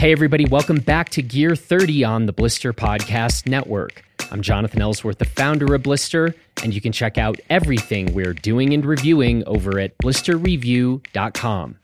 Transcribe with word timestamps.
Hey, 0.00 0.12
everybody, 0.12 0.46
welcome 0.46 0.78
back 0.78 1.10
to 1.10 1.20
Gear 1.20 1.54
30 1.54 2.04
on 2.04 2.24
the 2.24 2.32
Blister 2.32 2.72
Podcast 2.72 3.46
Network. 3.46 4.02
I'm 4.30 4.40
Jonathan 4.40 4.80
Ellsworth, 4.80 5.18
the 5.18 5.26
founder 5.26 5.74
of 5.74 5.82
Blister, 5.82 6.34
and 6.62 6.72
you 6.72 6.80
can 6.80 6.90
check 6.90 7.18
out 7.18 7.38
everything 7.50 8.14
we're 8.14 8.32
doing 8.32 8.72
and 8.72 8.82
reviewing 8.82 9.44
over 9.46 9.78
at 9.78 9.98
blisterreview.com. 9.98 11.78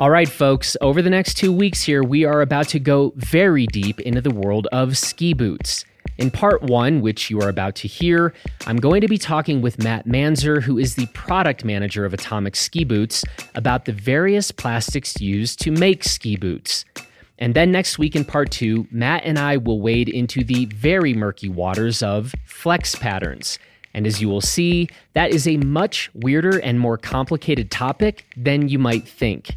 All 0.00 0.10
right, 0.10 0.28
folks, 0.28 0.76
over 0.80 1.00
the 1.00 1.08
next 1.08 1.34
two 1.34 1.52
weeks 1.52 1.84
here, 1.84 2.02
we 2.02 2.24
are 2.24 2.40
about 2.40 2.66
to 2.70 2.80
go 2.80 3.12
very 3.14 3.68
deep 3.68 4.00
into 4.00 4.20
the 4.20 4.34
world 4.34 4.66
of 4.72 4.98
ski 4.98 5.32
boots. 5.34 5.84
In 6.20 6.30
part 6.30 6.62
one, 6.62 7.00
which 7.00 7.30
you 7.30 7.40
are 7.40 7.48
about 7.48 7.74
to 7.76 7.88
hear, 7.88 8.34
I'm 8.66 8.76
going 8.76 9.00
to 9.00 9.08
be 9.08 9.16
talking 9.16 9.62
with 9.62 9.82
Matt 9.82 10.06
Manzari, 10.06 10.62
who 10.62 10.76
is 10.76 10.94
the 10.94 11.06
product 11.14 11.64
manager 11.64 12.04
of 12.04 12.12
Atomic 12.12 12.56
Ski 12.56 12.84
Boots, 12.84 13.24
about 13.54 13.86
the 13.86 13.92
various 13.92 14.50
plastics 14.50 15.18
used 15.18 15.58
to 15.60 15.70
make 15.70 16.04
ski 16.04 16.36
boots. 16.36 16.84
And 17.38 17.54
then 17.54 17.72
next 17.72 17.98
week 17.98 18.14
in 18.14 18.26
part 18.26 18.50
two, 18.50 18.86
Matt 18.90 19.22
and 19.24 19.38
I 19.38 19.56
will 19.56 19.80
wade 19.80 20.10
into 20.10 20.44
the 20.44 20.66
very 20.66 21.14
murky 21.14 21.48
waters 21.48 22.02
of 22.02 22.34
flex 22.44 22.94
patterns. 22.94 23.58
And 23.94 24.06
as 24.06 24.20
you 24.20 24.28
will 24.28 24.42
see, 24.42 24.90
that 25.14 25.30
is 25.30 25.48
a 25.48 25.56
much 25.56 26.10
weirder 26.12 26.58
and 26.58 26.78
more 26.78 26.98
complicated 26.98 27.70
topic 27.70 28.26
than 28.36 28.68
you 28.68 28.78
might 28.78 29.08
think. 29.08 29.56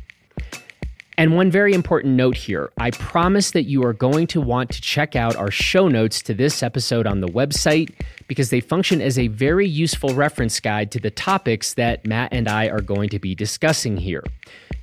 And 1.17 1.35
one 1.35 1.51
very 1.51 1.73
important 1.73 2.15
note 2.15 2.37
here 2.37 2.71
I 2.77 2.91
promise 2.91 3.51
that 3.51 3.63
you 3.63 3.83
are 3.83 3.93
going 3.93 4.27
to 4.27 4.41
want 4.41 4.71
to 4.71 4.81
check 4.81 5.15
out 5.15 5.35
our 5.35 5.51
show 5.51 5.87
notes 5.87 6.21
to 6.23 6.33
this 6.33 6.63
episode 6.63 7.05
on 7.05 7.21
the 7.21 7.27
website 7.27 7.93
because 8.27 8.49
they 8.49 8.59
function 8.59 9.01
as 9.01 9.19
a 9.19 9.27
very 9.27 9.67
useful 9.67 10.15
reference 10.15 10.59
guide 10.59 10.91
to 10.91 10.99
the 10.99 11.11
topics 11.11 11.75
that 11.75 12.05
Matt 12.05 12.33
and 12.33 12.47
I 12.47 12.67
are 12.67 12.81
going 12.81 13.09
to 13.09 13.19
be 13.19 13.35
discussing 13.35 13.97
here. 13.97 14.23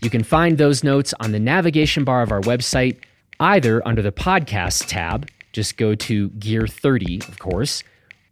You 0.01 0.11
can 0.11 0.23
find 0.23 0.57
those 0.57 0.85
notes 0.85 1.13
on 1.21 1.33
the 1.33 1.41
navigation 1.41 2.05
bar 2.05 2.23
of 2.23 2.33
our 2.33 2.41
website, 2.43 2.99
either 3.41 3.87
under 3.87 4.03
the 4.03 4.13
podcast 4.13 4.87
tab, 4.87 5.29
just 5.53 5.77
go 5.77 5.95
to 5.95 6.29
Gear 6.31 6.67
30, 6.67 7.23
of 7.29 7.39
course, 7.39 7.83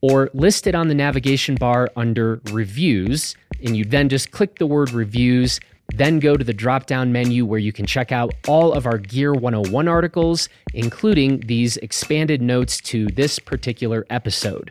or 0.01 0.31
listed 0.33 0.75
on 0.75 0.89
the 0.89 0.95
navigation 0.95 1.57
bar 1.57 1.91
under 1.97 2.41
Reviews, 2.53 3.35
and 3.63 3.77
you 3.77 3.85
then 3.85 4.09
just 4.09 4.31
click 4.31 4.59
the 4.59 4.67
word 4.67 4.93
Reviews 4.93 5.59
then 5.95 6.19
go 6.19 6.37
to 6.37 6.45
the 6.45 6.53
drop 6.53 6.87
down 6.87 7.13
menu 7.13 7.45
where 7.45 7.59
you 7.59 7.73
can 7.73 7.87
check 7.87 8.13
out 8.13 8.35
all 8.47 8.73
of 8.73 8.87
our 8.87 8.99
Gear 8.99 9.33
101 9.33 9.89
articles, 9.89 10.49
including 10.75 11.41
these 11.41 11.77
expanded 11.79 12.43
notes 12.43 12.81
to 12.83 13.07
this 13.07 13.39
particular 13.39 14.07
episode. 14.11 14.71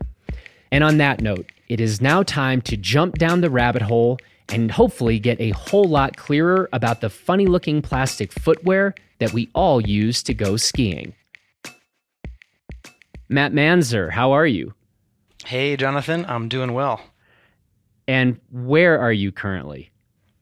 And 0.72 0.84
on 0.84 0.98
that 0.98 1.22
note, 1.22 1.52
it 1.70 1.80
is 1.82 2.02
now 2.02 2.24
time 2.24 2.62
to 2.62 2.78
jump 2.78 3.18
down 3.18 3.42
the 3.42 3.50
rabbit 3.50 3.82
hole 3.82 4.20
and 4.50 4.72
hopefully 4.72 5.20
get 5.20 5.40
a 5.42 5.50
whole 5.52 5.86
lot 5.86 6.16
clearer 6.16 6.70
about 6.72 7.02
the 7.02 7.10
funny 7.10 7.46
looking 7.46 7.82
plastic 7.82 8.32
footwear 8.32 8.96
that 9.20 9.34
we 9.34 9.50
all 9.54 9.82
use 9.82 10.24
to 10.24 10.34
go 10.34 10.56
skiing. 10.56 11.14
Matt 13.28 13.52
Manzari, 13.52 14.12
how 14.12 14.32
are 14.32 14.48
you? 14.48 14.74
Hey, 15.46 15.76
Jonathan, 15.76 16.26
I'm 16.28 16.48
doing 16.48 16.74
well. 16.74 17.02
And 18.08 18.40
where 18.52 19.00
are 19.00 19.12
you 19.12 19.34
currently? 19.34 19.92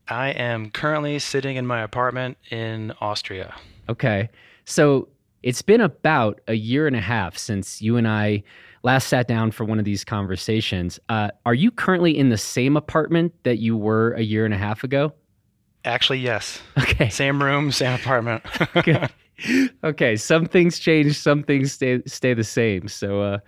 I 0.08 0.30
am 0.30 0.70
currently 0.70 1.20
sitting 1.20 1.56
in 1.56 1.66
my 1.66 1.82
apartment 1.82 2.38
in 2.52 2.94
Austria. 3.02 3.56
Okay. 3.90 4.30
So 4.66 5.08
it's 5.44 5.62
been 5.62 5.82
about 5.82 6.42
a 6.48 6.54
year 6.54 6.88
and 6.88 6.96
a 6.96 7.02
half 7.02 7.38
since 7.38 7.82
you 7.82 7.98
and 7.98 8.08
I 8.08 8.44
last 8.84 9.08
sat 9.08 9.28
down 9.28 9.52
for 9.52 9.64
one 9.66 9.80
of 9.80 9.86
these 9.86 10.04
conversations. 10.04 11.00
Uh, 11.10 11.30
are 11.46 11.54
you 11.54 11.72
currently 11.72 12.18
in 12.18 12.30
the 12.30 12.38
same 12.38 12.78
apartment 12.78 13.34
that 13.44 13.58
you 13.58 13.76
were 13.76 14.14
a 14.14 14.22
year 14.22 14.46
and 14.46 14.54
a 14.54 14.58
half 14.58 14.84
ago? 14.84 15.14
Actually, 15.86 16.20
yes. 16.20 16.62
Okay. 16.80 17.10
Same 17.10 17.42
room, 17.42 17.72
same 17.72 17.94
apartment. 17.94 18.44
Okay. 19.84 20.16
Some 20.16 20.46
things 20.46 20.80
change, 20.80 21.18
some 21.18 21.44
things 21.44 21.74
stay 21.74 22.02
stay 22.06 22.34
the 22.34 22.44
same. 22.44 22.88
So, 22.88 23.22
uh, 23.22 23.40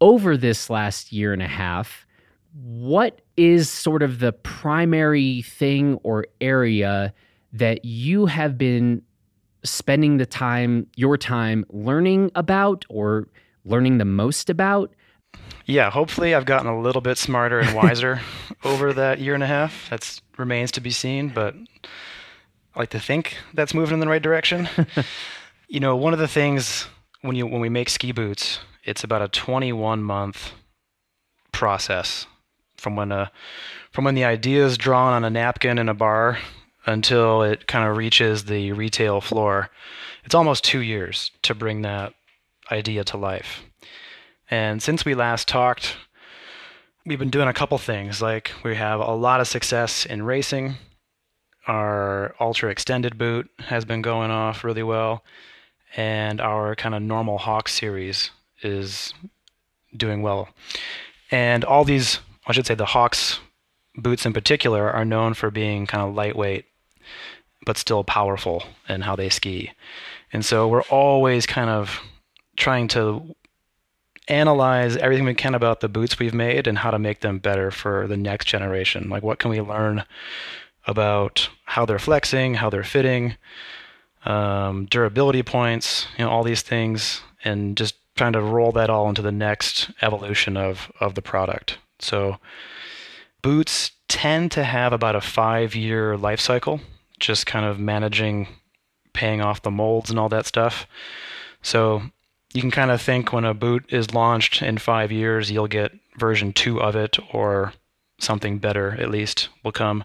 over 0.00 0.36
this 0.36 0.70
last 0.70 1.10
year 1.12 1.32
and 1.32 1.42
a 1.42 1.48
half, 1.48 2.06
what 2.52 3.20
is 3.36 3.68
sort 3.68 4.02
of 4.02 4.18
the 4.18 4.32
primary 4.32 5.42
thing 5.42 5.98
or 6.02 6.26
area 6.40 7.14
that 7.52 7.84
you 7.84 8.26
have 8.26 8.58
been 8.58 9.02
spending 9.64 10.16
the 10.16 10.26
time, 10.26 10.86
your 10.96 11.16
time, 11.16 11.64
learning 11.68 12.30
about 12.34 12.84
or 12.88 13.28
learning 13.64 13.98
the 13.98 14.04
most 14.04 14.50
about? 14.50 14.92
Yeah, 15.66 15.90
hopefully 15.90 16.34
I've 16.34 16.44
gotten 16.44 16.66
a 16.66 16.80
little 16.80 17.00
bit 17.00 17.18
smarter 17.18 17.60
and 17.60 17.74
wiser 17.74 18.20
over 18.64 18.92
that 18.92 19.20
year 19.20 19.34
and 19.34 19.42
a 19.42 19.46
half. 19.46 19.88
That 19.90 20.20
remains 20.36 20.72
to 20.72 20.80
be 20.80 20.90
seen, 20.90 21.28
but 21.28 21.54
I 22.74 22.78
like 22.78 22.90
to 22.90 23.00
think 23.00 23.36
that's 23.54 23.74
moving 23.74 23.94
in 23.94 24.00
the 24.00 24.08
right 24.08 24.22
direction. 24.22 24.68
you 25.68 25.80
know, 25.80 25.94
one 25.96 26.12
of 26.12 26.18
the 26.18 26.28
things 26.28 26.88
when 27.20 27.36
you 27.36 27.46
when 27.46 27.60
we 27.60 27.68
make 27.68 27.88
ski 27.88 28.12
boots, 28.12 28.60
it's 28.82 29.04
about 29.04 29.22
a 29.22 29.28
21 29.28 30.02
month 30.02 30.52
process 31.52 32.26
from 32.80 32.96
when 32.96 33.12
a 33.12 33.30
from 33.92 34.04
when 34.04 34.14
the 34.14 34.24
idea 34.24 34.64
is 34.64 34.78
drawn 34.78 35.12
on 35.12 35.24
a 35.24 35.30
napkin 35.30 35.78
in 35.78 35.88
a 35.88 35.94
bar 35.94 36.38
until 36.86 37.42
it 37.42 37.66
kind 37.66 37.88
of 37.88 37.96
reaches 37.96 38.44
the 38.44 38.72
retail 38.72 39.20
floor. 39.20 39.70
It's 40.24 40.34
almost 40.34 40.64
two 40.64 40.80
years 40.80 41.30
to 41.42 41.54
bring 41.54 41.82
that 41.82 42.14
idea 42.70 43.04
to 43.04 43.16
life. 43.16 43.62
And 44.50 44.82
since 44.82 45.04
we 45.04 45.14
last 45.14 45.46
talked, 45.46 45.96
we've 47.04 47.18
been 47.18 47.30
doing 47.30 47.48
a 47.48 47.52
couple 47.54 47.78
things. 47.78 48.22
Like 48.22 48.52
we 48.64 48.76
have 48.76 49.00
a 49.00 49.14
lot 49.14 49.40
of 49.40 49.48
success 49.48 50.06
in 50.06 50.22
racing. 50.22 50.76
Our 51.66 52.34
ultra 52.40 52.70
extended 52.70 53.18
boot 53.18 53.50
has 53.58 53.84
been 53.84 54.02
going 54.02 54.30
off 54.30 54.64
really 54.64 54.82
well. 54.82 55.22
And 55.96 56.40
our 56.40 56.74
kind 56.76 56.94
of 56.94 57.02
normal 57.02 57.38
Hawx 57.38 57.68
series 57.68 58.30
is 58.62 59.12
doing 59.96 60.22
well. 60.22 60.48
And 61.30 61.64
all 61.64 61.84
these 61.84 62.20
I 62.50 62.52
should 62.52 62.66
say 62.66 62.74
the 62.74 62.84
Hawx 62.84 63.38
boots 63.96 64.26
in 64.26 64.32
particular 64.32 64.90
are 64.90 65.04
known 65.04 65.34
for 65.34 65.50
being 65.50 65.86
kind 65.86 66.08
of 66.08 66.14
lightweight 66.14 66.66
but 67.64 67.76
still 67.76 68.04
powerful 68.04 68.64
in 68.88 69.02
how 69.02 69.16
they 69.16 69.28
ski. 69.28 69.70
And 70.32 70.44
so 70.44 70.66
we're 70.68 70.82
always 70.82 71.46
kind 71.46 71.70
of 71.70 72.00
trying 72.56 72.88
to 72.88 73.34
analyze 74.28 74.96
everything 74.96 75.24
we 75.24 75.34
can 75.34 75.54
about 75.54 75.80
the 75.80 75.88
boots 75.88 76.18
we've 76.18 76.34
made 76.34 76.66
and 76.66 76.78
how 76.78 76.90
to 76.90 76.98
make 76.98 77.20
them 77.20 77.38
better 77.38 77.70
for 77.70 78.06
the 78.06 78.16
next 78.16 78.46
generation. 78.46 79.08
Like 79.08 79.22
what 79.22 79.38
can 79.38 79.50
we 79.50 79.60
learn 79.60 80.04
about 80.86 81.48
how 81.64 81.84
they're 81.84 81.98
flexing, 81.98 82.54
how 82.54 82.70
they're 82.70 82.84
fitting, 82.84 83.36
um, 84.24 84.86
durability 84.86 85.42
points, 85.42 86.06
you 86.16 86.24
know, 86.24 86.30
all 86.30 86.44
these 86.44 86.62
things, 86.62 87.22
and 87.44 87.76
just 87.76 87.96
trying 88.16 88.32
to 88.32 88.40
roll 88.40 88.72
that 88.72 88.90
all 88.90 89.08
into 89.08 89.22
the 89.22 89.32
next 89.32 89.90
evolution 90.02 90.56
of 90.56 90.90
of 91.00 91.14
the 91.14 91.22
product. 91.22 91.78
So 92.00 92.38
boots 93.42 93.92
tend 94.08 94.52
to 94.52 94.64
have 94.64 94.92
about 94.92 95.16
a 95.16 95.20
five 95.20 95.74
year 95.74 96.16
life 96.16 96.40
cycle, 96.40 96.80
just 97.18 97.46
kind 97.46 97.64
of 97.64 97.78
managing 97.78 98.48
paying 99.12 99.40
off 99.40 99.62
the 99.62 99.70
molds 99.70 100.10
and 100.10 100.18
all 100.18 100.28
that 100.28 100.46
stuff. 100.46 100.86
So 101.62 102.02
you 102.52 102.60
can 102.60 102.70
kind 102.70 102.90
of 102.90 103.00
think 103.00 103.32
when 103.32 103.44
a 103.44 103.54
boot 103.54 103.84
is 103.88 104.14
launched 104.14 104.62
in 104.62 104.78
five 104.78 105.12
years, 105.12 105.50
you'll 105.50 105.68
get 105.68 105.92
version 106.18 106.52
two 106.52 106.80
of 106.80 106.96
it 106.96 107.18
or 107.32 107.72
something 108.18 108.58
better 108.58 108.92
at 109.00 109.10
least 109.10 109.48
will 109.64 109.72
come. 109.72 110.04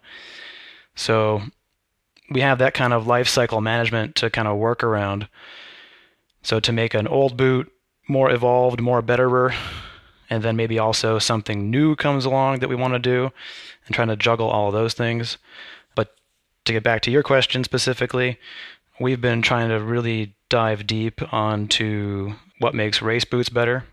So 0.95 1.41
we 2.29 2.41
have 2.41 2.59
that 2.59 2.73
kind 2.73 2.94
of 2.94 3.07
life 3.07 3.27
cycle 3.27 3.62
management 3.62 4.16
to 4.16 4.29
kind 4.29 4.47
of 4.47 4.57
work 4.57 4.83
around. 4.83 5.27
So 6.41 6.59
to 6.59 6.72
make 6.72 6.94
an 6.94 7.07
old 7.07 7.38
boot 7.38 7.72
more 8.07 8.31
evolved, 8.31 8.79
more 8.79 9.01
betterer, 9.01 9.53
and 10.30 10.44
then 10.44 10.56
maybe 10.56 10.80
also 10.80 11.19
something 11.19 11.69
new 11.69 11.96
comes 11.96 12.25
along 12.25 12.59
that 12.59 12.69
we 12.69 12.75
want 12.75 12.94
to 12.94 13.00
do 13.00 13.31
and 13.86 13.96
trying 13.96 14.08
to 14.08 14.16
juggle 14.16 14.50
all 14.50 14.72
those 14.72 14.94
things. 14.94 15.38
But 15.95 16.16
to 16.66 16.74
get 16.74 16.83
back 16.83 17.01
to 17.04 17.12
your 17.12 17.24
question 17.24 17.63
specifically, 17.63 18.39
we've 19.00 19.22
been 19.22 19.42
trying 19.42 19.69
to 19.69 19.80
really 19.80 20.36
dive 20.50 20.88
deep 20.88 21.22
onto 21.33 22.33
what 22.60 22.75
makes 22.75 23.01
race 23.01 23.25
boots 23.25 23.50
better. 23.50 23.86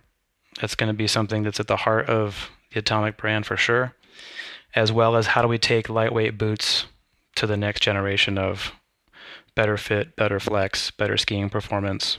That's 0.60 0.74
going 0.74 0.88
to 0.88 0.94
be 0.94 1.06
something 1.06 1.42
that's 1.42 1.60
at 1.60 1.66
the 1.66 1.78
heart 1.78 2.08
of 2.08 2.50
the 2.72 2.80
Atomic 2.80 3.16
brand 3.16 3.46
for 3.46 3.56
sure, 3.56 3.94
as 4.74 4.92
well 4.92 5.16
as 5.16 5.28
how 5.28 5.42
do 5.42 5.48
we 5.48 5.58
take 5.58 5.88
lightweight 5.88 6.38
boots 6.38 6.86
to 7.36 7.46
the 7.46 7.56
next 7.56 7.80
generation 7.80 8.38
of 8.38 8.72
better 9.54 9.76
fit, 9.76 10.16
better 10.16 10.38
flex, 10.38 10.90
better 10.90 11.16
skiing 11.16 11.50
performance 11.50 12.18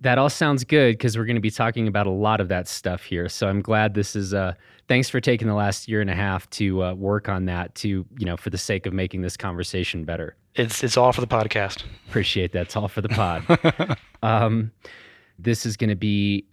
that 0.00 0.18
all 0.18 0.30
sounds 0.30 0.64
good 0.64 0.94
because 0.94 1.16
we're 1.16 1.24
going 1.24 1.36
to 1.36 1.42
be 1.42 1.50
talking 1.50 1.88
about 1.88 2.06
a 2.06 2.10
lot 2.10 2.40
of 2.40 2.48
that 2.48 2.68
stuff 2.68 3.02
here. 3.02 3.28
So 3.28 3.48
I'm 3.48 3.60
glad 3.60 3.94
this 3.94 4.14
is. 4.14 4.32
Uh, 4.32 4.54
thanks 4.86 5.08
for 5.08 5.20
taking 5.20 5.48
the 5.48 5.54
last 5.54 5.88
year 5.88 6.00
and 6.00 6.10
a 6.10 6.14
half 6.14 6.48
to 6.50 6.82
uh, 6.84 6.94
work 6.94 7.28
on 7.28 7.46
that. 7.46 7.74
To 7.76 7.88
you 7.88 8.26
know, 8.26 8.36
for 8.36 8.50
the 8.50 8.58
sake 8.58 8.86
of 8.86 8.92
making 8.92 9.22
this 9.22 9.36
conversation 9.36 10.04
better. 10.04 10.36
It's 10.54 10.82
it's 10.84 10.96
all 10.96 11.12
for 11.12 11.20
the 11.20 11.26
podcast. 11.26 11.84
Appreciate 12.08 12.52
that. 12.52 12.62
It's 12.62 12.76
all 12.76 12.88
for 12.88 13.00
the 13.00 13.08
pod. 13.08 13.98
um, 14.22 14.70
this 15.38 15.66
is 15.66 15.76
going 15.76 15.90
to 15.90 15.96
be. 15.96 16.44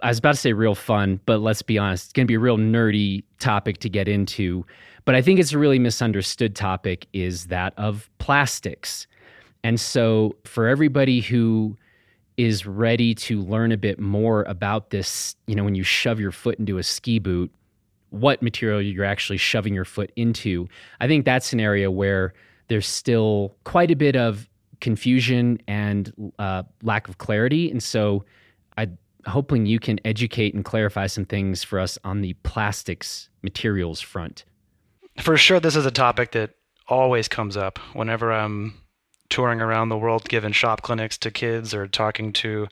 I 0.00 0.08
was 0.08 0.18
about 0.18 0.32
to 0.32 0.40
say 0.40 0.52
real 0.52 0.74
fun, 0.74 1.20
but 1.24 1.38
let's 1.38 1.62
be 1.62 1.78
honest, 1.78 2.06
it's 2.06 2.12
going 2.12 2.26
to 2.26 2.28
be 2.28 2.34
a 2.34 2.40
real 2.40 2.58
nerdy 2.58 3.24
topic 3.38 3.78
to 3.78 3.88
get 3.88 4.08
into. 4.08 4.66
But 5.06 5.14
I 5.14 5.22
think 5.22 5.38
it's 5.38 5.52
a 5.52 5.58
really 5.58 5.78
misunderstood 5.78 6.54
topic 6.54 7.06
is 7.12 7.46
that 7.46 7.74
of 7.76 8.10
plastics. 8.18 9.06
And 9.62 9.80
so, 9.80 10.36
for 10.44 10.68
everybody 10.68 11.20
who 11.20 11.76
is 12.36 12.66
ready 12.66 13.14
to 13.14 13.40
learn 13.42 13.72
a 13.72 13.76
bit 13.76 13.98
more 13.98 14.42
about 14.44 14.90
this, 14.90 15.36
you 15.46 15.54
know, 15.54 15.64
when 15.64 15.74
you 15.74 15.82
shove 15.82 16.18
your 16.18 16.32
foot 16.32 16.58
into 16.58 16.78
a 16.78 16.82
ski 16.82 17.18
boot, 17.18 17.52
what 18.10 18.42
material 18.42 18.80
you're 18.80 19.04
actually 19.04 19.36
shoving 19.36 19.74
your 19.74 19.84
foot 19.84 20.12
into, 20.16 20.68
I 21.00 21.06
think 21.08 21.24
that's 21.24 21.52
an 21.52 21.60
area 21.60 21.90
where 21.90 22.34
there's 22.68 22.86
still 22.86 23.54
quite 23.64 23.90
a 23.90 23.96
bit 23.96 24.16
of 24.16 24.48
confusion 24.80 25.58
and 25.66 26.32
uh, 26.38 26.64
lack 26.82 27.08
of 27.08 27.18
clarity. 27.18 27.70
And 27.70 27.82
so, 27.82 28.24
I'm 28.76 28.98
hoping 29.26 29.66
you 29.66 29.78
can 29.78 29.98
educate 30.04 30.54
and 30.54 30.64
clarify 30.64 31.06
some 31.06 31.24
things 31.24 31.64
for 31.64 31.78
us 31.78 31.98
on 32.04 32.20
the 32.20 32.34
plastics 32.42 33.28
materials 33.42 34.00
front. 34.00 34.44
For 35.20 35.36
sure, 35.36 35.60
this 35.60 35.76
is 35.76 35.86
a 35.86 35.90
topic 35.90 36.32
that 36.32 36.50
always 36.88 37.28
comes 37.28 37.56
up 37.56 37.78
whenever 37.94 38.32
I'm 38.32 38.74
touring 39.34 39.60
around 39.60 39.88
the 39.88 39.98
world 39.98 40.28
giving 40.28 40.52
shop 40.52 40.82
clinics 40.82 41.18
to 41.18 41.28
kids 41.28 41.74
or 41.74 41.88
talking 41.88 42.32
to 42.32 42.68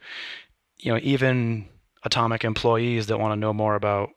you 0.79 0.93
know 0.93 1.01
even 1.03 1.67
atomic 2.05 2.45
employees 2.45 3.09
that 3.09 3.19
want 3.19 3.33
to 3.33 3.37
know 3.37 3.53
more 3.53 3.75
about 3.75 4.11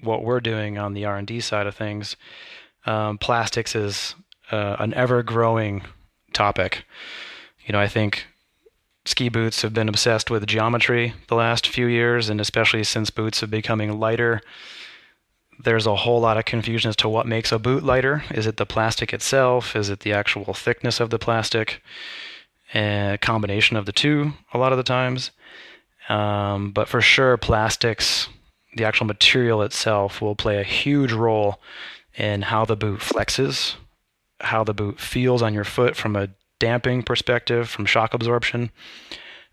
what 0.00 0.24
we're 0.24 0.40
doing 0.40 0.78
on 0.78 0.94
the 0.94 1.04
r&d 1.04 1.38
side 1.38 1.68
of 1.68 1.76
things. 1.76 2.16
Um, 2.86 3.18
plastics 3.18 3.76
is 3.76 4.16
uh, 4.50 4.74
an 4.80 4.92
ever-growing 4.94 5.82
topic. 6.32 6.84
You 7.64 7.72
know 7.72 7.80
i 7.80 7.86
think 7.86 8.26
ski 9.04 9.28
boots 9.28 9.62
have 9.62 9.72
been 9.72 9.88
obsessed 9.88 10.28
with 10.28 10.48
geometry 10.48 11.14
the 11.28 11.36
last 11.36 11.68
few 11.68 11.86
years 11.86 12.28
and 12.28 12.40
especially 12.40 12.82
since 12.82 13.10
boots 13.10 13.44
are 13.44 13.46
becoming 13.46 14.00
lighter 14.00 14.40
there's 15.64 15.86
a 15.86 15.96
whole 15.96 16.20
lot 16.20 16.36
of 16.36 16.44
confusion 16.44 16.88
as 16.88 16.96
to 16.96 17.08
what 17.08 17.26
makes 17.26 17.52
a 17.52 17.58
boot 17.58 17.82
lighter. 17.82 18.24
Is 18.30 18.46
it 18.46 18.56
the 18.56 18.66
plastic 18.66 19.12
itself? 19.12 19.76
Is 19.76 19.90
it 19.90 20.00
the 20.00 20.12
actual 20.12 20.52
thickness 20.54 21.00
of 21.00 21.10
the 21.10 21.18
plastic? 21.18 21.82
A 22.74 23.18
combination 23.20 23.76
of 23.76 23.86
the 23.86 23.92
two, 23.92 24.32
a 24.52 24.58
lot 24.58 24.72
of 24.72 24.78
the 24.78 24.84
times. 24.84 25.30
Um, 26.08 26.70
but 26.72 26.88
for 26.88 27.00
sure, 27.00 27.36
plastics, 27.36 28.28
the 28.74 28.84
actual 28.84 29.06
material 29.06 29.62
itself, 29.62 30.20
will 30.20 30.36
play 30.36 30.58
a 30.58 30.64
huge 30.64 31.12
role 31.12 31.60
in 32.16 32.42
how 32.42 32.64
the 32.64 32.76
boot 32.76 33.00
flexes, 33.00 33.74
how 34.40 34.64
the 34.64 34.74
boot 34.74 35.00
feels 35.00 35.42
on 35.42 35.54
your 35.54 35.64
foot 35.64 35.96
from 35.96 36.16
a 36.16 36.28
damping 36.58 37.02
perspective, 37.02 37.68
from 37.68 37.86
shock 37.86 38.14
absorption, 38.14 38.70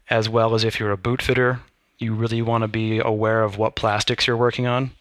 as 0.10 0.30
well 0.30 0.56
as 0.56 0.64
if 0.64 0.80
you're 0.80 0.92
a 0.92 0.98
boot 0.98 1.22
fitter, 1.22 1.62
you 2.00 2.14
really 2.14 2.42
want 2.42 2.62
to 2.62 2.68
be 2.68 3.00
aware 3.00 3.44
of 3.44 3.58
what 3.58 3.76
plastics 3.76 4.28
you're 4.28 4.38
working 4.38 4.68
on. 4.68 4.92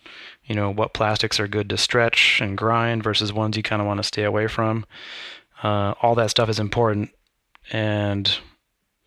You 0.45 0.55
know 0.55 0.71
what 0.71 0.95
plastics 0.95 1.41
are 1.41 1.49
good 1.49 1.69
to 1.71 1.77
stretch 1.77 2.41
and 2.41 2.57
grind 2.57 3.03
versus 3.03 3.33
ones 3.33 3.57
you 3.57 3.63
kind 3.63 3.83
of 3.83 3.87
want 3.87 3.99
to 3.99 4.05
stay 4.05 4.25
away 4.25 4.47
from. 4.47 4.87
Uh, 5.63 5.95
all 6.01 6.15
that 6.15 6.31
stuff 6.31 6.49
is 6.49 6.59
important. 6.59 7.11
And 7.73 8.33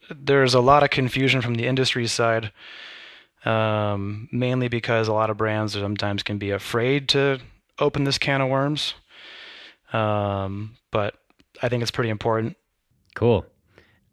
there's 0.09 0.53
a 0.53 0.59
lot 0.59 0.83
of 0.83 0.89
confusion 0.89 1.41
from 1.41 1.55
the 1.55 1.65
industry 1.65 2.07
side 2.07 2.51
um, 3.45 4.27
mainly 4.31 4.67
because 4.67 5.07
a 5.07 5.13
lot 5.13 5.29
of 5.29 5.37
brands 5.37 5.73
sometimes 5.73 6.23
can 6.23 6.37
be 6.37 6.51
afraid 6.51 7.07
to 7.09 7.39
open 7.79 8.03
this 8.03 8.17
can 8.17 8.41
of 8.41 8.49
worms. 8.49 8.95
Um, 9.93 10.75
but 10.91 11.15
i 11.63 11.69
think 11.69 11.81
it's 11.81 11.91
pretty 11.91 12.09
important. 12.09 12.57
Cool. 13.15 13.45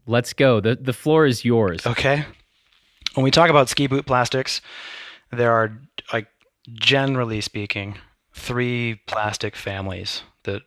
Let's 0.06 0.32
go. 0.32 0.60
The, 0.60 0.76
the 0.76 0.92
floor 0.92 1.26
is 1.26 1.44
yours. 1.44 1.86
Okay 1.86 2.24
when 3.16 3.24
we 3.24 3.30
talk 3.30 3.50
about 3.50 3.68
ski 3.68 3.86
boot 3.86 4.06
plastics 4.06 4.60
there 5.32 5.52
are 5.52 5.78
like 6.12 6.28
generally 6.72 7.40
speaking, 7.40 7.98
three 8.32 9.00
plastic 9.06 9.56
families 9.56 10.22
that 10.44 10.62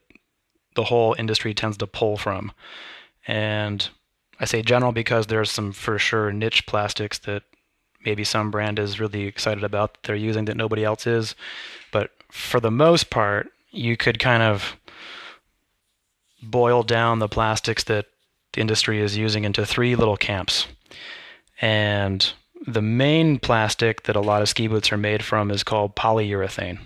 the 0.75 0.85
whole 0.85 1.15
industry 1.17 1.53
tends 1.53 1.77
to 1.77 1.87
pull 1.87 2.17
from. 2.17 2.51
And 3.27 3.87
I 4.39 4.45
say 4.45 4.61
general 4.61 4.91
because 4.91 5.27
there's 5.27 5.51
some 5.51 5.71
for 5.71 5.99
sure 5.99 6.31
niche 6.31 6.65
plastics 6.65 7.19
that 7.19 7.43
maybe 8.05 8.23
some 8.23 8.49
brand 8.49 8.79
is 8.79 8.99
really 8.99 9.25
excited 9.25 9.63
about 9.63 9.93
that 9.93 10.03
they're 10.03 10.15
using 10.15 10.45
that 10.45 10.57
nobody 10.57 10.83
else 10.83 11.05
is. 11.05 11.35
But 11.91 12.11
for 12.31 12.59
the 12.59 12.71
most 12.71 13.09
part, 13.09 13.49
you 13.71 13.97
could 13.97 14.19
kind 14.19 14.41
of 14.41 14.77
boil 16.41 16.83
down 16.83 17.19
the 17.19 17.27
plastics 17.27 17.83
that 17.85 18.05
the 18.53 18.61
industry 18.61 19.01
is 19.01 19.17
using 19.17 19.43
into 19.43 19.65
three 19.65 19.95
little 19.95 20.17
camps. 20.17 20.67
And 21.61 22.31
the 22.73 22.81
main 22.81 23.39
plastic 23.39 24.03
that 24.03 24.15
a 24.15 24.21
lot 24.21 24.41
of 24.41 24.49
ski 24.49 24.67
boots 24.67 24.91
are 24.91 24.97
made 24.97 25.23
from 25.23 25.51
is 25.51 25.63
called 25.63 25.95
polyurethane. 25.95 26.79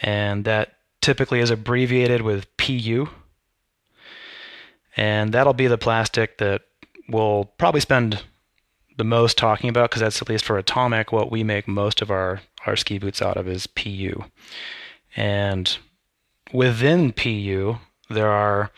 And 0.00 0.44
that 0.44 0.74
typically 1.00 1.40
is 1.40 1.50
abbreviated 1.50 2.22
with 2.22 2.54
PU. 2.56 3.08
And 4.96 5.32
that'll 5.32 5.54
be 5.54 5.66
the 5.66 5.78
plastic 5.78 6.38
that 6.38 6.62
we'll 7.08 7.46
probably 7.58 7.80
spend 7.80 8.22
the 8.98 9.04
most 9.04 9.38
talking 9.38 9.70
about 9.70 9.90
because 9.90 10.00
that's 10.00 10.20
at 10.20 10.28
least 10.28 10.44
for 10.44 10.58
Atomic 10.58 11.12
what 11.12 11.30
we 11.30 11.42
make 11.42 11.66
most 11.66 12.02
of 12.02 12.10
our, 12.10 12.40
our 12.66 12.76
ski 12.76 12.98
boots 12.98 13.22
out 13.22 13.36
of 13.36 13.48
is 13.48 13.66
PU. 13.66 14.24
And 15.16 15.76
within 16.52 17.12
PU, 17.12 17.76
there 18.10 18.30
are 18.30 18.70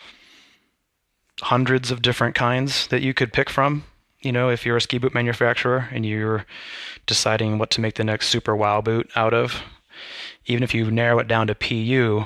hundreds 1.41 1.91
of 1.91 2.01
different 2.01 2.33
kinds 2.35 2.87
that 2.87 3.01
you 3.01 3.13
could 3.13 3.33
pick 3.33 3.49
from 3.49 3.83
you 4.25 4.31
know, 4.31 4.49
if 4.49 4.65
you're 4.65 4.77
a 4.77 4.81
ski 4.81 4.97
boot 4.97 5.13
manufacturer 5.13 5.87
and 5.91 6.05
you're 6.05 6.45
deciding 7.05 7.59
what 7.59 7.69
to 7.69 7.81
make 7.81 7.93
the 7.93 8.03
next 8.03 8.29
super 8.29 8.55
wow 8.55 8.81
boot 8.81 9.09
out 9.15 9.33
of, 9.33 9.61
even 10.47 10.63
if 10.63 10.73
you 10.73 10.89
narrow 10.89 11.19
it 11.19 11.27
down 11.27 11.47
to 11.47 11.55
PU, 11.55 12.25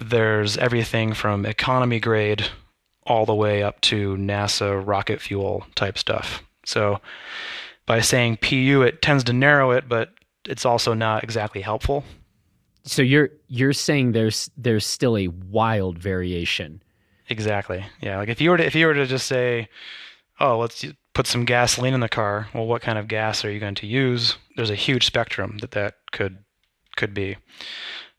there's 0.00 0.58
everything 0.58 1.14
from 1.14 1.46
economy 1.46 1.98
grade 1.98 2.46
all 3.06 3.24
the 3.24 3.34
way 3.34 3.62
up 3.62 3.80
to 3.80 4.16
NASA 4.16 4.86
rocket 4.86 5.20
fuel 5.20 5.66
type 5.74 5.96
stuff. 5.96 6.42
So 6.66 7.00
by 7.86 8.00
saying 8.00 8.36
PU, 8.42 8.82
it 8.82 9.00
tends 9.00 9.24
to 9.24 9.32
narrow 9.32 9.70
it, 9.70 9.88
but 9.88 10.12
it's 10.44 10.66
also 10.66 10.92
not 10.92 11.24
exactly 11.24 11.62
helpful. 11.62 12.04
So 12.84 13.00
you're 13.00 13.30
you're 13.48 13.72
saying 13.72 14.12
there's 14.12 14.50
there's 14.56 14.86
still 14.86 15.16
a 15.16 15.28
wild 15.28 15.98
variation. 15.98 16.82
Exactly. 17.30 17.84
Yeah. 18.00 18.18
Like 18.18 18.28
if 18.28 18.40
you 18.40 18.50
were 18.50 18.58
to 18.58 18.64
if 18.64 18.74
you 18.74 18.86
were 18.86 18.94
to 18.94 19.06
just 19.06 19.26
say 19.26 19.68
oh, 20.40 20.58
let's 20.58 20.84
put 21.14 21.26
some 21.26 21.44
gasoline 21.44 21.94
in 21.94 22.00
the 22.00 22.08
car. 22.08 22.48
Well, 22.54 22.66
what 22.66 22.82
kind 22.82 22.98
of 22.98 23.08
gas 23.08 23.44
are 23.44 23.50
you 23.50 23.60
going 23.60 23.74
to 23.76 23.86
use? 23.86 24.36
There's 24.56 24.70
a 24.70 24.76
huge 24.76 25.04
spectrum 25.04 25.58
that 25.58 25.72
that 25.72 25.94
could 26.12 26.38
could 26.96 27.14
be. 27.14 27.36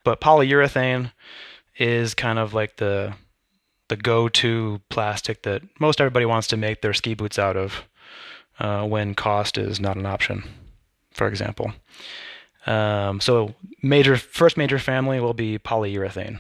But 0.04 0.22
polyurethane 0.22 1.12
is 1.78 2.14
kind 2.14 2.40
of 2.40 2.54
like 2.54 2.78
the 2.78 3.14
the 3.90 3.98
go-to 3.98 4.82
plastic 4.90 5.44
that 5.44 5.64
most 5.80 6.00
everybody 6.00 6.26
wants 6.26 6.48
to 6.48 6.58
make 6.58 6.82
their 6.82 6.94
ski 6.94 7.16
boots 7.16 7.40
out 7.40 7.58
of 7.58 7.84
uh, 8.60 8.86
when 8.86 9.16
cost 9.16 9.58
is 9.58 9.80
not 9.80 9.98
an 9.98 10.06
option, 10.06 10.44
for 11.12 11.28
example. 11.28 11.74
Um, 12.68 13.20
so 13.20 13.56
major 13.82 14.16
first 14.18 14.58
major 14.58 14.78
family 14.78 15.20
will 15.20 15.34
be 15.34 15.58
polyurethane. 15.58 16.40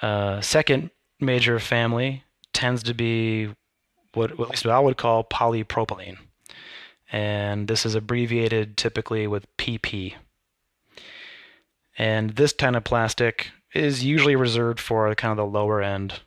Uh, 0.00 0.40
second 0.40 0.90
major 1.20 1.58
family 1.58 2.24
tends 2.52 2.82
to 2.84 2.94
be 2.94 3.54
what, 4.14 4.32
at 4.32 4.38
least 4.38 4.64
what 4.64 4.74
I 4.74 4.80
would 4.80 4.96
call 4.96 5.24
polypropylene. 5.24 6.18
And 7.12 7.68
this 7.68 7.84
is 7.84 7.94
abbreviated 7.94 8.76
typically 8.76 9.26
with 9.26 9.46
PP. 9.56 10.14
And 11.98 12.30
this 12.30 12.52
kind 12.52 12.76
of 12.76 12.84
plastic 12.84 13.50
is 13.74 14.04
usually 14.04 14.36
reserved 14.36 14.80
for 14.80 15.12
kind 15.14 15.32
of 15.32 15.36
the 15.36 15.46
lower 15.46 15.82
end, 15.82 16.20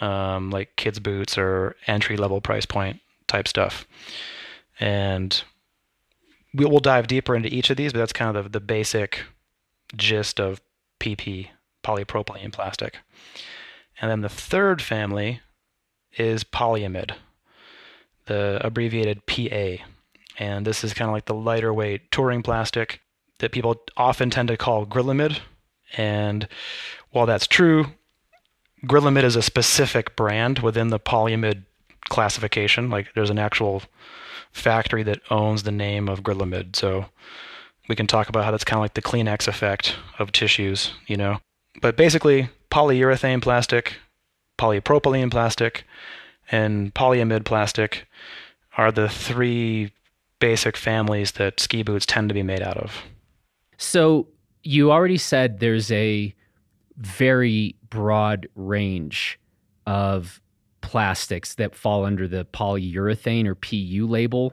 um, 0.00 0.50
like 0.50 0.76
kids' 0.76 1.00
boots 1.00 1.36
or 1.36 1.76
entry 1.86 2.16
level 2.16 2.40
price 2.40 2.66
point 2.66 3.00
type 3.26 3.48
stuff. 3.48 3.86
And 4.80 5.42
we 6.54 6.64
will 6.64 6.80
dive 6.80 7.06
deeper 7.06 7.34
into 7.34 7.52
each 7.52 7.70
of 7.70 7.76
these, 7.76 7.92
but 7.92 7.98
that's 7.98 8.12
kind 8.12 8.36
of 8.36 8.44
the, 8.44 8.50
the 8.58 8.64
basic 8.64 9.24
gist 9.96 10.40
of 10.40 10.60
PP, 11.00 11.48
polypropylene 11.82 12.52
plastic. 12.52 12.98
And 14.00 14.10
then 14.10 14.20
the 14.20 14.28
third 14.28 14.82
family 14.82 15.40
is 16.16 16.44
polyamide, 16.44 17.12
the 18.26 18.60
abbreviated 18.62 19.26
PA. 19.26 19.84
And 20.38 20.66
this 20.66 20.82
is 20.82 20.94
kind 20.94 21.08
of 21.08 21.12
like 21.12 21.26
the 21.26 21.34
lighter 21.34 21.72
weight 21.72 22.10
touring 22.10 22.42
plastic 22.42 23.00
that 23.38 23.52
people 23.52 23.82
often 23.96 24.30
tend 24.30 24.48
to 24.48 24.56
call 24.56 24.86
Grilamid. 24.86 25.40
And 25.96 26.48
while 27.10 27.26
that's 27.26 27.46
true, 27.46 27.86
Grilamid 28.84 29.24
is 29.24 29.36
a 29.36 29.42
specific 29.42 30.16
brand 30.16 30.60
within 30.60 30.88
the 30.88 30.98
polyamide 30.98 31.64
classification. 32.08 32.90
Like 32.90 33.08
there's 33.14 33.30
an 33.30 33.38
actual 33.38 33.82
factory 34.52 35.02
that 35.02 35.20
owns 35.30 35.62
the 35.62 35.72
name 35.72 36.08
of 36.08 36.22
Grilamid. 36.22 36.76
So 36.76 37.06
we 37.88 37.96
can 37.96 38.06
talk 38.06 38.28
about 38.28 38.44
how 38.44 38.50
that's 38.50 38.64
kind 38.64 38.78
of 38.78 38.82
like 38.82 38.94
the 38.94 39.02
Kleenex 39.02 39.48
effect 39.48 39.96
of 40.18 40.32
tissues, 40.32 40.92
you 41.06 41.16
know. 41.16 41.40
But 41.80 41.96
basically, 41.96 42.50
polyurethane 42.70 43.42
plastic 43.42 43.94
polypropylene 44.58 45.30
plastic, 45.30 45.84
and 46.50 46.94
polyamide 46.94 47.44
plastic 47.44 48.06
are 48.76 48.92
the 48.92 49.08
three 49.08 49.92
basic 50.38 50.76
families 50.76 51.32
that 51.32 51.60
ski 51.60 51.82
boots 51.82 52.06
tend 52.06 52.28
to 52.28 52.34
be 52.34 52.42
made 52.42 52.62
out 52.62 52.76
of. 52.76 53.02
So 53.76 54.28
you 54.62 54.90
already 54.92 55.18
said 55.18 55.60
there's 55.60 55.90
a 55.92 56.34
very 56.96 57.74
broad 57.88 58.48
range 58.54 59.38
of 59.86 60.40
plastics 60.80 61.54
that 61.54 61.74
fall 61.74 62.04
under 62.04 62.28
the 62.28 62.44
polyurethane 62.46 63.46
or 63.46 63.54
PU 63.54 64.06
label, 64.06 64.52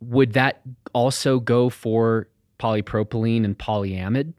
would 0.00 0.32
that 0.32 0.60
also 0.92 1.38
go 1.38 1.68
for 1.68 2.26
polypropylene 2.58 3.44
and 3.44 3.56
polyamide? 3.58 4.32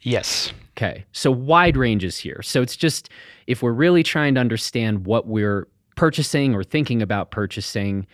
Yes. 0.00 0.52
Okay. 0.76 1.06
So 1.12 1.30
wide 1.30 1.76
ranges 1.76 2.18
here. 2.18 2.42
So 2.42 2.60
it's 2.60 2.76
just 2.76 3.08
if 3.46 3.62
we're 3.62 3.72
really 3.72 4.02
trying 4.02 4.34
to 4.34 4.40
understand 4.40 5.06
what 5.06 5.26
we're 5.26 5.68
purchasing 5.96 6.54
or 6.54 6.62
thinking 6.62 7.00
about 7.00 7.30
purchasing, 7.30 8.06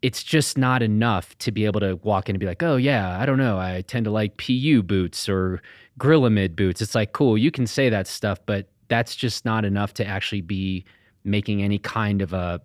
it's 0.00 0.22
just 0.22 0.56
not 0.56 0.80
enough 0.80 1.36
to 1.38 1.50
be 1.50 1.64
able 1.64 1.80
to 1.80 1.96
walk 2.04 2.28
in 2.28 2.36
and 2.36 2.40
be 2.40 2.46
like, 2.46 2.62
oh, 2.62 2.76
yeah, 2.76 3.18
I 3.18 3.26
don't 3.26 3.38
know. 3.38 3.58
I 3.58 3.82
tend 3.82 4.04
to 4.04 4.12
like 4.12 4.36
PU 4.36 4.82
boots 4.84 5.28
or 5.28 5.60
Grilamid 5.98 6.54
boots. 6.54 6.80
It's 6.80 6.94
like, 6.94 7.12
cool, 7.12 7.36
you 7.36 7.50
can 7.50 7.66
say 7.66 7.88
that 7.88 8.06
stuff, 8.06 8.38
but 8.46 8.68
that's 8.86 9.16
just 9.16 9.44
not 9.44 9.64
enough 9.64 9.92
to 9.94 10.06
actually 10.06 10.40
be 10.40 10.84
making 11.24 11.62
any 11.62 11.78
kind 11.80 12.22
of 12.22 12.32
a 12.32 12.60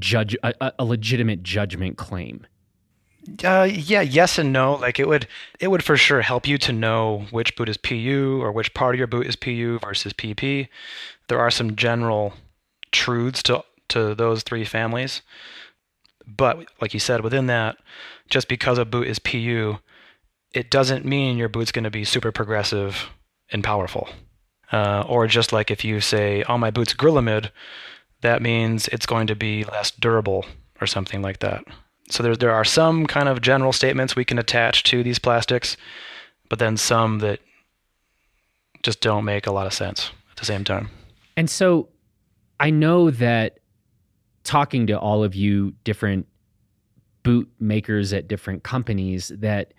judge, 0.00 0.36
a, 0.42 0.72
a 0.76 0.84
legitimate 0.84 1.44
judgment 1.44 1.98
claim. 1.98 2.44
Uh, 3.44 3.68
yeah, 3.70 4.00
yes 4.00 4.38
and 4.38 4.52
no. 4.52 4.74
Like 4.74 4.98
it 4.98 5.08
would, 5.08 5.26
it 5.58 5.68
would 5.68 5.84
for 5.84 5.96
sure 5.96 6.22
help 6.22 6.46
you 6.46 6.58
to 6.58 6.72
know 6.72 7.26
which 7.30 7.54
boot 7.56 7.68
is 7.68 7.76
PU 7.76 8.40
or 8.42 8.50
which 8.52 8.74
part 8.74 8.94
of 8.94 8.98
your 8.98 9.06
boot 9.06 9.26
is 9.26 9.36
PU 9.36 9.78
versus 9.80 10.12
PP. 10.12 10.68
There 11.28 11.38
are 11.38 11.50
some 11.50 11.76
general 11.76 12.34
truths 12.92 13.42
to 13.44 13.64
to 13.88 14.14
those 14.14 14.42
three 14.42 14.64
families. 14.64 15.22
But 16.26 16.66
like 16.80 16.94
you 16.94 17.00
said, 17.00 17.22
within 17.22 17.46
that, 17.46 17.76
just 18.28 18.48
because 18.48 18.78
a 18.78 18.84
boot 18.84 19.08
is 19.08 19.18
PU, 19.18 19.78
it 20.52 20.70
doesn't 20.70 21.04
mean 21.04 21.36
your 21.36 21.48
boot's 21.48 21.72
going 21.72 21.84
to 21.84 21.90
be 21.90 22.04
super 22.04 22.32
progressive 22.32 23.10
and 23.50 23.64
powerful. 23.64 24.08
Uh, 24.72 25.04
or 25.08 25.26
just 25.26 25.52
like 25.52 25.70
if 25.70 25.84
you 25.84 26.00
say, 26.00 26.44
"Oh, 26.48 26.56
my 26.56 26.70
boot's 26.70 26.94
Grilamid," 26.94 27.50
that 28.20 28.40
means 28.40 28.86
it's 28.88 29.06
going 29.06 29.26
to 29.26 29.34
be 29.34 29.64
less 29.64 29.90
durable 29.90 30.46
or 30.80 30.86
something 30.86 31.22
like 31.22 31.40
that. 31.40 31.64
So 32.10 32.22
there 32.22 32.36
there 32.36 32.50
are 32.50 32.64
some 32.64 33.06
kind 33.06 33.28
of 33.28 33.40
general 33.40 33.72
statements 33.72 34.16
we 34.16 34.24
can 34.24 34.38
attach 34.38 34.82
to 34.84 35.02
these 35.02 35.18
plastics, 35.18 35.76
but 36.48 36.58
then 36.58 36.76
some 36.76 37.20
that 37.20 37.40
just 38.82 39.00
don't 39.00 39.24
make 39.24 39.46
a 39.46 39.52
lot 39.52 39.66
of 39.66 39.72
sense 39.72 40.10
at 40.30 40.36
the 40.36 40.44
same 40.44 40.64
time. 40.64 40.90
And 41.36 41.48
so 41.48 41.88
I 42.58 42.70
know 42.70 43.10
that 43.10 43.60
talking 44.42 44.86
to 44.88 44.98
all 44.98 45.22
of 45.22 45.34
you 45.34 45.72
different 45.84 46.26
boot 47.22 47.48
makers 47.60 48.12
at 48.12 48.26
different 48.26 48.62
companies 48.62 49.30
that 49.36 49.72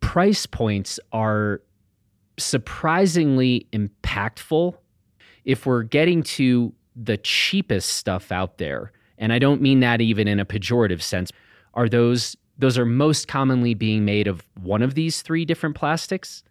price 0.00 0.46
points 0.46 0.98
are 1.12 1.60
surprisingly 2.38 3.66
impactful 3.72 4.74
if 5.44 5.66
we're 5.66 5.82
getting 5.82 6.22
to 6.22 6.72
the 6.96 7.16
cheapest 7.18 7.90
stuff 7.90 8.32
out 8.32 8.58
there 8.58 8.92
and 9.20 9.32
I 9.32 9.38
don't 9.38 9.60
mean 9.60 9.80
that 9.80 10.00
even 10.00 10.26
in 10.26 10.40
a 10.40 10.44
pejorative 10.44 11.02
sense. 11.02 11.30
Are 11.74 11.88
those 11.88 12.36
those 12.58 12.76
are 12.76 12.86
most 12.86 13.28
commonly 13.28 13.74
being 13.74 14.04
made 14.04 14.26
of 14.26 14.42
one 14.60 14.82
of 14.82 14.94
these 14.94 15.22
three 15.22 15.44
different 15.44 15.76
plastics? 15.76 16.42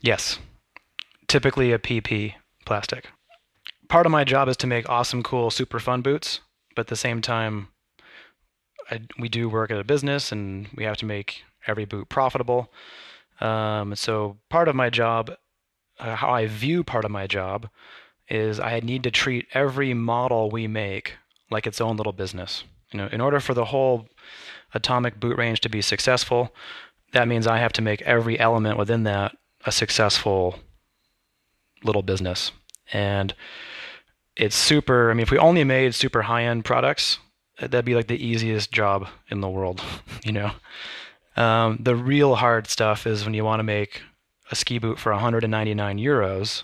Yes. 0.00 0.38
Typically 1.26 1.72
a 1.72 1.78
PP 1.78 2.34
plastic. 2.64 3.08
Part 3.88 4.06
of 4.06 4.12
my 4.12 4.24
job 4.24 4.48
is 4.48 4.56
to 4.58 4.66
make 4.66 4.88
awesome, 4.88 5.22
cool, 5.22 5.50
super 5.50 5.78
fun 5.78 6.00
boots, 6.00 6.40
but 6.74 6.82
at 6.82 6.86
the 6.86 6.96
same 6.96 7.20
time, 7.20 7.68
I, 8.90 9.00
we 9.18 9.28
do 9.28 9.48
work 9.48 9.70
at 9.70 9.78
a 9.78 9.84
business 9.84 10.32
and 10.32 10.68
we 10.74 10.84
have 10.84 10.96
to 10.98 11.06
make 11.06 11.42
every 11.66 11.84
boot 11.84 12.08
profitable. 12.08 12.72
Um, 13.40 13.94
so 13.94 14.38
part 14.48 14.68
of 14.68 14.74
my 14.74 14.88
job, 14.88 15.32
uh, 15.98 16.16
how 16.16 16.30
I 16.30 16.46
view 16.46 16.82
part 16.82 17.04
of 17.04 17.10
my 17.10 17.26
job, 17.26 17.68
is 18.28 18.58
I 18.58 18.80
need 18.80 19.02
to 19.02 19.10
treat 19.10 19.46
every 19.52 19.92
model 19.92 20.50
we 20.50 20.66
make 20.66 21.16
like 21.52 21.66
its 21.66 21.80
own 21.80 21.96
little 21.96 22.12
business. 22.12 22.64
You 22.92 22.98
know, 22.98 23.08
in 23.10 23.20
order 23.20 23.40
for 23.40 23.54
the 23.54 23.66
whole 23.66 24.08
atomic 24.74 25.18
boot 25.20 25.36
range 25.36 25.60
to 25.60 25.68
be 25.68 25.82
successful, 25.82 26.54
that 27.12 27.28
means 27.28 27.46
I 27.46 27.58
have 27.58 27.72
to 27.74 27.82
make 27.82 28.02
every 28.02 28.38
element 28.38 28.78
within 28.78 29.04
that 29.04 29.36
a 29.64 29.72
successful 29.72 30.58
little 31.84 32.02
business. 32.02 32.52
And 32.92 33.34
it's 34.36 34.56
super. 34.56 35.10
I 35.10 35.14
mean, 35.14 35.22
if 35.22 35.30
we 35.30 35.38
only 35.38 35.64
made 35.64 35.94
super 35.94 36.22
high 36.22 36.44
end 36.44 36.64
products, 36.64 37.18
that'd 37.58 37.84
be 37.84 37.94
like 37.94 38.08
the 38.08 38.24
easiest 38.24 38.72
job 38.72 39.08
in 39.28 39.40
the 39.40 39.48
world, 39.48 39.82
you 40.24 40.32
know. 40.32 40.52
Um, 41.36 41.78
the 41.80 41.96
real 41.96 42.34
hard 42.34 42.66
stuff 42.66 43.06
is 43.06 43.24
when 43.24 43.34
you 43.34 43.44
want 43.44 43.60
to 43.60 43.64
make 43.64 44.02
a 44.50 44.54
ski 44.54 44.78
boot 44.78 44.98
for 44.98 45.12
199 45.12 45.98
euros, 45.98 46.62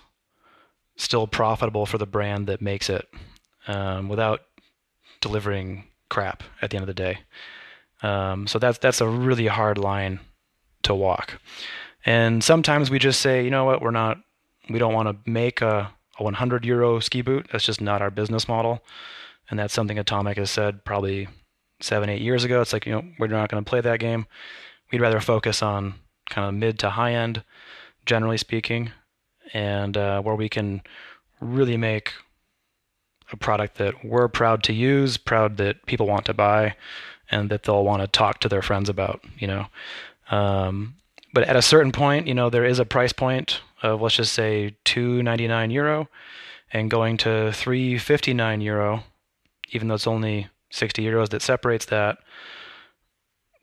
still 0.96 1.26
profitable 1.26 1.86
for 1.86 1.96
the 1.96 2.06
brand 2.06 2.46
that 2.48 2.60
makes 2.60 2.90
it, 2.90 3.08
um, 3.66 4.08
without 4.08 4.42
delivering 5.20 5.84
crap 6.08 6.42
at 6.62 6.70
the 6.70 6.76
end 6.76 6.82
of 6.82 6.86
the 6.88 6.94
day. 6.94 7.18
Um, 8.02 8.46
so 8.46 8.58
that's 8.58 8.78
that's 8.78 9.00
a 9.00 9.08
really 9.08 9.46
hard 9.46 9.78
line 9.78 10.20
to 10.84 10.94
walk. 10.94 11.40
And 12.06 12.42
sometimes 12.42 12.90
we 12.90 12.98
just 12.98 13.20
say, 13.20 13.44
you 13.44 13.50
know 13.50 13.64
what, 13.64 13.82
we're 13.82 13.90
not, 13.90 14.18
we 14.70 14.78
don't 14.78 14.94
want 14.94 15.08
to 15.08 15.30
make 15.30 15.60
a 15.60 15.92
a 16.18 16.22
100 16.22 16.64
euro 16.64 17.00
ski 17.00 17.22
boot. 17.22 17.48
That's 17.52 17.64
just 17.64 17.80
not 17.80 18.02
our 18.02 18.10
business 18.10 18.48
model. 18.48 18.84
And 19.50 19.58
that's 19.58 19.74
something 19.74 19.98
Atomic 19.98 20.36
has 20.36 20.50
said 20.50 20.84
probably 20.84 21.28
seven, 21.80 22.08
eight 22.10 22.20
years 22.20 22.44
ago. 22.44 22.60
It's 22.60 22.72
like, 22.72 22.86
you 22.86 22.92
know, 22.92 23.04
we're 23.18 23.28
not 23.28 23.50
going 23.50 23.64
to 23.64 23.68
play 23.68 23.80
that 23.80 24.00
game. 24.00 24.26
We'd 24.90 25.00
rather 25.00 25.20
focus 25.20 25.62
on 25.62 25.94
kind 26.28 26.48
of 26.48 26.54
mid 26.54 26.78
to 26.80 26.90
high 26.90 27.14
end, 27.14 27.44
generally 28.04 28.36
speaking, 28.36 28.90
and 29.52 29.96
uh, 29.96 30.20
where 30.20 30.34
we 30.34 30.48
can 30.48 30.82
really 31.40 31.76
make 31.76 32.12
a 33.32 33.36
product 33.36 33.76
that 33.78 34.04
we're 34.04 34.28
proud 34.28 34.62
to 34.64 34.72
use, 34.72 35.16
proud 35.16 35.56
that 35.58 35.84
people 35.86 36.06
want 36.06 36.26
to 36.26 36.34
buy, 36.34 36.74
and 37.30 37.50
that 37.50 37.64
they'll 37.64 37.84
want 37.84 38.02
to 38.02 38.08
talk 38.08 38.40
to 38.40 38.48
their 38.48 38.62
friends 38.62 38.88
about, 38.88 39.22
you 39.38 39.46
know. 39.46 39.66
Um, 40.30 40.94
but 41.32 41.44
at 41.44 41.56
a 41.56 41.62
certain 41.62 41.92
point, 41.92 42.26
you 42.26 42.34
know, 42.34 42.50
there 42.50 42.64
is 42.64 42.78
a 42.78 42.84
price 42.84 43.12
point 43.12 43.60
of 43.82 44.00
let's 44.00 44.16
just 44.16 44.32
say 44.32 44.76
299 44.84 45.70
euro 45.70 46.08
and 46.72 46.90
going 46.90 47.16
to 47.18 47.52
359 47.52 48.60
euro, 48.60 49.04
even 49.70 49.88
though 49.88 49.94
it's 49.94 50.06
only 50.06 50.48
60 50.70 51.02
euros 51.02 51.28
that 51.30 51.42
separates 51.42 51.86
that, 51.86 52.18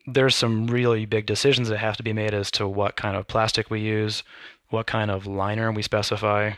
there's 0.06 0.36
some 0.36 0.68
really 0.68 1.04
big 1.04 1.26
decisions 1.26 1.68
that 1.68 1.78
have 1.78 1.96
to 1.96 2.02
be 2.02 2.12
made 2.12 2.32
as 2.32 2.50
to 2.52 2.68
what 2.68 2.96
kind 2.96 3.16
of 3.16 3.26
plastic 3.26 3.70
we 3.70 3.80
use, 3.80 4.22
what 4.70 4.86
kind 4.86 5.10
of 5.10 5.26
liner 5.26 5.72
we 5.72 5.82
specify, 5.82 6.52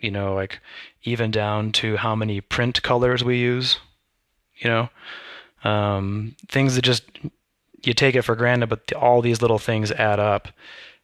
you 0.00 0.10
know, 0.10 0.34
like 0.34 0.60
even 1.04 1.30
down 1.30 1.72
to 1.72 1.96
how 1.96 2.14
many 2.14 2.40
print 2.40 2.82
colors 2.82 3.24
we 3.24 3.38
use, 3.38 3.78
you 4.56 4.70
know, 4.70 4.88
um, 5.64 6.36
things 6.48 6.74
that 6.74 6.82
just 6.82 7.04
you 7.82 7.94
take 7.94 8.14
it 8.14 8.22
for 8.22 8.34
granted, 8.34 8.68
but 8.68 8.92
all 8.94 9.22
these 9.22 9.42
little 9.42 9.58
things 9.58 9.92
add 9.92 10.18
up 10.18 10.48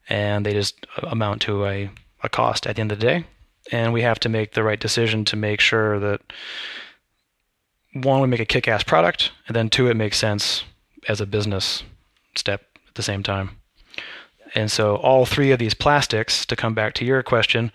and 0.09 0.45
they 0.45 0.53
just 0.53 0.87
amount 1.05 1.43
to 1.43 1.67
a, 1.67 1.91
a 2.23 2.29
cost 2.29 2.67
at 2.67 2.77
the 2.77 2.81
end 2.81 2.93
of 2.93 2.99
the 2.99 3.07
day. 3.07 3.25
And 3.71 3.93
we 3.93 4.03
have 4.03 4.19
to 4.21 4.29
make 4.29 4.55
the 4.55 4.65
right 4.65 4.81
decision 4.81 5.25
to 5.27 5.37
make 5.37 5.61
sure 5.61 6.01
that 6.01 6.21
one, 7.95 8.21
we 8.21 8.27
make 8.27 8.41
a 8.41 8.47
kick 8.47 8.67
ass 8.67 8.83
product, 8.83 9.31
and 9.47 9.55
then 9.55 9.69
two, 9.69 9.89
it 9.89 9.97
makes 9.97 10.19
sense 10.19 10.65
as 11.09 11.21
a 11.21 11.27
business 11.27 11.83
step 12.35 12.63
at 12.89 12.95
the 12.95 13.03
same 13.03 13.23
time. 13.23 13.51
And 14.55 14.71
so, 14.71 14.97
all 14.97 15.27
three 15.27 15.51
of 15.51 15.59
these 15.59 15.75
plastics, 15.75 16.45
to 16.47 16.57
come 16.57 16.75
back 16.75 16.95
to 16.95 17.05
your 17.05 17.23
question, 17.23 17.71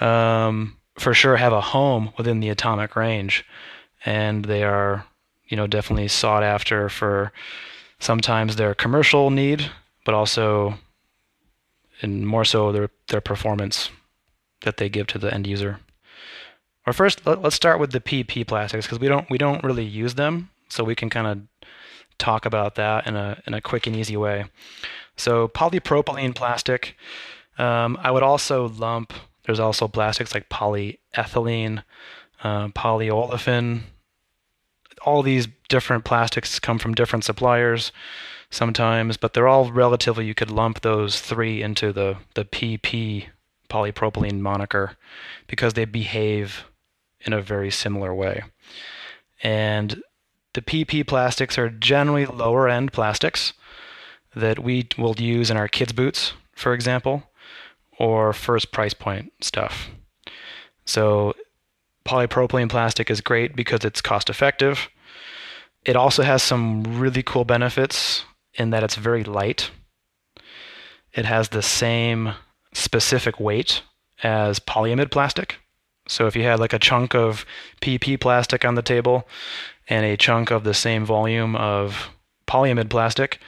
um, 0.00 0.76
for 0.98 1.14
sure 1.14 1.36
have 1.36 1.52
a 1.52 1.60
home 1.60 2.12
within 2.16 2.40
the 2.40 2.48
atomic 2.48 2.96
range, 2.96 3.44
and 4.04 4.44
they 4.44 4.62
are, 4.62 5.06
you 5.48 5.56
know, 5.56 5.66
definitely 5.66 6.08
sought 6.08 6.42
after 6.42 6.88
for 6.88 7.32
sometimes 7.98 8.56
their 8.56 8.74
commercial 8.74 9.30
need, 9.30 9.70
but 10.04 10.14
also 10.14 10.78
and 12.02 12.26
more 12.26 12.44
so 12.44 12.72
their 12.72 12.90
their 13.08 13.20
performance 13.20 13.90
that 14.62 14.76
they 14.76 14.88
give 14.88 15.06
to 15.08 15.18
the 15.18 15.32
end 15.32 15.46
user. 15.46 15.80
Or 16.86 16.92
first, 16.92 17.26
let, 17.26 17.44
us 17.44 17.54
start 17.54 17.78
with 17.78 17.92
the 17.92 18.00
PP 18.00 18.46
plastics 18.46 18.86
because 18.86 18.98
we 18.98 19.08
don't 19.08 19.28
we 19.30 19.38
don't 19.38 19.62
really 19.62 19.84
use 19.84 20.14
them, 20.14 20.50
so 20.68 20.84
we 20.84 20.94
can 20.94 21.10
kind 21.10 21.26
of 21.26 21.68
talk 22.18 22.44
about 22.46 22.74
that 22.76 23.06
in 23.06 23.16
a 23.16 23.42
in 23.46 23.54
a 23.54 23.60
quick 23.60 23.86
and 23.86 23.96
easy 23.96 24.16
way. 24.16 24.46
So 25.16 25.48
polypropylene 25.48 26.34
plastic, 26.34 26.96
um, 27.58 27.98
I 28.00 28.10
would 28.10 28.22
also 28.22 28.68
lump. 28.68 29.12
There's 29.50 29.58
also 29.58 29.88
plastics 29.88 30.32
like 30.32 30.48
polyethylene, 30.48 31.82
uh, 32.44 32.68
polyolefin. 32.68 33.80
All 35.04 35.24
these 35.24 35.48
different 35.68 36.04
plastics 36.04 36.60
come 36.60 36.78
from 36.78 36.94
different 36.94 37.24
suppliers 37.24 37.90
sometimes, 38.48 39.16
but 39.16 39.34
they're 39.34 39.48
all 39.48 39.72
relatively, 39.72 40.24
you 40.24 40.36
could 40.36 40.52
lump 40.52 40.82
those 40.82 41.20
three 41.20 41.64
into 41.64 41.92
the, 41.92 42.18
the 42.34 42.44
PP 42.44 43.26
polypropylene 43.68 44.38
moniker 44.38 44.92
because 45.48 45.74
they 45.74 45.84
behave 45.84 46.66
in 47.20 47.32
a 47.32 47.42
very 47.42 47.72
similar 47.72 48.14
way. 48.14 48.44
And 49.42 50.00
the 50.52 50.62
PP 50.62 51.08
plastics 51.08 51.58
are 51.58 51.70
generally 51.70 52.24
lower 52.24 52.68
end 52.68 52.92
plastics 52.92 53.52
that 54.32 54.60
we 54.60 54.86
will 54.96 55.16
use 55.18 55.50
in 55.50 55.56
our 55.56 55.66
kids' 55.66 55.92
boots, 55.92 56.34
for 56.52 56.72
example, 56.72 57.24
or 58.00 58.32
first 58.32 58.72
price 58.72 58.94
point 58.94 59.30
stuff. 59.42 59.90
So 60.86 61.34
polypropylene 62.06 62.70
plastic 62.70 63.10
is 63.10 63.20
great 63.20 63.54
because 63.54 63.84
it's 63.84 64.00
cost 64.00 64.30
effective. 64.30 64.88
It 65.84 65.96
also 65.96 66.22
has 66.22 66.42
some 66.42 66.82
really 66.98 67.22
cool 67.22 67.44
benefits 67.44 68.24
in 68.54 68.70
that 68.70 68.82
it's 68.82 68.96
very 68.96 69.22
light. 69.22 69.70
It 71.12 71.26
has 71.26 71.50
the 71.50 71.62
same 71.62 72.32
specific 72.72 73.38
weight 73.38 73.82
as 74.22 74.58
polyamide 74.58 75.10
plastic. 75.10 75.58
So 76.08 76.26
if 76.26 76.34
you 76.34 76.42
had 76.44 76.58
like 76.58 76.72
a 76.72 76.78
chunk 76.78 77.14
of 77.14 77.44
PP 77.82 78.18
plastic 78.18 78.64
on 78.64 78.76
the 78.76 78.82
table 78.82 79.28
and 79.88 80.06
a 80.06 80.16
chunk 80.16 80.50
of 80.50 80.64
the 80.64 80.74
same 80.74 81.04
volume 81.04 81.54
of 81.54 82.08
polyamide 82.46 82.88
plastic, 82.88 83.40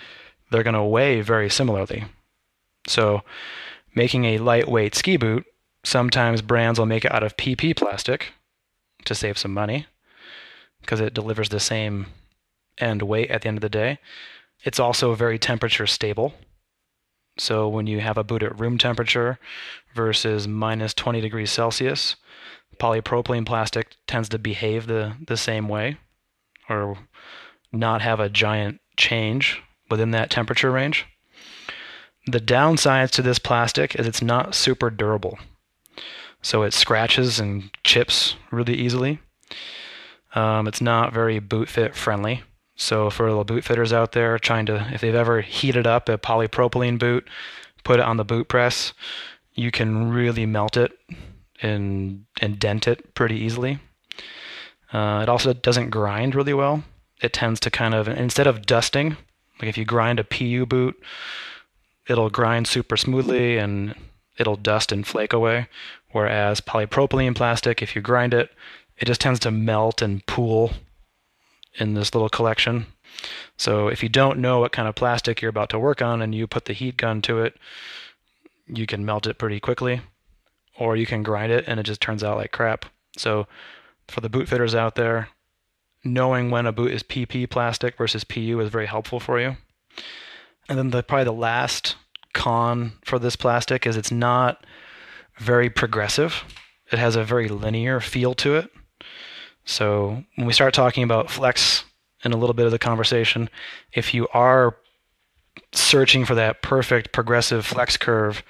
they're 0.50 0.62
going 0.62 0.75
to 0.75 0.82
weigh 0.82 1.23
very 1.23 1.49
similarly. 1.49 2.04
So 2.87 3.23
making 3.94 4.25
a 4.25 4.38
lightweight 4.38 4.94
ski 4.94 5.16
boot, 5.16 5.44
sometimes 5.84 6.42
brands 6.42 6.78
will 6.78 6.87
make 6.87 7.04
it 7.04 7.12
out 7.12 7.22
of 7.22 7.37
PP 7.37 7.76
plastic 7.76 8.32
to 9.04 9.14
save 9.14 9.38
some 9.38 9.52
money 9.52 9.87
because 10.80 11.00
it 11.00 11.14
delivers 11.14 11.49
the 11.49 11.61
same 11.61 12.06
end 12.78 13.02
weight 13.02 13.30
at 13.30 13.42
the 13.42 13.49
end 13.49 13.58
of 13.58 13.62
the 13.62 13.68
day. 13.68 13.99
It's 14.64 14.80
also 14.80 15.14
very 15.14 15.38
temperature 15.38 15.87
stable. 15.87 16.34
So 17.38 17.68
when 17.68 17.87
you 17.87 18.00
have 18.00 18.18
a 18.18 18.25
boot 18.25 18.42
at 18.42 18.58
room 18.58 18.78
temperature 18.78 19.38
versus 19.94 20.46
minus 20.46 20.94
20 20.94 21.20
degrees 21.20 21.50
Celsius, 21.50 22.16
polypropylene 22.78 23.46
plastic 23.46 23.96
tends 24.06 24.28
to 24.30 24.38
behave 24.38 24.87
the, 24.87 25.14
the 25.26 25.37
same 25.37 25.68
way 25.68 25.96
or 26.68 26.99
not 27.72 28.02
have 28.02 28.20
a 28.20 28.28
giant 28.28 28.80
change 28.96 29.62
within 29.90 30.11
that 30.11 30.30
temperature 30.30 30.70
range. 30.70 31.06
The 32.26 32.41
downsides 32.41 33.11
to 33.12 33.23
this 33.23 33.38
plastic 33.38 33.97
is 33.97 34.07
it's 34.07 34.23
not 34.23 34.55
super 34.55 34.91
durable. 34.91 35.38
So 36.41 36.62
it 36.62 36.73
scratches 36.73 37.41
and 37.41 37.71
chips 37.85 38.37
really 38.50 38.75
easily. 38.75 39.21
Um, 40.35 40.67
it's 40.67 40.81
not 40.81 41.12
very 41.12 41.38
boot 41.38 41.69
fit 41.69 41.95
friendly. 41.95 42.43
So 42.75 43.11
for 43.11 43.33
the 43.33 43.45
boot 43.45 43.64
fitters 43.64 43.93
out 43.93 44.12
there 44.12 44.38
trying 44.38 44.67
to, 44.67 44.88
if 44.93 45.00
they've 45.00 45.14
ever 45.14 45.41
heated 45.41 45.87
up 45.87 46.09
a 46.09 46.19
polypropylene 46.19 46.99
boot, 46.99 47.29
put 47.85 48.00
it 48.00 48.05
on 48.05 48.17
the 48.17 48.25
boot 48.25 48.49
press, 48.49 48.93
you 49.55 49.71
can 49.71 50.11
really 50.11 50.47
melt 50.47 50.76
it 50.76 50.93
and, 51.61 52.25
and 52.41 52.59
dent 52.59 52.88
it 52.88 53.14
pretty 53.14 53.37
easily. 53.37 53.79
Uh, 54.93 55.21
it 55.23 55.29
also 55.29 55.52
doesn't 55.52 55.91
grind 55.91 56.35
really 56.35 56.55
well. 56.55 56.85
It 57.21 57.33
tends 57.33 57.61
to 57.61 57.71
kind 57.71 57.95
of, 57.95 58.09
instead 58.09 58.47
of 58.47 58.67
dusting, 58.67 59.17
like 59.61 59.69
if 59.69 59.79
you 59.79 59.85
grind 59.85 60.19
a 60.19 60.25
PU 60.25 60.67
boot, 60.67 60.97
it'll 62.09 62.30
grind 62.30 62.66
super 62.66 62.97
smoothly 62.97 63.59
and 63.59 63.94
it'll 64.38 64.56
dust 64.56 64.92
and 64.92 65.06
flake 65.06 65.32
away. 65.32 65.68
Whereas 66.11 66.61
polypropylene 66.61 67.35
plastic, 67.35 67.82
if 67.82 67.97
you 67.97 68.02
grind 68.02 68.35
it, 68.35 68.50
it 68.99 69.06
just 69.06 69.21
tends 69.21 69.40
to 69.40 69.50
melt 69.50 70.02
and 70.02 70.25
pool 70.26 70.73
in 71.75 71.94
this 71.94 72.14
little 72.14 72.28
collection. 72.28 72.87
So 73.56 73.88
if 73.88 74.02
you 74.02 74.09
don't 74.09 74.38
know 74.38 74.61
what 74.61 74.73
kind 74.73 74.88
of 74.88 74.94
plastic 74.94 75.40
you're 75.40 75.49
about 75.49 75.71
to 75.71 75.78
work 75.78 76.02
on 76.02 76.23
and 76.23 76.35
you 76.35 76.47
put 76.47 76.66
the 76.66 76.73
heat 76.73 76.97
gun 76.97 77.23
to 77.23 77.40
it, 77.40 77.56
you 78.66 78.87
can 78.87 79.04
melt 79.04 79.26
it 79.26 79.38
pretty 79.38 79.61
quickly. 79.61 80.00
Or 80.78 80.97
you 80.97 81.06
can 81.06 81.23
grind 81.23 81.52
it 81.52 81.64
and 81.66 81.78
it 81.78 81.85
just 81.85 82.00
turns 82.00 82.25
out 82.25 82.38
like 82.38 82.52
crap. 82.52 82.87
So 83.16 83.47
for 84.09 84.21
the 84.21 84.28
boot 84.28 84.49
fitters 84.49 84.75
out 84.75 84.94
there, 84.94 85.28
knowing 86.04 86.50
when 86.50 86.66
a 86.66 86.73
boot 86.73 86.92
is 86.92 87.02
PP 87.02 87.49
plastic 87.49 87.97
versus 87.97 88.25
PU 88.25 88.59
is 88.61 88.71
very 88.71 88.87
helpful 88.87 89.21
for 89.21 89.40
you. 89.40 89.56
And 90.69 90.78
then 90.78 90.90
the 90.90 91.02
probably 91.02 91.25
the 91.25 91.33
last 91.33 91.97
con 92.33 92.92
for 93.04 93.19
this 93.19 93.37
plastic 93.37 93.87
is 93.87 93.97
it's 93.97 94.12
not 94.12 94.64
very 95.38 95.69
progressive. 95.69 96.45
It 96.90 96.99
has 96.99 97.16
a 97.16 97.25
very 97.25 97.49
linear 97.49 98.00
feel 98.00 98.35
to 98.35 98.57
it. 98.57 98.70
So 99.64 100.25
when 100.37 100.46
we 100.46 100.53
start 100.53 100.75
talking 100.75 101.05
about 101.05 101.31
flex 101.31 101.85
in 102.25 102.33
a 102.33 102.37
little 102.37 102.55
bit 102.55 102.66
of 102.66 102.72
the 102.72 102.79
conversation, 102.79 103.48
if 103.92 104.14
you 104.14 104.29
are 104.29 104.77
searching 105.72 106.25
for 106.25 106.35
that 106.35 106.62
perfect 106.62 107.12
progressive 107.12 107.66
flex 107.66 107.96
curve 107.96 108.42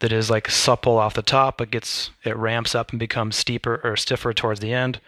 that 0.00 0.12
is 0.12 0.30
like 0.30 0.50
supple 0.50 0.98
off 0.98 1.14
the 1.14 1.22
top 1.22 1.58
but 1.58 1.70
gets 1.70 2.10
it 2.24 2.36
ramps 2.36 2.74
up 2.74 2.90
and 2.90 2.98
becomes 2.98 3.36
steeper 3.36 3.80
or 3.82 3.96
stiffer 3.96 4.32
towards 4.32 4.60
the 4.60 4.72
end, 4.72 5.00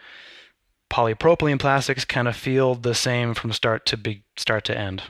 polypropylene 0.89 1.59
plastics 1.59 2.05
kind 2.05 2.27
of 2.27 2.35
feel 2.35 2.75
the 2.75 2.95
same 2.95 3.33
from 3.33 3.53
start 3.53 3.85
to 3.85 3.97
be, 3.97 4.23
start 4.35 4.63
to 4.65 4.77
end. 4.77 5.03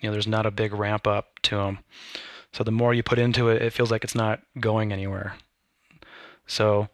You 0.00 0.08
know, 0.08 0.12
there's 0.12 0.26
not 0.26 0.46
a 0.46 0.50
big 0.50 0.72
ramp 0.72 1.06
up 1.06 1.38
to 1.42 1.56
them. 1.56 1.78
So 2.52 2.64
the 2.64 2.72
more 2.72 2.94
you 2.94 3.02
put 3.02 3.18
into 3.18 3.48
it, 3.48 3.62
it 3.62 3.72
feels 3.72 3.90
like 3.90 4.02
it's 4.02 4.14
not 4.14 4.40
going 4.58 4.92
anywhere. 4.92 5.34
So 6.46 6.88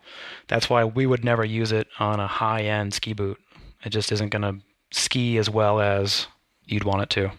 that's 0.48 0.68
why 0.68 0.84
we 0.84 1.06
would 1.06 1.24
never 1.24 1.44
use 1.44 1.72
it 1.72 1.86
on 1.98 2.20
a 2.20 2.26
high-end 2.26 2.92
ski 2.92 3.14
boot. 3.14 3.38
It 3.84 3.90
just 3.90 4.12
isn't 4.12 4.28
going 4.28 4.42
to 4.42 4.62
ski 4.90 5.38
as 5.38 5.48
well 5.48 5.80
as 5.80 6.26
you'd 6.66 6.84
want 6.84 7.02
it 7.02 7.10
to. 7.10 7.30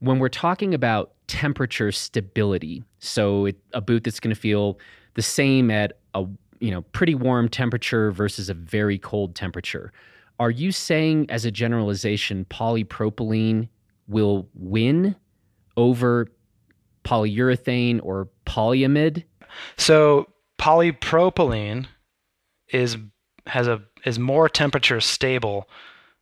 When 0.00 0.18
we're 0.18 0.28
talking 0.28 0.74
about 0.74 1.12
temperature 1.28 1.90
stability, 1.92 2.84
so 2.98 3.46
it, 3.46 3.56
a 3.72 3.80
boot 3.80 4.04
that's 4.04 4.20
going 4.20 4.34
to 4.34 4.40
feel 4.40 4.78
the 5.14 5.22
same 5.22 5.70
at 5.70 5.98
a 6.14 6.26
you 6.60 6.70
know 6.70 6.82
pretty 6.92 7.14
warm 7.14 7.48
temperature 7.48 8.10
versus 8.10 8.50
a 8.50 8.54
very 8.54 8.98
cold 8.98 9.34
temperature. 9.34 9.92
Are 10.38 10.50
you 10.50 10.72
saying 10.72 11.26
as 11.30 11.44
a 11.44 11.50
generalization 11.50 12.44
polypropylene 12.50 13.68
will 14.08 14.48
win 14.54 15.16
over 15.76 16.28
polyurethane 17.04 18.00
or 18.02 18.28
polyamide? 18.46 19.24
So 19.76 20.28
polypropylene 20.58 21.86
is 22.68 22.96
has 23.46 23.68
a 23.68 23.82
is 24.04 24.18
more 24.18 24.48
temperature 24.48 25.00
stable 25.00 25.68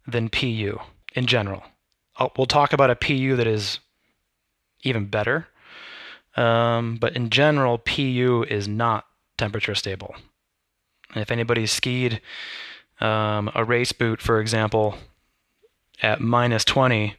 than 0.06 0.28
PU 0.28 0.78
in 1.14 1.26
general. 1.26 1.62
We'll 2.36 2.46
talk 2.46 2.72
about 2.72 2.90
a 2.90 2.96
PU 2.96 3.36
that 3.36 3.46
is 3.46 3.80
even 4.82 5.06
better, 5.06 5.48
um, 6.36 6.96
but 6.96 7.16
in 7.16 7.30
general, 7.30 7.78
PU 7.78 8.44
is 8.48 8.68
not 8.68 9.06
temperature 9.38 9.74
stable. 9.74 10.14
if 11.14 11.30
anybody's 11.30 11.70
skied 11.70 12.20
um, 13.00 13.50
a 13.54 13.64
race 13.64 13.92
boot, 13.92 14.20
for 14.22 14.40
example, 14.40 14.96
at 16.00 16.20
minus 16.20 16.64
20 16.64 17.16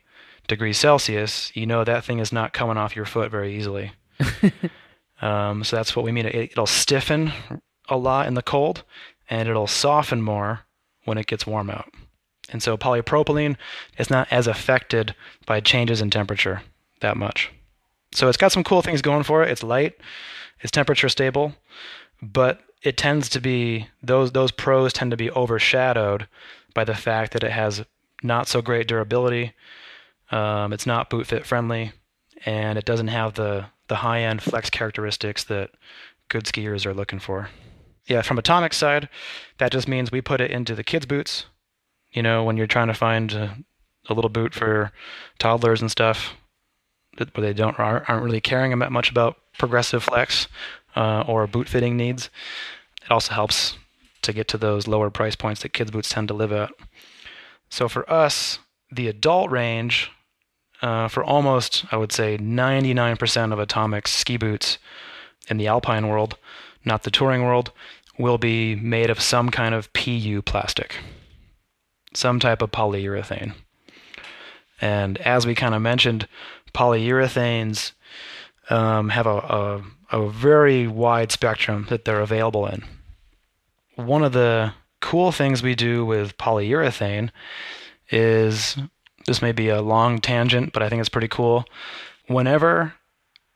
degrees 0.47 0.77
Celsius, 0.77 1.55
you 1.55 1.65
know 1.65 1.83
that 1.83 2.03
thing 2.03 2.19
is 2.19 2.31
not 2.31 2.53
coming 2.53 2.77
off 2.77 2.95
your 2.95 3.05
foot 3.05 3.31
very 3.31 3.55
easily. 3.55 3.93
um, 5.21 5.63
so 5.63 5.75
that's 5.75 5.95
what 5.95 6.05
we 6.05 6.11
mean. 6.11 6.25
It, 6.25 6.35
it'll 6.35 6.65
stiffen 6.65 7.31
a 7.89 7.97
lot 7.97 8.27
in 8.27 8.33
the 8.33 8.41
cold, 8.41 8.83
and 9.29 9.47
it'll 9.47 9.67
soften 9.67 10.21
more 10.21 10.61
when 11.05 11.17
it 11.17 11.27
gets 11.27 11.47
warm 11.47 11.69
out. 11.69 11.89
And 12.49 12.61
so 12.61 12.77
polypropylene 12.77 13.57
is 13.97 14.09
not 14.09 14.27
as 14.31 14.47
affected 14.47 15.15
by 15.45 15.59
changes 15.59 16.01
in 16.01 16.09
temperature 16.09 16.61
that 16.99 17.17
much. 17.17 17.51
So 18.13 18.27
it's 18.27 18.37
got 18.37 18.51
some 18.51 18.63
cool 18.63 18.81
things 18.81 19.01
going 19.01 19.23
for 19.23 19.43
it. 19.43 19.49
It's 19.49 19.63
light, 19.63 19.95
it's 20.61 20.71
temperature 20.71 21.09
stable, 21.09 21.53
but 22.21 22.61
it 22.83 22.97
tends 22.97 23.29
to 23.29 23.39
be 23.39 23.87
those 24.01 24.33
those 24.33 24.51
pros 24.51 24.93
tend 24.93 25.11
to 25.11 25.17
be 25.17 25.31
overshadowed 25.31 26.27
by 26.73 26.83
the 26.83 26.95
fact 26.95 27.33
that 27.33 27.43
it 27.43 27.51
has 27.51 27.83
not 28.21 28.47
so 28.47 28.61
great 28.61 28.87
durability. 28.87 29.53
Um, 30.33 30.73
it's 30.73 30.87
not 30.87 31.11
boot 31.11 31.27
fit 31.27 31.45
friendly, 31.45 31.91
and 32.43 32.75
it 32.77 32.85
doesn't 32.85 33.09
have 33.09 33.35
the 33.35 33.67
the 33.87 33.97
high 33.97 34.21
end 34.21 34.41
flex 34.41 34.71
characteristics 34.71 35.43
that 35.43 35.69
good 36.27 36.45
skiers 36.45 36.87
are 36.87 36.93
looking 36.93 37.19
for. 37.19 37.49
Yeah, 38.07 38.23
from 38.23 38.39
Atomic 38.39 38.73
side, 38.73 39.09
that 39.59 39.71
just 39.71 39.87
means 39.87 40.11
we 40.11 40.21
put 40.21 40.41
it 40.41 40.49
into 40.49 40.73
the 40.73 40.83
kids' 40.83 41.05
boots. 41.05 41.45
You 42.11 42.23
know, 42.23 42.43
when 42.43 42.57
you're 42.57 42.65
trying 42.65 42.87
to 42.87 42.95
find 42.95 43.31
a, 43.33 43.57
a 44.09 44.15
little 44.15 44.29
boot 44.29 44.55
for 44.55 44.91
toddlers 45.37 45.81
and 45.81 45.91
stuff, 45.91 46.33
where 47.17 47.27
they 47.45 47.53
don't 47.53 47.79
aren't 47.79 48.23
really 48.23 48.41
caring 48.41 48.75
much 48.91 49.11
about 49.11 49.37
progressive 49.59 50.03
flex 50.03 50.47
uh, 50.95 51.23
or 51.27 51.45
boot 51.45 51.69
fitting 51.69 51.95
needs. 51.95 52.31
It 53.03 53.11
also 53.11 53.35
helps 53.35 53.77
to 54.23 54.33
get 54.33 54.47
to 54.47 54.57
those 54.57 54.87
lower 54.87 55.11
price 55.11 55.35
points 55.35 55.61
that 55.61 55.73
kids 55.73 55.91
boots 55.91 56.09
tend 56.09 56.27
to 56.29 56.33
live 56.33 56.51
at. 56.51 56.71
So 57.69 57.87
for 57.87 58.11
us, 58.11 58.57
the 58.91 59.07
adult 59.07 59.51
range 59.51 60.11
uh, 60.83 61.07
for 61.07 61.23
almost, 61.23 61.85
I 61.91 61.97
would 61.97 62.11
say, 62.11 62.37
99% 62.37 63.53
of 63.53 63.67
Atomic's 63.67 64.11
ski 64.11 64.35
boots 64.35 64.77
in 65.47 65.55
the 65.57 65.67
alpine 65.67 66.09
world, 66.09 66.37
not 66.83 67.03
the 67.03 67.11
touring 67.11 67.43
world, 67.43 67.71
will 68.19 68.37
be 68.37 68.75
made 68.75 69.09
of 69.09 69.21
some 69.21 69.49
kind 69.49 69.73
of 69.73 69.91
PU 69.93 70.41
plastic, 70.41 70.97
some 72.13 72.37
type 72.37 72.61
of 72.61 72.71
polyurethane. 72.71 73.53
And 74.81 75.17
as 75.19 75.47
we 75.47 75.55
kind 75.55 75.73
of 75.73 75.81
mentioned, 75.81 76.27
polyurethanes 76.73 77.93
um, 78.69 79.09
have 79.09 79.25
a, 79.25 79.37
a, 79.37 79.83
a 80.11 80.29
very 80.29 80.85
wide 80.85 81.31
spectrum 81.31 81.85
that 81.89 82.03
they're 82.03 82.19
available 82.19 82.67
in. 82.67 82.83
One 83.95 84.23
of 84.23 84.33
the 84.33 84.73
cool 84.99 85.31
things 85.31 85.63
we 85.63 85.75
do 85.75 86.05
with 86.05 86.37
polyurethane 86.37 87.29
is 88.09 88.77
this 89.25 89.41
may 89.41 89.51
be 89.51 89.69
a 89.69 89.81
long 89.81 90.19
tangent, 90.19 90.73
but 90.73 90.83
I 90.83 90.89
think 90.89 90.99
it's 90.99 91.09
pretty 91.09 91.27
cool. 91.27 91.65
Whenever 92.27 92.93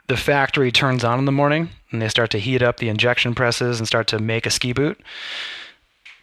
the 0.07 0.17
factory 0.17 0.71
turns 0.71 1.03
on 1.03 1.19
in 1.19 1.25
the 1.25 1.31
morning 1.31 1.69
and 1.91 2.01
they 2.01 2.09
start 2.09 2.31
to 2.31 2.39
heat 2.39 2.61
up 2.61 2.77
the 2.77 2.89
injection 2.89 3.35
presses 3.35 3.79
and 3.79 3.87
start 3.87 4.07
to 4.07 4.19
make 4.19 4.45
a 4.45 4.51
ski 4.51 4.73
boot, 4.73 4.99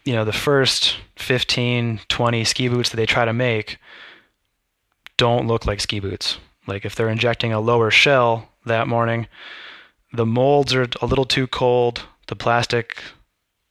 you 0.04 0.14
know, 0.14 0.24
the 0.24 0.32
first 0.32 0.96
15, 1.16 2.00
20 2.08 2.44
ski 2.44 2.68
boots 2.68 2.90
that 2.90 2.96
they 2.96 3.06
try 3.06 3.24
to 3.24 3.32
make 3.32 3.78
don't 5.16 5.46
look 5.46 5.66
like 5.66 5.80
ski 5.80 6.00
boots. 6.00 6.38
Like 6.66 6.84
if 6.84 6.94
they're 6.94 7.08
injecting 7.08 7.52
a 7.52 7.60
lower 7.60 7.90
shell 7.90 8.48
that 8.66 8.88
morning, 8.88 9.26
the 10.12 10.26
molds 10.26 10.74
are 10.74 10.86
a 11.00 11.06
little 11.06 11.24
too 11.24 11.46
cold. 11.46 12.02
The 12.28 12.36
plastic 12.36 13.02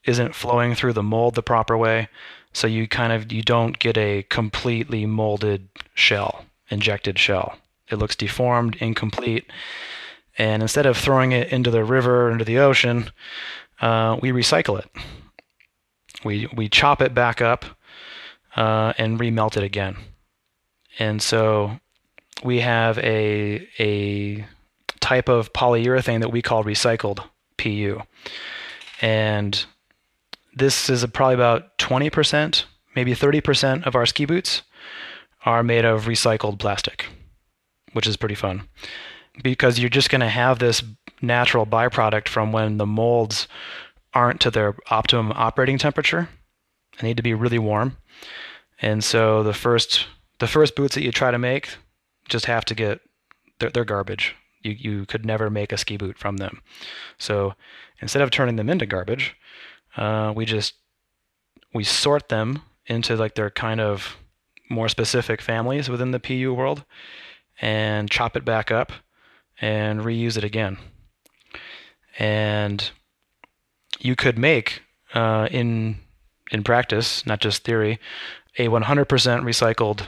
isn't 0.05 0.36
flowing 0.36 0.75
through 0.75 0.93
the 0.93 1.03
mold 1.03 1.36
the 1.36 1.43
proper 1.43 1.77
way, 1.77 2.09
so 2.54 2.68
you 2.68 2.88
kind 2.88 3.12
of 3.12 3.32
you 3.32 3.42
don't 3.42 3.80
get 3.80 3.98
a 3.98 4.24
completely 4.30 5.06
molded 5.06 5.68
shell, 5.94 6.46
injected 6.70 7.20
shell. 7.20 7.58
It 7.89 7.98
looks 7.98 8.16
deformed, 8.16 8.76
incomplete, 8.78 9.46
and 10.38 10.62
instead 10.62 10.86
of 10.86 10.98
throwing 10.98 11.32
it 11.32 11.52
into 11.52 11.72
the 11.72 11.84
river 11.84 12.32
into 12.32 12.46
the 12.46 12.60
ocean, 12.60 13.10
uh, 13.82 14.18
we 14.22 14.32
recycle 14.32 14.80
it. 14.80 14.89
We 16.24 16.48
we 16.56 16.70
chop 16.70 17.02
it 17.02 17.13
back 17.13 17.42
up 17.42 17.66
uh, 18.56 18.94
and 18.98 19.20
remelt 19.20 19.58
it 19.58 19.63
again, 19.63 19.98
and 21.00 21.22
so 21.22 21.80
we 22.44 22.60
have 22.62 22.98
a 23.00 23.68
a 23.80 24.46
type 25.00 25.28
of 25.28 25.52
polyurethane 25.54 26.22
that 26.22 26.32
we 26.32 26.42
call 26.42 26.63
recycled 26.63 27.24
PU, 27.58 28.02
and 29.02 29.66
this 30.56 30.89
is 30.89 31.06
probably 31.08 31.36
about 31.36 31.78
20%, 31.78 32.66
maybe 32.96 33.13
30% 33.13 33.86
of 33.86 33.96
our 33.96 34.06
ski 34.06 34.26
boots 34.26 34.62
are 35.46 35.63
made 35.63 35.86
of 35.86 36.06
recycled 36.06 36.60
plastic, 36.60 37.06
which 37.94 38.08
is 38.08 38.18
pretty 38.18 38.36
fun 38.36 38.68
because 39.42 39.80
you're 39.80 39.89
just 39.89 40.10
going 40.10 40.22
to 40.22 40.30
have 40.30 40.60
this 40.60 40.84
natural 41.22 41.66
byproduct 41.66 42.28
from 42.28 42.52
when 42.52 42.78
the 42.78 42.86
molds 42.86 43.48
aren't 44.13 44.39
to 44.42 44.52
their 44.52 44.76
optimum 44.92 45.32
operating 45.36 45.78
temperature. 45.78 46.30
They 47.00 47.08
need 47.08 47.18
to 47.18 47.24
be 47.24 47.34
really 47.34 47.58
warm. 47.58 47.98
And 48.82 49.04
so 49.04 49.42
the 49.42 49.54
first 49.54 50.08
the 50.39 50.48
first 50.48 50.76
boots 50.76 50.96
that 50.96 51.04
you 51.04 51.12
try 51.12 51.32
to 51.32 51.39
make 51.39 51.78
just 52.28 52.46
have 52.46 52.66
to 52.66 52.76
get 52.76 53.00
they're, 53.60 53.70
they're 53.70 53.86
garbage. 53.86 54.36
You 54.62 54.72
you 54.72 55.06
could 55.06 55.26
never 55.26 55.50
make 55.50 55.72
a 55.72 55.78
ski 55.78 55.98
boot 55.98 56.18
from 56.18 56.38
them. 56.38 56.62
So 57.18 57.54
instead 58.02 58.22
of 58.22 58.30
turning 58.30 58.58
them 58.58 58.70
into 58.70 58.86
garbage, 58.86 59.36
uh, 59.97 60.34
we 60.36 60.45
just 60.45 60.73
we 61.73 61.84
sort 61.84 62.29
them 62.29 62.62
into 62.86 63.15
like 63.15 63.36
their 63.36 63.49
kind 63.49 63.82
of 63.82 64.17
more 64.69 64.89
specific 64.89 65.41
families 65.41 65.89
within 65.89 66.12
the 66.12 66.19
PU 66.19 66.53
world, 66.53 66.84
and 67.62 68.10
chop 68.10 68.36
it 68.36 68.45
back 68.45 68.71
up 68.71 68.91
and 69.62 70.01
reuse 70.01 70.38
it 70.38 70.43
again. 70.43 70.77
And 72.19 72.91
you 73.99 74.15
could 74.15 74.38
make 74.38 74.82
uh, 75.13 75.47
in 75.51 75.99
in 76.51 76.63
practice, 76.63 77.25
not 77.25 77.39
just 77.39 77.63
theory, 77.63 77.99
a 78.58 78.67
100% 78.67 79.06
recycled 79.08 80.06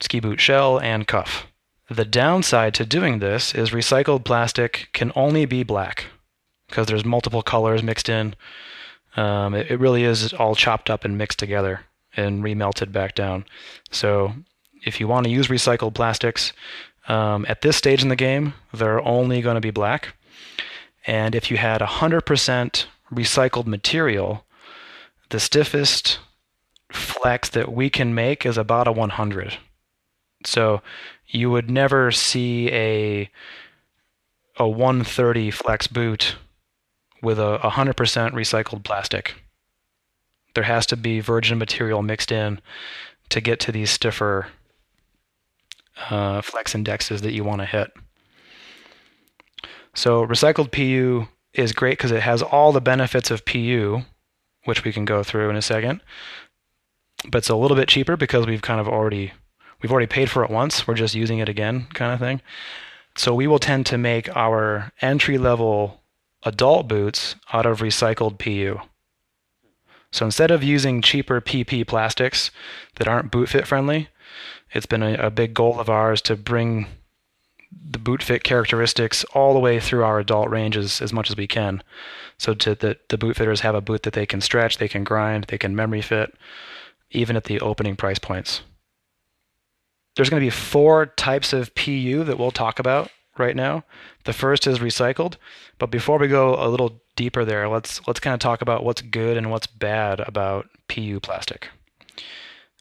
ski 0.00 0.20
boot 0.20 0.40
shell 0.40 0.78
and 0.78 1.06
cuff. 1.06 1.46
The 1.88 2.04
downside 2.04 2.74
to 2.74 2.84
doing 2.84 3.18
this 3.18 3.54
is 3.54 3.70
recycled 3.70 4.24
plastic 4.24 4.88
can 4.92 5.10
only 5.16 5.44
be 5.46 5.62
black 5.62 6.06
because 6.68 6.86
there's 6.86 7.04
multiple 7.04 7.42
colors 7.42 7.82
mixed 7.82 8.08
in. 8.08 8.34
Um, 9.16 9.54
it, 9.54 9.70
it 9.70 9.80
really 9.80 10.04
is 10.04 10.32
all 10.32 10.54
chopped 10.54 10.90
up 10.90 11.04
and 11.04 11.18
mixed 11.18 11.38
together 11.38 11.80
and 12.16 12.42
remelted 12.42 12.92
back 12.92 13.14
down. 13.14 13.44
So 13.90 14.34
if 14.84 15.00
you 15.00 15.08
want 15.08 15.24
to 15.24 15.30
use 15.30 15.48
recycled 15.48 15.94
plastics, 15.94 16.52
um, 17.08 17.44
at 17.48 17.62
this 17.62 17.76
stage 17.76 18.02
in 18.02 18.08
the 18.08 18.16
game, 18.16 18.54
they're 18.72 19.00
only 19.00 19.42
going 19.42 19.56
to 19.56 19.60
be 19.60 19.70
black. 19.70 20.14
And 21.06 21.34
if 21.34 21.50
you 21.50 21.56
had 21.56 21.80
100% 21.80 22.86
recycled 23.12 23.66
material, 23.66 24.44
the 25.30 25.40
stiffest 25.40 26.18
flex 26.92 27.48
that 27.50 27.72
we 27.72 27.90
can 27.90 28.14
make 28.14 28.44
is 28.44 28.58
about 28.58 28.88
a 28.88 28.92
100. 28.92 29.58
So 30.44 30.82
you 31.26 31.50
would 31.50 31.70
never 31.70 32.10
see 32.10 32.70
a 32.72 33.30
a 34.56 34.68
130 34.68 35.50
flex 35.50 35.86
boot 35.86 36.36
with 37.22 37.38
a 37.38 37.58
100% 37.62 37.94
recycled 38.32 38.84
plastic. 38.84 39.34
There 40.54 40.64
has 40.64 40.86
to 40.86 40.96
be 40.96 41.20
virgin 41.20 41.58
material 41.58 42.02
mixed 42.02 42.32
in 42.32 42.60
to 43.28 43.40
get 43.40 43.60
to 43.60 43.72
these 43.72 43.90
stiffer 43.90 44.48
uh, 46.08 46.40
flex 46.40 46.74
indexes 46.74 47.22
that 47.22 47.32
you 47.32 47.44
want 47.44 47.60
to 47.60 47.66
hit. 47.66 47.92
So 49.94 50.26
recycled 50.26 50.72
PU 50.72 51.28
is 51.54 51.72
great 51.72 51.98
because 51.98 52.12
it 52.12 52.22
has 52.22 52.42
all 52.42 52.72
the 52.72 52.80
benefits 52.80 53.30
of 53.30 53.44
PU, 53.44 54.02
which 54.64 54.84
we 54.84 54.92
can 54.92 55.04
go 55.04 55.22
through 55.22 55.50
in 55.50 55.56
a 55.56 55.62
second. 55.62 56.00
But 57.28 57.38
it's 57.38 57.50
a 57.50 57.56
little 57.56 57.76
bit 57.76 57.88
cheaper 57.88 58.16
because 58.16 58.46
we've 58.46 58.62
kind 58.62 58.80
of 58.80 58.88
already 58.88 59.32
we've 59.82 59.92
already 59.92 60.06
paid 60.06 60.30
for 60.30 60.44
it 60.44 60.50
once. 60.50 60.86
We're 60.86 60.94
just 60.94 61.14
using 61.14 61.38
it 61.38 61.48
again, 61.48 61.86
kind 61.92 62.12
of 62.12 62.18
thing. 62.18 62.40
So 63.16 63.34
we 63.34 63.46
will 63.46 63.58
tend 63.58 63.86
to 63.86 63.98
make 63.98 64.34
our 64.36 64.92
entry 65.02 65.36
level 65.36 65.99
adult 66.42 66.88
boots 66.88 67.36
out 67.52 67.66
of 67.66 67.80
recycled 67.80 68.38
PU. 68.38 68.80
So 70.12 70.24
instead 70.24 70.50
of 70.50 70.62
using 70.62 71.02
cheaper 71.02 71.40
PP 71.40 71.86
plastics 71.86 72.50
that 72.96 73.06
aren't 73.06 73.30
boot 73.30 73.48
fit 73.48 73.66
friendly, 73.66 74.08
it's 74.72 74.86
been 74.86 75.02
a, 75.02 75.14
a 75.14 75.30
big 75.30 75.54
goal 75.54 75.78
of 75.78 75.88
ours 75.88 76.20
to 76.22 76.36
bring 76.36 76.86
the 77.72 77.98
boot 77.98 78.22
fit 78.22 78.42
characteristics 78.42 79.22
all 79.34 79.52
the 79.52 79.60
way 79.60 79.78
through 79.78 80.02
our 80.02 80.18
adult 80.18 80.50
ranges 80.50 81.00
as 81.00 81.12
much 81.12 81.30
as 81.30 81.36
we 81.36 81.46
can. 81.46 81.82
So 82.38 82.54
to 82.54 82.74
the, 82.74 82.98
the 83.08 83.18
boot 83.18 83.36
fitters 83.36 83.60
have 83.60 83.74
a 83.74 83.80
boot 83.80 84.02
that 84.02 84.14
they 84.14 84.26
can 84.26 84.40
stretch, 84.40 84.78
they 84.78 84.88
can 84.88 85.04
grind, 85.04 85.44
they 85.44 85.58
can 85.58 85.76
memory 85.76 86.02
fit, 86.02 86.34
even 87.10 87.36
at 87.36 87.44
the 87.44 87.60
opening 87.60 87.96
price 87.96 88.18
points. 88.18 88.62
There's 90.16 90.30
going 90.30 90.40
to 90.40 90.46
be 90.46 90.50
four 90.50 91.06
types 91.06 91.52
of 91.52 91.74
PU 91.74 92.24
that 92.24 92.38
we'll 92.38 92.50
talk 92.50 92.78
about 92.78 93.10
right 93.40 93.56
now. 93.56 93.82
The 94.24 94.32
first 94.32 94.66
is 94.66 94.78
recycled, 94.78 95.36
but 95.78 95.90
before 95.90 96.18
we 96.18 96.28
go 96.28 96.54
a 96.54 96.68
little 96.68 97.00
deeper 97.16 97.44
there, 97.44 97.68
let's 97.68 98.06
let's 98.06 98.20
kind 98.20 98.34
of 98.34 98.40
talk 98.40 98.62
about 98.62 98.84
what's 98.84 99.02
good 99.02 99.36
and 99.36 99.50
what's 99.50 99.66
bad 99.66 100.20
about 100.20 100.68
PU 100.88 101.18
plastic. 101.20 101.68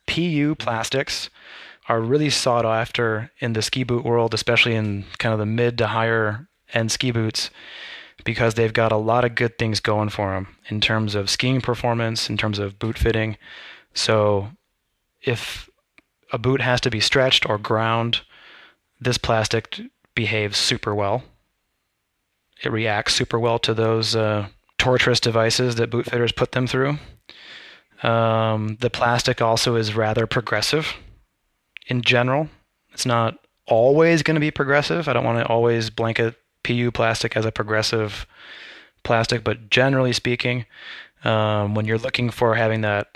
PU 0.06 0.56
plastics 0.56 1.30
are 1.88 2.02
really 2.02 2.30
sought 2.30 2.66
after 2.66 3.32
in 3.40 3.54
the 3.54 3.62
ski 3.62 3.84
boot 3.84 4.04
world, 4.06 4.34
especially 4.34 4.76
in 4.76 5.06
kind 5.18 5.34
of 5.34 5.40
the 5.40 5.46
mid 5.46 5.78
to 5.80 5.88
higher 5.88 6.48
end 6.74 6.92
ski 6.92 7.12
boots, 7.12 7.50
because 8.24 8.54
they've 8.54 8.74
got 8.74 8.92
a 8.92 8.98
lot 8.98 9.26
of 9.26 9.36
good 9.36 9.58
things 9.58 9.80
going 9.80 10.10
for 10.10 10.34
them 10.34 10.56
in 10.70 10.82
terms 10.82 11.16
of 11.16 11.30
skiing 11.30 11.62
performance, 11.62 12.30
in 12.30 12.38
terms 12.38 12.60
of 12.60 12.78
boot 12.78 12.98
fitting. 12.98 13.38
So 13.94 14.50
if 15.22 15.70
a 16.32 16.38
boot 16.38 16.62
has 16.62 16.80
to 16.82 16.92
be 16.92 17.00
stretched 17.00 17.50
or 17.50 17.58
ground, 17.58 18.22
this 19.00 19.18
plastic 19.18 19.80
behaves 20.20 20.58
super 20.58 20.94
well. 20.94 21.24
It 22.62 22.74
reacts 22.74 23.16
super 23.16 23.40
well 23.40 23.58
to 23.60 23.74
those 23.74 24.18
uh, 24.18 24.50
torturous 24.78 25.22
devices 25.22 25.76
that 25.76 25.90
boot 25.90 26.08
fitters 26.08 26.34
put 26.34 26.52
them 26.52 26.68
through. 26.68 26.98
Um, 28.04 28.76
the 28.82 28.90
plastic 28.90 29.42
also 29.42 29.78
is 29.78 29.96
rather 29.96 30.28
progressive 30.28 30.96
in 31.88 32.02
general. 32.02 32.50
It's 32.92 33.06
not 33.06 33.40
always 33.66 34.22
going 34.22 34.36
to 34.36 34.42
be 34.42 34.52
progressive. 34.52 35.08
I 35.08 35.14
don't 35.14 35.24
want 35.24 35.40
to 35.40 35.48
always 35.48 35.90
blanket 35.90 36.36
PU 36.64 36.92
plastic 36.92 37.38
as 37.38 37.46
a 37.46 37.52
progressive 37.54 38.28
plastic, 39.04 39.42
but 39.42 39.70
generally 39.70 40.12
speaking, 40.12 40.66
um, 41.24 41.76
when 41.76 41.86
you're 41.86 41.98
looking 41.98 42.30
for 42.30 42.56
having 42.56 42.82
that 42.82 43.08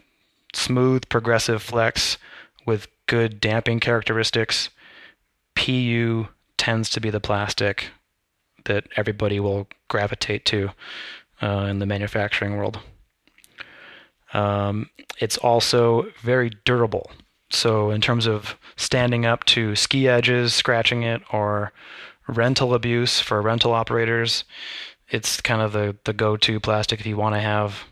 smooth 0.54 1.10
progressive 1.10 1.62
flex 1.62 2.18
with 2.66 2.88
good 3.08 3.42
damping 3.42 3.82
characteristics, 3.82 4.70
PU 5.56 6.28
tends 6.58 6.90
to 6.90 7.02
be 7.02 7.10
the 7.10 7.20
plastic 7.20 7.92
that 8.66 8.88
everybody 8.96 9.40
will 9.40 9.68
gravitate 9.90 10.46
to 10.46 10.70
uh, 11.42 11.68
in 11.70 11.80
the 11.80 11.86
manufacturing 11.86 12.56
world. 12.56 12.80
Um, 14.34 14.90
it's 15.20 15.38
also 15.38 16.08
very 16.22 16.52
durable. 16.66 17.12
So, 17.50 17.92
in 17.92 18.02
terms 18.02 18.26
of 18.26 18.58
standing 18.78 19.26
up 19.26 19.44
to 19.46 19.76
ski 19.76 20.08
edges, 20.08 20.54
scratching 20.54 21.04
it, 21.04 21.22
or 21.32 21.72
rental 22.28 22.74
abuse 22.74 23.20
for 23.20 23.42
rental 23.42 23.74
operators, 23.74 24.44
it's 25.10 25.40
kind 25.40 25.62
of 25.62 25.74
the, 25.74 25.96
the 26.06 26.14
go 26.14 26.36
to 26.38 26.60
plastic 26.60 27.00
if 27.00 27.06
you 27.06 27.16
want 27.16 27.36
to 27.36 27.42
have 27.42 27.84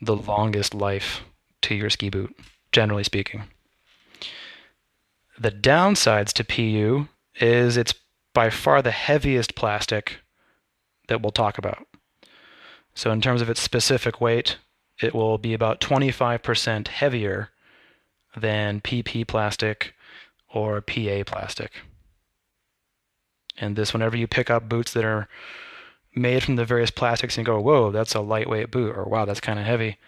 the 0.00 0.14
longest 0.16 0.74
life 0.74 1.22
to 1.62 1.74
your 1.74 1.90
ski 1.90 2.10
boot, 2.10 2.36
generally 2.70 3.02
speaking. 3.02 3.44
The 5.38 5.50
downsides 5.50 6.32
to 6.34 6.44
PU 6.44 7.08
is 7.42 7.76
it's 7.76 7.94
by 8.34 8.48
far 8.48 8.80
the 8.80 8.90
heaviest 8.90 9.54
plastic 9.54 10.20
that 11.08 11.20
we'll 11.20 11.32
talk 11.32 11.58
about. 11.58 11.86
So, 12.94 13.10
in 13.10 13.20
terms 13.20 13.42
of 13.42 13.50
its 13.50 13.60
specific 13.60 14.20
weight, 14.20 14.58
it 15.00 15.14
will 15.14 15.38
be 15.38 15.54
about 15.54 15.80
25% 15.80 16.88
heavier 16.88 17.50
than 18.36 18.80
PP 18.80 19.26
plastic 19.26 19.94
or 20.54 20.80
PA 20.80 21.22
plastic. 21.26 21.72
And 23.58 23.76
this, 23.76 23.92
whenever 23.92 24.16
you 24.16 24.26
pick 24.26 24.50
up 24.50 24.68
boots 24.68 24.92
that 24.92 25.04
are 25.04 25.28
made 26.14 26.42
from 26.42 26.56
the 26.56 26.64
various 26.64 26.90
plastics 26.90 27.36
and 27.36 27.46
go, 27.46 27.60
whoa, 27.60 27.90
that's 27.90 28.14
a 28.14 28.20
lightweight 28.20 28.70
boot, 28.70 28.96
or 28.96 29.04
wow, 29.04 29.24
that's 29.24 29.40
kind 29.40 29.58
of 29.58 29.64
heavy, 29.64 29.98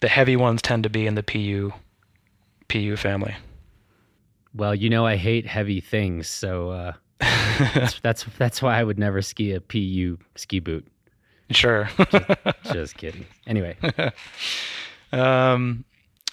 the 0.00 0.08
heavy 0.08 0.36
ones 0.36 0.60
tend 0.60 0.82
to 0.82 0.90
be 0.90 1.06
in 1.06 1.14
the 1.14 1.22
PU 1.22 1.72
PU 2.68 2.96
family. 2.96 3.36
Well, 4.54 4.74
you 4.74 4.88
know 4.88 5.04
I 5.06 5.16
hate 5.16 5.46
heavy 5.46 5.80
things, 5.80 6.28
so 6.28 6.70
uh, 6.70 6.92
that's, 7.20 7.98
that's 8.02 8.24
that's 8.38 8.62
why 8.62 8.78
I 8.78 8.84
would 8.84 8.98
never 8.98 9.22
ski 9.22 9.52
a 9.52 9.60
PU 9.60 10.18
ski 10.36 10.60
boot. 10.60 10.86
Sure. 11.50 11.88
just, 12.10 12.62
just 12.72 12.96
kidding. 12.96 13.26
Anyway. 13.46 13.76
um, 15.12 15.84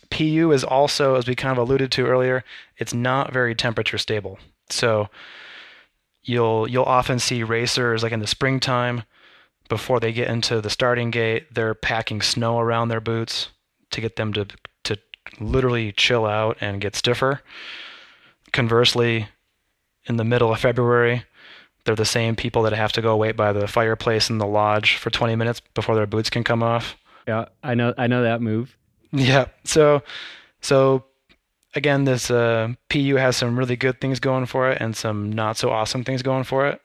PU 0.10 0.52
is 0.52 0.64
also, 0.64 1.16
as 1.16 1.28
we 1.28 1.36
kind 1.36 1.58
of 1.58 1.58
alluded 1.58 1.92
to 1.94 2.06
earlier, 2.06 2.44
it's 2.78 2.94
not 2.94 3.34
very 3.34 3.56
temperature 3.56 3.98
stable. 3.98 4.40
So 4.70 5.10
you'll 6.24 6.70
you'll 6.70 6.84
often 6.84 7.20
see 7.20 7.44
racers 7.44 8.04
like 8.04 8.12
in 8.12 8.20
the 8.20 8.28
springtime 8.28 9.04
before 9.70 10.00
they 10.00 10.12
get 10.12 10.28
into 10.28 10.60
the 10.60 10.70
starting 10.70 11.12
gate, 11.12 11.54
they're 11.54 11.74
packing 11.74 12.22
snow 12.22 12.60
around 12.60 12.90
their 12.90 13.00
boots 13.00 13.50
to 13.92 14.02
get 14.02 14.18
them 14.18 14.34
to 14.34 14.46
to 14.84 14.98
literally 15.40 15.92
chill 15.94 16.26
out 16.26 16.58
and 16.62 16.82
get 16.82 16.96
stiffer. 16.96 17.42
Conversely, 18.54 19.28
in 20.06 20.18
the 20.18 20.24
middle 20.24 20.52
of 20.52 20.60
February, 20.60 21.24
they're 21.86 21.96
the 21.96 22.06
same 22.06 22.36
people 22.36 22.64
that 22.64 22.74
have 22.74 22.92
to 22.94 23.02
go 23.02 23.16
wait 23.16 23.36
by 23.36 23.54
the 23.54 23.68
fireplace 23.68 24.30
in 24.30 24.38
the 24.38 24.46
lodge 24.46 24.98
for 24.98 25.10
20 25.10 25.36
minutes 25.36 25.62
before 25.74 25.96
their 25.96 26.06
boots 26.06 26.30
can 26.30 26.44
come 26.44 26.62
off. 26.62 26.96
Yeah, 27.28 27.46
I 27.64 27.76
know 27.76 27.94
I 27.98 28.08
know 28.08 28.24
that 28.24 28.42
move. 28.42 28.76
Yeah. 29.14 29.48
So 29.66 30.04
so 30.62 31.04
again, 31.76 32.06
this 32.06 32.32
uh, 32.32 32.70
PU 32.90 33.16
has 33.16 33.36
some 33.36 33.60
really 33.60 33.76
good 33.76 34.00
things 34.00 34.22
going 34.22 34.46
for 34.46 34.72
it 34.72 34.82
and 34.82 34.96
some 34.96 35.32
not 35.32 35.58
so 35.58 35.70
awesome 35.70 36.06
things 36.06 36.22
going 36.22 36.46
for 36.46 36.68
it, 36.68 36.82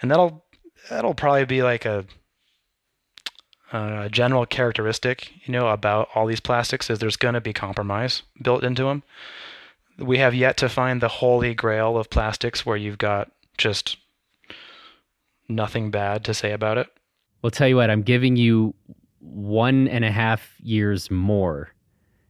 and 0.00 0.08
that'll 0.08 0.44
that'll 0.88 1.14
probably 1.14 1.44
be 1.44 1.62
like 1.62 1.84
a, 1.84 2.04
a 3.72 4.08
general 4.10 4.46
characteristic, 4.46 5.32
you 5.46 5.52
know, 5.52 5.68
about 5.68 6.08
all 6.14 6.26
these 6.26 6.40
plastics 6.40 6.90
is 6.90 7.00
there's 7.00 7.16
going 7.16 7.34
to 7.34 7.40
be 7.40 7.52
compromise 7.52 8.22
built 8.40 8.62
into 8.62 8.84
them. 8.84 9.02
We 9.98 10.18
have 10.18 10.34
yet 10.34 10.56
to 10.58 10.68
find 10.68 11.00
the 11.00 11.08
holy 11.08 11.54
grail 11.54 11.96
of 11.96 12.10
plastics 12.10 12.64
where 12.64 12.76
you've 12.76 12.98
got 12.98 13.30
just 13.56 13.96
nothing 15.48 15.90
bad 15.90 16.24
to 16.24 16.34
say 16.34 16.52
about 16.52 16.78
it. 16.78 16.88
Well, 17.42 17.50
tell 17.50 17.68
you 17.68 17.76
what, 17.76 17.90
I'm 17.90 18.02
giving 18.02 18.36
you 18.36 18.74
one 19.20 19.88
and 19.88 20.04
a 20.04 20.10
half 20.10 20.54
years 20.60 21.10
more 21.10 21.70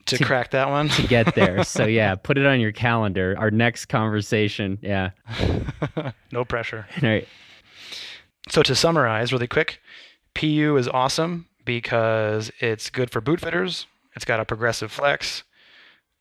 to, 0.07 0.19
to, 0.19 0.25
crack 0.25 0.51
that 0.51 0.69
one 0.69 0.89
to 0.91 1.07
get 1.07 1.35
there. 1.35 1.65
So 1.69 1.85
yeah, 1.85 2.15
put 2.15 2.39
it 2.39 2.47
on 2.47 2.61
your 2.61 2.73
calendar. 2.73 3.35
Our 3.39 3.51
next 3.51 3.87
conversation. 3.87 4.79
Yeah. 4.81 5.11
no 6.33 6.45
pressure. 6.45 6.87
All 7.03 7.09
right. 7.09 7.29
So 8.49 8.63
to 8.63 8.75
summarize 8.75 9.33
really 9.33 9.47
quick, 9.47 9.81
PU 10.35 10.77
is 10.77 10.89
awesome 10.89 11.47
because 11.65 12.51
it's 12.61 12.91
good 12.91 13.11
for 13.11 13.21
boot 13.21 13.41
fitters. 13.41 13.87
It's 14.17 14.25
got 14.25 14.41
a 14.41 14.45
progressive 14.45 14.91
flex, 14.91 15.45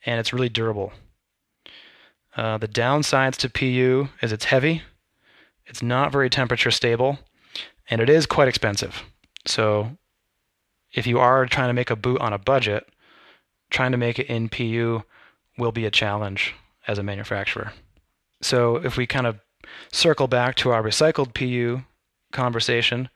and 0.06 0.20
it's 0.20 0.34
really 0.34 0.50
durable. 0.50 0.92
Uh, 2.38 2.58
the 2.60 2.68
downsides 2.68 3.36
to 3.38 3.50
PU 3.50 4.10
is 4.22 4.32
it's 4.32 4.46
heavy, 4.46 4.84
it's 5.66 5.82
not 5.82 6.12
very 6.12 6.30
temperature 6.30 6.70
stable, 6.70 7.18
and 7.90 8.00
it 8.00 8.10
is 8.10 8.28
quite 8.28 8.48
expensive. 8.48 9.04
So 9.46 9.98
if 10.94 11.08
you 11.08 11.18
are 11.18 11.48
trying 11.48 11.70
to 11.70 11.74
make 11.74 11.90
a 11.90 11.96
boot 11.96 12.22
on 12.22 12.34
a 12.34 12.38
budget, 12.38 12.88
trying 13.72 13.92
to 13.92 13.98
make 13.98 14.20
it 14.20 14.28
in 14.28 14.50
PU 14.50 15.04
will 15.58 15.72
be 15.72 15.86
a 15.86 15.92
challenge 15.92 16.54
as 16.88 17.00
a 17.00 17.04
manufacturer. 17.04 17.74
So 18.42 18.78
if 18.78 18.98
we 18.98 19.08
kind 19.08 19.26
of 19.26 19.40
circle 19.92 20.28
back 20.28 20.56
to 20.58 20.70
our 20.70 20.84
recycled 20.84 21.34
PU 21.34 21.82
conversation, 22.32 23.10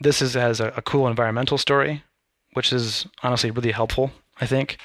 this 0.00 0.20
is 0.20 0.34
has 0.34 0.60
a, 0.60 0.68
a 0.76 0.82
cool 0.82 1.08
environmental 1.08 1.56
story, 1.56 2.04
which 2.52 2.72
is 2.74 3.06
honestly 3.22 3.50
really 3.50 3.72
helpful, 3.72 4.12
I 4.38 4.46
think. 4.46 4.76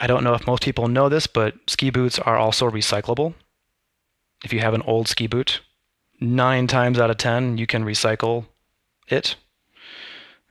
I 0.00 0.06
don't 0.06 0.24
know 0.24 0.34
if 0.34 0.46
most 0.46 0.62
people 0.62 0.88
know 0.88 1.08
this, 1.08 1.26
but 1.26 1.54
ski 1.66 1.90
boots 1.90 2.18
are 2.18 2.36
also 2.36 2.70
recyclable. 2.70 3.34
If 4.44 4.52
you 4.52 4.60
have 4.60 4.74
an 4.74 4.82
old 4.82 5.08
ski 5.08 5.26
boot, 5.26 5.60
nine 6.20 6.66
times 6.66 6.98
out 6.98 7.10
of 7.10 7.16
ten, 7.16 7.58
you 7.58 7.66
can 7.66 7.84
recycle 7.84 8.46
it. 9.08 9.36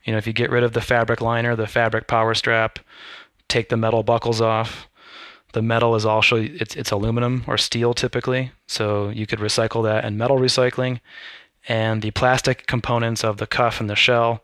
You 0.04 0.12
know, 0.12 0.18
if 0.18 0.26
you 0.26 0.32
get 0.32 0.50
rid 0.50 0.64
of 0.64 0.72
the 0.72 0.80
fabric 0.80 1.20
liner, 1.20 1.56
the 1.56 1.66
fabric 1.66 2.06
power 2.06 2.34
strap, 2.34 2.78
take 3.48 3.68
the 3.68 3.76
metal 3.76 4.02
buckles 4.02 4.40
off. 4.40 4.88
The 5.54 5.62
metal 5.62 5.94
is 5.94 6.04
also 6.04 6.36
it's 6.36 6.76
it's 6.76 6.90
aluminum 6.90 7.44
or 7.46 7.56
steel 7.56 7.94
typically, 7.94 8.52
so 8.66 9.08
you 9.08 9.26
could 9.26 9.38
recycle 9.38 9.82
that 9.84 10.04
in 10.04 10.18
metal 10.18 10.38
recycling. 10.38 11.00
And 11.66 12.02
the 12.02 12.10
plastic 12.10 12.66
components 12.66 13.24
of 13.24 13.38
the 13.38 13.46
cuff 13.46 13.80
and 13.80 13.88
the 13.88 13.96
shell 13.96 14.42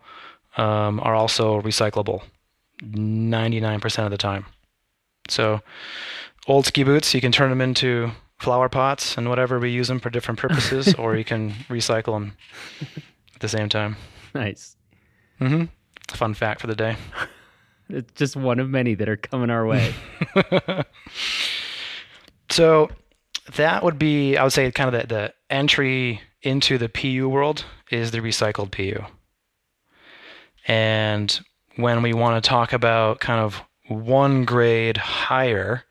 um, 0.57 1.01
are 1.01 1.15
also 1.15 1.61
recyclable 1.61 2.23
99% 2.83 4.05
of 4.05 4.11
the 4.11 4.19
time. 4.19 4.47
So 5.29 5.61
old 6.47 6.67
ski 6.67 6.85
boots, 6.85 7.15
you 7.15 7.21
can 7.21 7.33
turn 7.33 7.51
them 7.51 7.61
into 7.61 8.11
flower 8.39 8.69
pots 8.69 9.17
and 9.17 9.29
whatever 9.29 9.59
we 9.59 9.71
use 9.71 9.89
them 9.89 10.01
for 10.01 10.11
different 10.11 10.39
purposes, 10.39 10.95
or 10.99 11.17
you 11.17 11.25
can 11.25 11.53
recycle 11.69 12.15
them 12.15 12.37
at 13.35 13.41
the 13.41 13.49
same 13.49 13.69
time. 13.69 13.97
Nice. 14.35 14.77
Mm-hmm. 15.41 15.65
Fun 16.15 16.35
fact 16.35 16.61
for 16.61 16.67
the 16.67 16.77
day. 16.77 16.97
It's 17.91 18.13
just 18.15 18.35
one 18.35 18.61
of 18.61 18.71
many 18.71 18.95
that 18.95 19.11
are 19.11 19.17
coming 19.19 19.51
our 19.51 19.67
way. 19.67 19.95
so 22.51 22.89
that 23.57 23.85
would 23.85 23.99
be, 23.99 24.39
I 24.39 24.43
would 24.43 24.55
say, 24.55 24.71
kind 24.73 24.95
of 24.95 25.03
the, 25.03 25.15
the 25.15 25.35
entry 25.51 26.23
into 26.41 26.79
the 26.79 26.89
PU 26.89 27.29
world 27.29 27.67
is 27.91 28.11
the 28.11 28.21
recycled 28.21 28.71
PU. 28.71 29.05
And 30.67 31.39
when 31.77 32.03
we 32.03 32.15
want 32.15 32.43
to 32.43 32.49
talk 32.49 32.73
about 32.73 33.21
kind 33.21 33.41
of 33.41 33.63
one 33.89 34.45
grade 34.45 34.97
higher, 34.97 35.85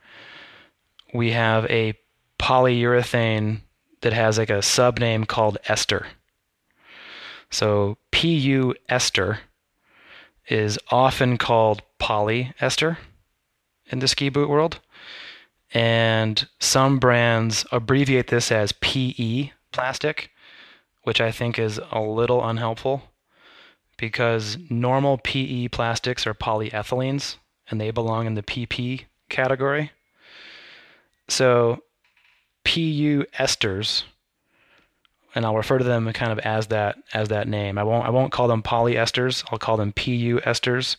we 1.13 1.31
have 1.31 1.65
a 1.65 1.93
polyurethane 2.39 3.61
that 4.01 4.13
has 4.13 4.37
like 4.37 4.49
a 4.49 4.59
subname 4.59 5.27
called 5.27 5.57
ester. 5.67 6.07
So 7.49 7.97
PU 8.11 8.73
ester 8.89 9.39
is 10.47 10.79
often 10.89 11.37
called 11.37 11.81
polyester 11.99 12.97
in 13.87 13.99
the 13.99 14.07
ski 14.07 14.29
boot 14.29 14.49
world. 14.49 14.79
And 15.73 16.47
some 16.59 16.99
brands 16.99 17.65
abbreviate 17.71 18.27
this 18.27 18.51
as 18.51 18.73
PE 18.73 19.51
plastic, 19.71 20.31
which 21.03 21.21
I 21.21 21.31
think 21.31 21.57
is 21.57 21.79
a 21.91 21.99
little 21.99 22.45
unhelpful 22.45 23.03
because 23.97 24.57
normal 24.69 25.17
PE 25.19 25.69
plastics 25.69 26.27
are 26.27 26.33
polyethylenes 26.33 27.37
and 27.69 27.79
they 27.79 27.91
belong 27.91 28.27
in 28.27 28.35
the 28.35 28.43
PP 28.43 29.05
category. 29.29 29.91
So 31.27 31.83
PU 32.63 33.25
esters 33.39 34.03
and 35.35 35.45
I'll 35.45 35.55
refer 35.55 35.77
to 35.77 35.83
them 35.83 36.11
kind 36.13 36.31
of 36.31 36.39
as 36.39 36.67
that 36.67 36.97
as 37.13 37.29
that 37.29 37.47
name. 37.47 37.77
I 37.77 37.83
won't 37.83 38.05
I 38.05 38.09
won't 38.09 38.31
call 38.31 38.47
them 38.47 38.61
polyesters. 38.61 39.43
I'll 39.51 39.59
call 39.59 39.77
them 39.77 39.91
PU 39.91 40.39
esters. 40.45 40.95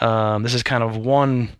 Um, 0.00 0.42
this 0.42 0.54
is 0.54 0.62
kind 0.62 0.82
of 0.82 0.96
one 0.96 1.50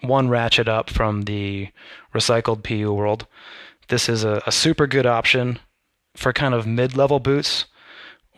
one 0.00 0.28
ratchet 0.28 0.68
up 0.68 0.90
from 0.90 1.22
the 1.22 1.68
recycled 2.14 2.62
PU 2.62 2.92
world. 2.92 3.26
This 3.88 4.08
is 4.08 4.24
a, 4.24 4.42
a 4.46 4.52
super 4.52 4.86
good 4.86 5.06
option 5.06 5.58
for 6.14 6.32
kind 6.32 6.54
of 6.54 6.66
mid-level 6.66 7.20
boots, 7.20 7.66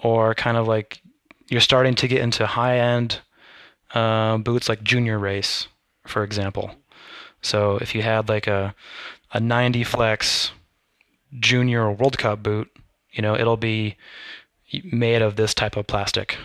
or 0.03 0.35
kind 0.35 0.57
of 0.57 0.69
like 0.69 1.01
you're 1.49 1.61
starting 1.61 1.95
to 1.97 2.09
get 2.09 2.21
into 2.21 2.47
high-end 2.47 3.21
uh, 3.95 4.37
boots 4.39 4.69
like 4.69 4.83
junior 4.83 5.19
race, 5.19 5.69
for 6.07 6.23
example. 6.23 6.73
So 7.41 7.77
if 7.77 7.95
you 7.95 8.03
had 8.03 8.29
like 8.29 8.47
a 8.47 8.75
a 9.33 9.41
90 9.41 9.83
flex 9.85 10.53
junior 11.41 11.91
World 11.91 12.19
Cup 12.19 12.43
boot, 12.43 12.71
you 13.13 13.23
know, 13.23 13.35
it'll 13.35 13.57
be 13.57 13.97
made 14.85 15.23
of 15.23 15.37
this 15.37 15.55
type 15.55 15.77
of 15.77 15.87
plastic. 15.87 16.37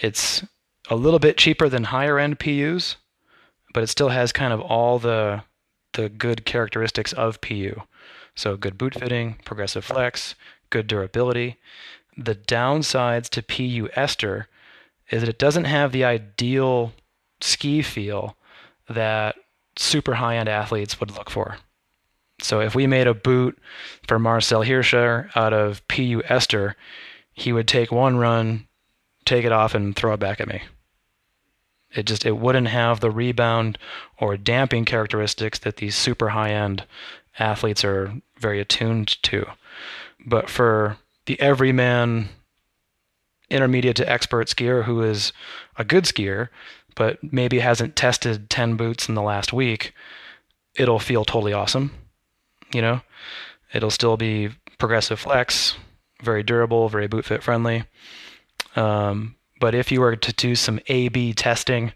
It's 0.00 0.42
a 0.90 0.96
little 0.96 1.18
bit 1.18 1.36
cheaper 1.36 1.68
than 1.68 1.84
higher 1.84 2.18
end 2.18 2.38
PUs, 2.40 2.96
but 3.72 3.82
it 3.82 3.88
still 3.88 4.08
has 4.08 4.32
kind 4.32 4.52
of 4.52 4.60
all 4.60 4.98
the 4.98 5.44
the 5.94 6.08
good 6.08 6.44
characteristics 6.44 7.12
of 7.12 7.40
PU. 7.40 7.82
So 8.34 8.56
good 8.56 8.78
boot 8.78 8.94
fitting, 8.94 9.36
progressive 9.44 9.84
flex, 9.84 10.34
good 10.70 10.86
durability. 10.86 11.58
The 12.16 12.34
downsides 12.34 13.28
to 13.30 13.42
PU 13.42 13.88
ester 13.94 14.48
is 15.12 15.20
that 15.20 15.28
it 15.28 15.38
doesn't 15.38 15.66
have 15.66 15.92
the 15.92 16.04
ideal 16.04 16.92
ski 17.40 17.82
feel 17.82 18.36
that 18.88 19.36
super 19.76 20.14
high 20.14 20.36
end 20.36 20.48
athletes 20.48 20.98
would 20.98 21.10
look 21.12 21.30
for. 21.30 21.58
So 22.40 22.60
if 22.60 22.74
we 22.74 22.86
made 22.86 23.06
a 23.06 23.14
boot 23.14 23.58
for 24.08 24.18
Marcel 24.18 24.64
Hirscher 24.64 25.30
out 25.36 25.52
of 25.52 25.86
PU 25.86 26.22
ester, 26.28 26.74
he 27.32 27.52
would 27.52 27.68
take 27.68 27.92
one 27.92 28.16
run, 28.16 28.66
take 29.24 29.44
it 29.44 29.52
off, 29.52 29.74
and 29.74 29.94
throw 29.94 30.14
it 30.14 30.20
back 30.20 30.40
at 30.40 30.48
me. 30.48 30.62
It 31.94 32.06
just 32.06 32.24
it 32.24 32.38
wouldn't 32.38 32.68
have 32.68 33.00
the 33.00 33.10
rebound 33.10 33.78
or 34.18 34.36
damping 34.36 34.84
characteristics 34.86 35.58
that 35.60 35.76
these 35.76 35.94
super 35.94 36.30
high 36.30 36.52
end 36.52 36.84
athletes 37.38 37.84
are 37.84 38.14
very 38.38 38.60
attuned 38.60 39.22
to. 39.24 39.46
But 40.24 40.48
for 40.48 40.96
the 41.26 41.38
everyman 41.38 42.30
intermediate 43.52 43.96
to 43.96 44.10
expert 44.10 44.48
skier 44.48 44.84
who 44.84 45.02
is 45.02 45.32
a 45.76 45.84
good 45.84 46.04
skier, 46.04 46.48
but 46.94 47.18
maybe 47.22 47.60
hasn't 47.60 47.96
tested 47.96 48.50
10 48.50 48.76
boots 48.76 49.08
in 49.08 49.14
the 49.14 49.22
last 49.22 49.52
week, 49.52 49.94
it'll 50.74 50.98
feel 50.98 51.24
totally 51.24 51.52
awesome. 51.52 51.92
You 52.72 52.82
know, 52.82 53.00
it'll 53.72 53.90
still 53.90 54.16
be 54.16 54.50
progressive 54.78 55.20
flex, 55.20 55.76
very 56.22 56.42
durable, 56.42 56.88
very 56.88 57.06
boot 57.06 57.24
fit 57.24 57.42
friendly. 57.42 57.84
Um, 58.76 59.36
but 59.60 59.74
if 59.74 59.92
you 59.92 60.00
were 60.00 60.16
to 60.16 60.32
do 60.32 60.56
some 60.56 60.80
A/B 60.88 61.34
testing 61.34 61.92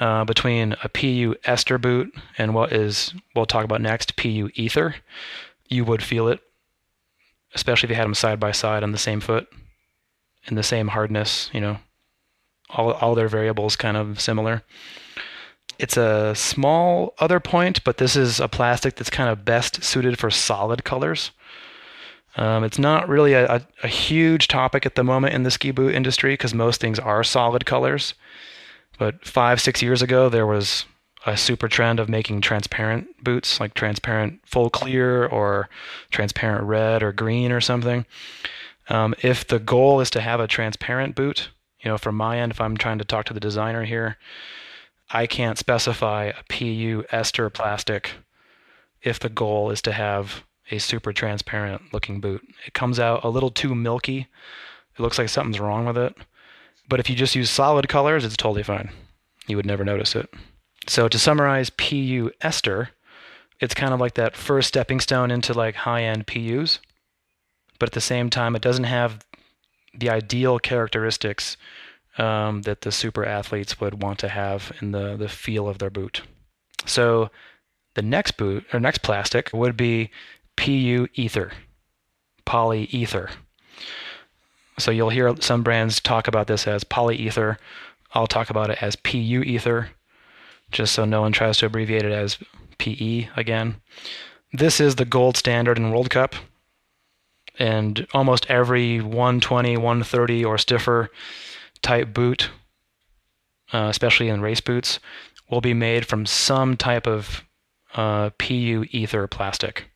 uh, 0.00 0.24
between 0.24 0.74
a 0.82 0.88
PU 0.88 1.34
ester 1.44 1.78
boot 1.78 2.12
and 2.36 2.54
what 2.54 2.72
is 2.72 3.14
we'll 3.34 3.46
talk 3.46 3.64
about 3.64 3.80
next 3.80 4.16
PU 4.16 4.50
ether, 4.54 4.96
you 5.68 5.84
would 5.84 6.02
feel 6.02 6.28
it, 6.28 6.40
especially 7.54 7.86
if 7.86 7.90
you 7.90 7.96
had 7.96 8.04
them 8.04 8.14
side 8.14 8.40
by 8.40 8.52
side 8.52 8.82
on 8.82 8.92
the 8.92 8.98
same 8.98 9.20
foot, 9.20 9.48
in 10.46 10.54
the 10.54 10.62
same 10.62 10.88
hardness. 10.88 11.50
You 11.52 11.60
know, 11.60 11.78
all 12.70 12.92
all 12.92 13.14
their 13.14 13.28
variables 13.28 13.76
kind 13.76 13.96
of 13.96 14.20
similar. 14.20 14.62
It's 15.78 15.96
a 15.96 16.34
small 16.34 17.14
other 17.18 17.40
point, 17.40 17.82
but 17.84 17.96
this 17.96 18.14
is 18.14 18.38
a 18.40 18.48
plastic 18.48 18.96
that's 18.96 19.10
kind 19.10 19.30
of 19.30 19.44
best 19.44 19.82
suited 19.82 20.18
for 20.18 20.30
solid 20.30 20.84
colors. 20.84 21.32
Um, 22.36 22.64
it's 22.64 22.78
not 22.78 23.08
really 23.08 23.34
a, 23.34 23.56
a, 23.56 23.66
a, 23.82 23.88
huge 23.88 24.48
topic 24.48 24.86
at 24.86 24.94
the 24.94 25.04
moment 25.04 25.34
in 25.34 25.42
the 25.42 25.50
ski 25.50 25.70
boot 25.70 25.94
industry 25.94 26.32
because 26.32 26.54
most 26.54 26.80
things 26.80 26.98
are 26.98 27.22
solid 27.22 27.66
colors. 27.66 28.14
But 28.98 29.26
five, 29.26 29.60
six 29.60 29.82
years 29.82 30.00
ago, 30.00 30.30
there 30.30 30.46
was 30.46 30.86
a 31.26 31.36
super 31.36 31.68
trend 31.68 32.00
of 32.00 32.08
making 32.08 32.40
transparent 32.40 33.22
boots, 33.22 33.60
like 33.60 33.74
transparent 33.74 34.40
full 34.46 34.70
clear 34.70 35.26
or 35.26 35.68
transparent 36.10 36.64
red 36.64 37.02
or 37.02 37.12
green 37.12 37.52
or 37.52 37.60
something. 37.60 38.06
Um, 38.92 39.14
if 39.22 39.46
the 39.46 39.58
goal 39.58 40.00
is 40.00 40.10
to 40.10 40.20
have 40.20 40.38
a 40.38 40.46
transparent 40.46 41.14
boot, 41.14 41.48
you 41.80 41.90
know, 41.90 41.96
from 41.96 42.14
my 42.14 42.38
end, 42.38 42.52
if 42.52 42.60
I'm 42.60 42.76
trying 42.76 42.98
to 42.98 43.06
talk 43.06 43.24
to 43.24 43.32
the 43.32 43.40
designer 43.40 43.84
here, 43.84 44.18
I 45.10 45.26
can't 45.26 45.56
specify 45.56 46.24
a 46.26 46.42
PU 46.50 47.04
ester 47.10 47.48
plastic 47.48 48.10
if 49.00 49.18
the 49.18 49.30
goal 49.30 49.70
is 49.70 49.80
to 49.82 49.92
have 49.92 50.44
a 50.70 50.76
super 50.76 51.14
transparent 51.14 51.94
looking 51.94 52.20
boot. 52.20 52.42
It 52.66 52.74
comes 52.74 53.00
out 53.00 53.24
a 53.24 53.30
little 53.30 53.50
too 53.50 53.74
milky. 53.74 54.28
It 54.98 55.00
looks 55.00 55.16
like 55.16 55.30
something's 55.30 55.58
wrong 55.58 55.86
with 55.86 55.96
it. 55.96 56.14
But 56.86 57.00
if 57.00 57.08
you 57.08 57.16
just 57.16 57.34
use 57.34 57.48
solid 57.48 57.88
colors, 57.88 58.26
it's 58.26 58.36
totally 58.36 58.62
fine. 58.62 58.90
You 59.46 59.56
would 59.56 59.64
never 59.64 59.86
notice 59.86 60.14
it. 60.14 60.28
So 60.86 61.08
to 61.08 61.18
summarize 61.18 61.70
PU 61.70 62.30
ester, 62.42 62.90
it's 63.58 63.74
kind 63.74 63.94
of 63.94 64.00
like 64.00 64.14
that 64.14 64.36
first 64.36 64.68
stepping 64.68 65.00
stone 65.00 65.30
into 65.30 65.54
like 65.54 65.76
high-end 65.76 66.26
PUs. 66.26 66.78
But 67.82 67.88
at 67.88 67.94
the 67.94 68.00
same 68.00 68.30
time, 68.30 68.54
it 68.54 68.62
doesn't 68.62 68.84
have 68.84 69.26
the 69.92 70.08
ideal 70.08 70.60
characteristics 70.60 71.56
um, 72.16 72.62
that 72.62 72.82
the 72.82 72.92
super 72.92 73.26
athletes 73.26 73.80
would 73.80 74.04
want 74.04 74.20
to 74.20 74.28
have 74.28 74.70
in 74.80 74.92
the, 74.92 75.16
the 75.16 75.28
feel 75.28 75.68
of 75.68 75.78
their 75.78 75.90
boot. 75.90 76.22
So 76.86 77.28
the 77.94 78.02
next 78.02 78.36
boot 78.36 78.64
or 78.72 78.78
next 78.78 78.98
plastic 79.02 79.50
would 79.52 79.76
be 79.76 80.12
PU 80.54 81.08
ether, 81.14 81.50
polyether. 82.46 83.32
So 84.78 84.92
you'll 84.92 85.10
hear 85.10 85.34
some 85.40 85.64
brands 85.64 85.98
talk 85.98 86.28
about 86.28 86.46
this 86.46 86.68
as 86.68 86.84
polyether. 86.84 87.56
I'll 88.14 88.28
talk 88.28 88.48
about 88.48 88.70
it 88.70 88.80
as 88.80 88.94
PU 88.94 89.42
ether, 89.44 89.90
just 90.70 90.92
so 90.92 91.04
no 91.04 91.22
one 91.22 91.32
tries 91.32 91.58
to 91.58 91.66
abbreviate 91.66 92.04
it 92.04 92.12
as 92.12 92.38
PE 92.78 93.30
again. 93.34 93.80
This 94.52 94.78
is 94.78 94.94
the 94.94 95.04
gold 95.04 95.36
standard 95.36 95.78
in 95.78 95.90
World 95.90 96.10
Cup. 96.10 96.36
And 97.58 98.06
almost 98.14 98.46
every 98.48 99.00
120, 99.00 99.76
130, 99.76 100.44
or 100.44 100.58
stiffer 100.58 101.10
type 101.82 102.14
boot, 102.14 102.50
uh, 103.72 103.88
especially 103.90 104.28
in 104.28 104.40
race 104.40 104.60
boots, 104.60 104.98
will 105.50 105.60
be 105.60 105.74
made 105.74 106.06
from 106.06 106.24
some 106.24 106.76
type 106.76 107.06
of 107.06 107.42
uh, 107.94 108.30
PU 108.38 108.86
ether 108.90 109.26
plastic. 109.26 109.90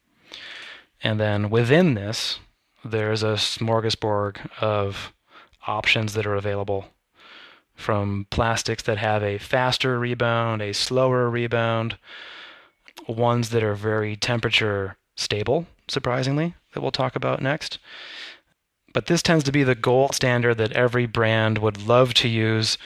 And 1.03 1.19
then 1.19 1.51
within 1.51 1.95
this, 1.95 2.39
there's 2.85 3.23
a 3.23 3.35
smorgasbord 3.35 4.51
of 4.61 5.13
options 5.67 6.15
that 6.15 6.27
are 6.27 6.35
available 6.35 6.87
from 7.75 8.27
plastics 8.31 8.83
that 8.85 8.99
have 8.99 9.23
a 9.23 9.39
faster 9.39 9.99
rebound, 9.99 10.63
a 10.63 10.73
slower 10.73 11.29
rebound, 11.29 11.99
ones 13.07 13.51
that 13.51 13.63
are 13.63 13.75
very 13.75 14.17
temperature 14.17 14.97
stable, 15.15 15.67
surprisingly, 15.87 16.55
that 16.77 16.83
we'll 16.83 16.93
talk 16.93 17.17
about 17.17 17.43
next. 17.43 17.79
But 18.93 19.07
this 19.07 19.23
tends 19.23 19.43
to 19.45 19.53
be 19.53 19.65
the 19.65 19.75
gold 19.75 20.15
standard 20.15 20.59
that 20.59 20.73
every 20.73 21.07
brand 21.07 21.59
would 21.59 21.87
love 21.87 22.15
to 22.15 22.29
use 22.29 22.79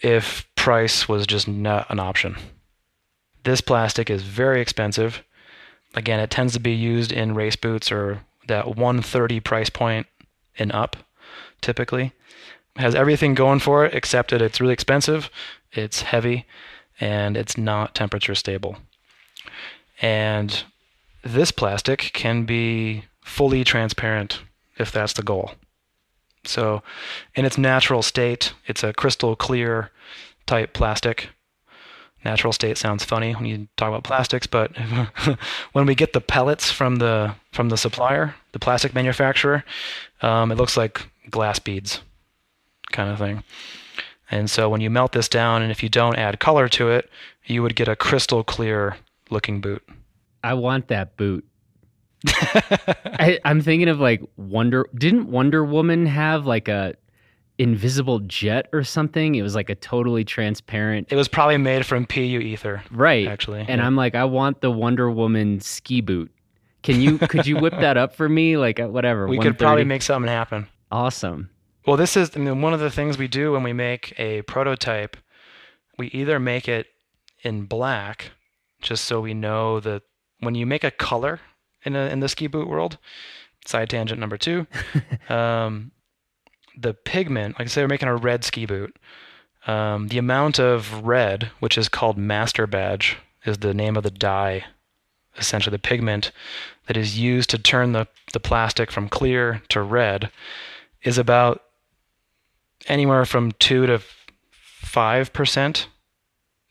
if 0.00 0.46
price 0.54 1.08
was 1.08 1.26
just 1.26 1.48
not 1.48 1.90
an 1.90 1.98
option. 1.98 2.36
This 3.42 3.60
plastic 3.60 4.08
is 4.08 4.22
very 4.22 4.60
expensive. 4.60 5.22
Again, 5.94 6.20
it 6.20 6.30
tends 6.30 6.52
to 6.54 6.60
be 6.60 6.72
used 6.72 7.10
in 7.10 7.34
race 7.34 7.56
boots 7.56 7.90
or 7.90 8.22
that 8.46 8.76
130 8.76 9.40
price 9.40 9.68
point 9.68 10.06
and 10.56 10.70
up, 10.72 10.96
typically. 11.60 12.12
It 12.76 12.80
has 12.80 12.94
everything 12.94 13.34
going 13.34 13.58
for 13.58 13.84
it 13.84 13.94
except 13.94 14.30
that 14.30 14.42
it's 14.42 14.60
really 14.60 14.72
expensive, 14.72 15.28
it's 15.72 16.02
heavy, 16.02 16.46
and 17.00 17.36
it's 17.36 17.58
not 17.58 17.94
temperature 17.94 18.34
stable. 18.34 18.76
And 20.00 20.64
this 21.22 21.50
plastic 21.50 22.10
can 22.12 22.44
be 22.44 23.04
fully 23.24 23.64
transparent 23.64 24.40
if 24.78 24.92
that's 24.92 25.14
the 25.14 25.22
goal. 25.22 25.52
So, 26.44 26.82
in 27.34 27.44
its 27.44 27.58
natural 27.58 28.02
state, 28.02 28.52
it's 28.66 28.84
a 28.84 28.92
crystal 28.92 29.34
clear 29.34 29.90
type 30.46 30.74
plastic 30.74 31.30
natural 32.24 32.52
state 32.52 32.78
sounds 32.78 33.04
funny 33.04 33.32
when 33.34 33.44
you 33.44 33.68
talk 33.76 33.88
about 33.88 34.04
plastics, 34.04 34.46
but 34.46 34.72
when 35.72 35.86
we 35.86 35.94
get 35.94 36.12
the 36.12 36.20
pellets 36.20 36.70
from 36.70 36.96
the 36.96 37.34
from 37.52 37.68
the 37.68 37.76
supplier, 37.76 38.34
the 38.52 38.58
plastic 38.58 38.94
manufacturer, 38.94 39.64
um, 40.22 40.50
it 40.50 40.56
looks 40.56 40.76
like 40.76 41.06
glass 41.30 41.58
beads, 41.58 42.00
kind 42.90 43.10
of 43.10 43.18
thing. 43.18 43.44
And 44.30 44.50
so 44.50 44.68
when 44.68 44.80
you 44.80 44.90
melt 44.90 45.12
this 45.12 45.28
down, 45.28 45.62
and 45.62 45.70
if 45.70 45.82
you 45.82 45.88
don't 45.88 46.16
add 46.16 46.40
color 46.40 46.68
to 46.70 46.90
it, 46.90 47.10
you 47.44 47.62
would 47.62 47.76
get 47.76 47.88
a 47.88 47.96
crystal 47.96 48.42
clear 48.42 48.96
looking 49.30 49.60
boot. 49.60 49.82
I 50.42 50.54
want 50.54 50.88
that 50.88 51.16
boot. 51.16 51.46
I, 52.26 53.38
I'm 53.44 53.60
thinking 53.60 53.88
of 53.88 54.00
like 54.00 54.22
Wonder. 54.36 54.86
Didn't 54.94 55.30
Wonder 55.30 55.64
Woman 55.64 56.06
have 56.06 56.46
like 56.46 56.68
a 56.68 56.94
invisible 57.58 58.20
jet 58.20 58.68
or 58.72 58.82
something. 58.82 59.34
It 59.34 59.42
was 59.42 59.54
like 59.54 59.70
a 59.70 59.74
totally 59.74 60.24
transparent. 60.24 61.08
It 61.10 61.16
was 61.16 61.28
probably 61.28 61.56
made 61.56 61.86
from 61.86 62.06
PU 62.06 62.20
ether. 62.20 62.82
Right. 62.90 63.28
Actually. 63.28 63.60
And 63.60 63.78
yeah. 63.80 63.86
I'm 63.86 63.96
like, 63.96 64.14
I 64.14 64.24
want 64.24 64.60
the 64.60 64.70
Wonder 64.70 65.10
Woman 65.10 65.60
ski 65.60 66.00
boot. 66.00 66.30
Can 66.82 67.00
you 67.00 67.18
could 67.18 67.46
you 67.46 67.58
whip 67.58 67.72
that 67.72 67.96
up 67.96 68.14
for 68.14 68.28
me? 68.28 68.56
Like 68.56 68.78
uh, 68.78 68.88
whatever. 68.88 69.26
We 69.26 69.38
could 69.38 69.58
probably 69.58 69.84
make 69.84 70.02
something 70.02 70.28
happen. 70.30 70.66
Awesome. 70.92 71.50
Well, 71.86 71.96
this 71.96 72.16
is 72.16 72.30
I 72.36 72.40
mean 72.40 72.60
one 72.60 72.74
of 72.74 72.80
the 72.80 72.90
things 72.90 73.18
we 73.18 73.28
do 73.28 73.52
when 73.52 73.62
we 73.62 73.72
make 73.72 74.14
a 74.18 74.42
prototype. 74.42 75.16
We 75.96 76.08
either 76.08 76.40
make 76.40 76.68
it 76.68 76.88
in 77.42 77.66
black, 77.66 78.32
just 78.82 79.04
so 79.04 79.20
we 79.20 79.32
know 79.32 79.80
that 79.80 80.02
when 80.40 80.54
you 80.54 80.66
make 80.66 80.84
a 80.84 80.90
color 80.90 81.40
in 81.84 81.96
a, 81.96 82.06
in 82.06 82.20
the 82.20 82.28
ski 82.28 82.46
boot 82.46 82.68
world, 82.68 82.98
side 83.66 83.90
tangent 83.90 84.20
number 84.20 84.36
two, 84.36 84.66
um, 85.28 85.90
the 86.76 86.94
pigment, 86.94 87.58
like 87.58 87.66
I 87.66 87.68
say, 87.68 87.82
we're 87.82 87.88
making 87.88 88.08
a 88.08 88.16
red 88.16 88.44
ski 88.44 88.66
boot. 88.66 88.96
Um, 89.66 90.08
the 90.08 90.18
amount 90.18 90.58
of 90.58 91.04
red, 91.04 91.50
which 91.60 91.78
is 91.78 91.88
called 91.88 92.18
master 92.18 92.66
batch, 92.66 93.16
is 93.44 93.58
the 93.58 93.74
name 93.74 93.96
of 93.96 94.02
the 94.02 94.10
dye, 94.10 94.64
essentially 95.38 95.72
the 95.72 95.78
pigment 95.78 96.32
that 96.86 96.96
is 96.96 97.18
used 97.18 97.50
to 97.50 97.58
turn 97.58 97.92
the, 97.92 98.06
the 98.32 98.40
plastic 98.40 98.90
from 98.90 99.08
clear 99.08 99.62
to 99.70 99.80
red, 99.80 100.30
is 101.02 101.18
about 101.18 101.62
anywhere 102.88 103.24
from 103.24 103.52
2 103.52 103.86
to 103.86 104.00
5%. 104.82 105.86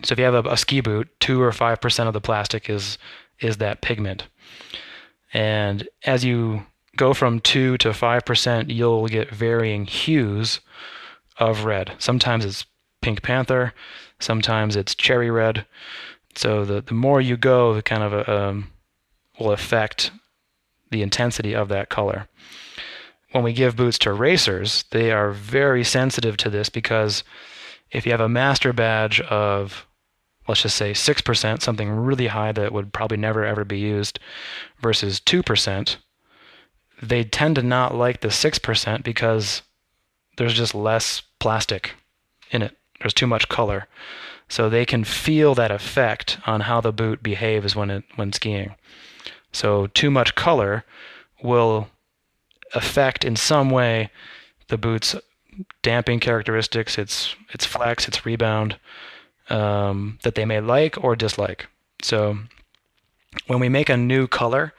So 0.03 0.13
if 0.13 0.19
you 0.19 0.25
have 0.25 0.45
a, 0.45 0.49
a 0.49 0.57
ski 0.57 0.81
boot, 0.81 1.09
2 1.19 1.41
or 1.41 1.51
5% 1.51 2.07
of 2.07 2.13
the 2.13 2.21
plastic 2.21 2.69
is, 2.69 2.97
is 3.39 3.57
that 3.57 3.81
pigment. 3.81 4.27
And 5.33 5.87
as 6.05 6.23
you 6.23 6.65
go 6.95 7.13
from 7.13 7.39
2 7.39 7.77
to 7.79 7.89
5%, 7.89 8.73
you'll 8.73 9.07
get 9.07 9.31
varying 9.31 9.85
hues 9.85 10.59
of 11.37 11.65
red. 11.65 11.93
Sometimes 11.97 12.45
it's 12.45 12.65
Pink 13.01 13.21
Panther, 13.21 13.73
sometimes 14.19 14.75
it's 14.75 14.95
cherry 14.95 15.29
red. 15.29 15.65
So 16.35 16.63
the, 16.63 16.81
the 16.81 16.93
more 16.93 17.19
you 17.19 17.35
go, 17.35 17.73
the 17.73 17.81
kind 17.81 18.03
of 18.03 18.13
a, 18.13 18.31
um, 18.31 18.71
will 19.39 19.51
affect 19.51 20.11
the 20.91 21.01
intensity 21.01 21.53
of 21.53 21.69
that 21.69 21.89
color. 21.89 22.27
When 23.31 23.43
we 23.43 23.53
give 23.53 23.75
boots 23.75 23.97
to 23.99 24.13
racers, 24.13 24.85
they 24.91 25.11
are 25.11 25.31
very 25.31 25.83
sensitive 25.83 26.37
to 26.37 26.49
this 26.49 26.69
because 26.69 27.23
if 27.91 28.05
you 28.05 28.11
have 28.11 28.21
a 28.21 28.29
master 28.29 28.73
batch 28.73 29.19
of, 29.21 29.87
let's 30.47 30.61
just 30.61 30.75
say 30.75 30.91
6%, 30.91 31.61
something 31.61 31.89
really 31.89 32.27
high 32.27 32.51
that 32.51 32.73
would 32.73 32.93
probably 32.93 33.17
never 33.17 33.45
ever 33.45 33.63
be 33.63 33.79
used, 33.79 34.19
versus 34.81 35.19
2%, 35.19 35.97
they 37.01 37.23
tend 37.23 37.55
to 37.55 37.63
not 37.63 37.95
like 37.95 38.21
the 38.21 38.29
6% 38.29 39.03
because 39.03 39.61
there's 40.37 40.53
just 40.53 40.73
less 40.73 41.21
plastic 41.39 41.93
in 42.51 42.61
it 42.61 42.77
there's 43.03 43.13
too 43.13 43.27
much 43.27 43.49
color. 43.49 43.87
So 44.47 44.69
they 44.69 44.85
can 44.85 45.03
feel 45.03 45.53
that 45.55 45.71
effect 45.71 46.37
on 46.47 46.61
how 46.61 46.79
the 46.79 46.93
boot 46.93 47.21
behaves 47.21 47.75
when 47.75 47.89
it 47.89 48.03
when 48.15 48.31
skiing. 48.31 48.75
So 49.51 49.87
too 49.87 50.09
much 50.09 50.35
color 50.35 50.85
will 51.41 51.89
affect 52.73 53.25
in 53.25 53.35
some 53.35 53.69
way 53.69 54.09
the 54.69 54.77
boot's 54.77 55.15
damping 55.81 56.19
characteristics, 56.19 56.97
its 56.97 57.35
its 57.51 57.65
flex, 57.65 58.07
its 58.07 58.25
rebound 58.25 58.77
um, 59.49 60.19
that 60.23 60.35
they 60.35 60.45
may 60.45 60.59
like 60.59 61.03
or 61.03 61.15
dislike. 61.15 61.67
So 62.01 62.37
when 63.47 63.59
we 63.59 63.69
make 63.69 63.89
a 63.89 63.97
new 63.97 64.27
color, 64.27 64.73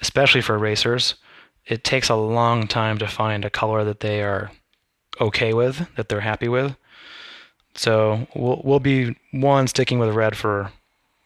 especially 0.00 0.40
for 0.40 0.58
racers, 0.58 1.14
it 1.66 1.84
takes 1.84 2.08
a 2.08 2.14
long 2.14 2.66
time 2.66 2.98
to 2.98 3.06
find 3.06 3.44
a 3.44 3.50
color 3.50 3.84
that 3.84 4.00
they 4.00 4.22
are 4.22 4.50
okay 5.20 5.54
with, 5.54 5.88
that 5.96 6.08
they're 6.08 6.20
happy 6.20 6.48
with. 6.48 6.76
So 7.74 8.26
we'll 8.34 8.60
we'll 8.64 8.80
be 8.80 9.16
one 9.32 9.66
sticking 9.66 9.98
with 9.98 10.14
red 10.14 10.36
for 10.36 10.70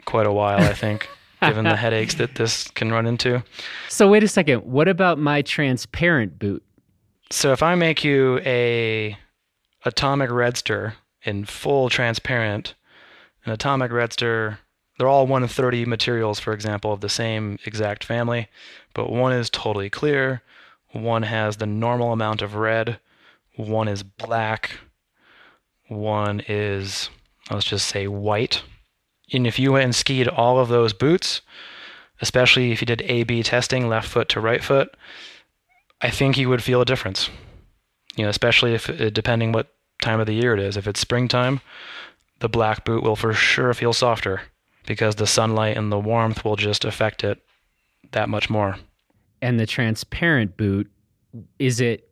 quite 0.04 0.26
a 0.26 0.32
while, 0.32 0.60
I 0.60 0.72
think, 0.72 1.08
given 1.42 1.64
the 1.64 1.76
headaches 1.76 2.14
that 2.14 2.36
this 2.36 2.68
can 2.68 2.90
run 2.90 3.06
into. 3.06 3.42
So 3.88 4.08
wait 4.08 4.22
a 4.22 4.28
second. 4.28 4.60
What 4.64 4.88
about 4.88 5.18
my 5.18 5.42
transparent 5.42 6.38
boot? 6.38 6.62
So 7.30 7.52
if 7.52 7.62
I 7.62 7.74
make 7.74 8.04
you 8.04 8.38
a 8.44 9.18
atomic 9.84 10.30
redster 10.30 10.94
in 11.22 11.44
full 11.44 11.88
transparent, 11.88 12.74
an 13.44 13.52
atomic 13.52 13.90
redster, 13.90 14.58
they're 14.98 15.08
all 15.08 15.26
130 15.26 15.84
materials, 15.84 16.40
for 16.40 16.52
example, 16.52 16.92
of 16.92 17.00
the 17.00 17.08
same 17.08 17.58
exact 17.64 18.02
family, 18.04 18.48
but 18.94 19.10
one 19.10 19.32
is 19.32 19.48
totally 19.48 19.88
clear, 19.88 20.42
one 20.90 21.22
has 21.22 21.56
the 21.56 21.66
normal 21.66 22.12
amount 22.12 22.42
of 22.42 22.54
red, 22.54 22.98
one 23.56 23.88
is 23.88 24.02
black, 24.02 24.78
one 25.88 26.42
is, 26.48 27.10
let's 27.50 27.64
just 27.64 27.86
say, 27.86 28.06
white. 28.08 28.62
And 29.32 29.46
if 29.46 29.58
you 29.58 29.72
went 29.72 29.84
and 29.84 29.94
skied 29.94 30.28
all 30.28 30.58
of 30.58 30.68
those 30.68 30.92
boots, 30.92 31.42
especially 32.20 32.72
if 32.72 32.80
you 32.80 32.86
did 32.86 33.02
A 33.02 33.24
B 33.24 33.42
testing, 33.42 33.88
left 33.88 34.08
foot 34.08 34.28
to 34.30 34.40
right 34.40 34.62
foot, 34.62 34.96
I 36.00 36.10
think 36.10 36.36
you 36.36 36.48
would 36.48 36.62
feel 36.62 36.80
a 36.80 36.86
difference. 36.86 37.30
You 38.16 38.24
know, 38.24 38.30
especially 38.30 38.74
if 38.74 38.88
uh, 38.88 39.10
depending 39.10 39.52
what 39.52 39.68
time 40.03 40.20
of 40.20 40.26
the 40.26 40.34
year 40.34 40.55
it 40.55 40.61
is. 40.61 40.76
If 40.76 40.86
it's 40.86 41.01
springtime, 41.01 41.61
the 42.40 42.49
black 42.49 42.84
boot 42.84 43.03
will 43.03 43.16
for 43.16 43.32
sure 43.32 43.74
feel 43.74 43.92
softer 43.92 44.42
because 44.86 45.16
the 45.16 45.26
sunlight 45.26 45.76
and 45.76 45.92
the 45.92 45.99
warmth 45.99 46.44
will 46.44 46.57
just 46.57 46.84
affect 46.84 47.24
it 47.24 47.38
that 48.12 48.28
much 48.28 48.49
more. 48.49 48.76
And 49.42 49.61
the 49.61 49.66
transparent 49.66 50.57
boot, 50.57 50.90
is 51.59 51.80
it 51.80 52.09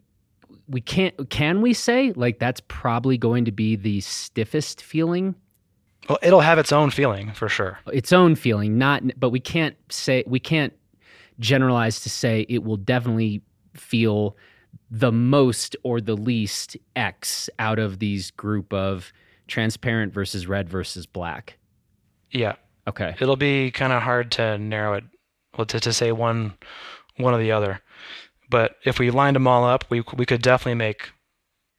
we 0.68 0.80
can't 0.80 1.30
can 1.30 1.62
we 1.62 1.72
say 1.72 2.12
like 2.16 2.38
that's 2.38 2.60
probably 2.68 3.16
going 3.16 3.44
to 3.44 3.52
be 3.52 3.76
the 3.76 4.00
stiffest 4.00 4.82
feeling 4.82 5.34
well 6.08 6.18
it'll 6.22 6.40
have 6.40 6.58
its 6.58 6.72
own 6.72 6.90
feeling 6.90 7.32
for 7.32 7.48
sure 7.48 7.78
its 7.92 8.12
own 8.12 8.34
feeling 8.34 8.76
not 8.76 9.02
but 9.18 9.30
we 9.30 9.40
can't 9.40 9.76
say 9.90 10.24
we 10.26 10.40
can't 10.40 10.72
generalize 11.38 12.00
to 12.00 12.10
say 12.10 12.44
it 12.48 12.64
will 12.64 12.76
definitely 12.76 13.42
feel 13.74 14.36
the 14.90 15.12
most 15.12 15.76
or 15.82 16.00
the 16.00 16.16
least 16.16 16.76
x 16.94 17.50
out 17.58 17.78
of 17.78 17.98
these 17.98 18.30
group 18.30 18.72
of 18.72 19.12
transparent 19.46 20.12
versus 20.12 20.46
red 20.46 20.68
versus 20.68 21.06
black? 21.06 21.58
Yeah. 22.30 22.56
Okay. 22.88 23.16
It'll 23.20 23.36
be 23.36 23.70
kind 23.70 23.92
of 23.92 24.02
hard 24.02 24.30
to 24.32 24.58
narrow 24.58 24.94
it 24.94 25.04
well 25.56 25.66
to, 25.66 25.80
to 25.80 25.92
say 25.92 26.12
one 26.12 26.54
one 27.16 27.34
or 27.34 27.38
the 27.38 27.52
other. 27.52 27.80
But 28.48 28.76
if 28.84 28.98
we 28.98 29.10
lined 29.10 29.36
them 29.36 29.46
all 29.46 29.64
up, 29.64 29.84
we 29.90 30.02
we 30.16 30.26
could 30.26 30.42
definitely 30.42 30.74
make 30.74 31.10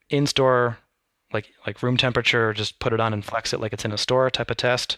in-store 0.09 0.77
like 1.33 1.49
like 1.65 1.81
room 1.83 1.97
temperature, 1.97 2.53
just 2.53 2.79
put 2.79 2.93
it 2.93 2.99
on 2.99 3.13
and 3.13 3.23
flex 3.23 3.53
it 3.53 3.59
like 3.59 3.73
it's 3.73 3.85
in 3.85 3.91
a 3.91 3.97
store 3.97 4.29
type 4.29 4.51
of 4.51 4.57
test, 4.57 4.97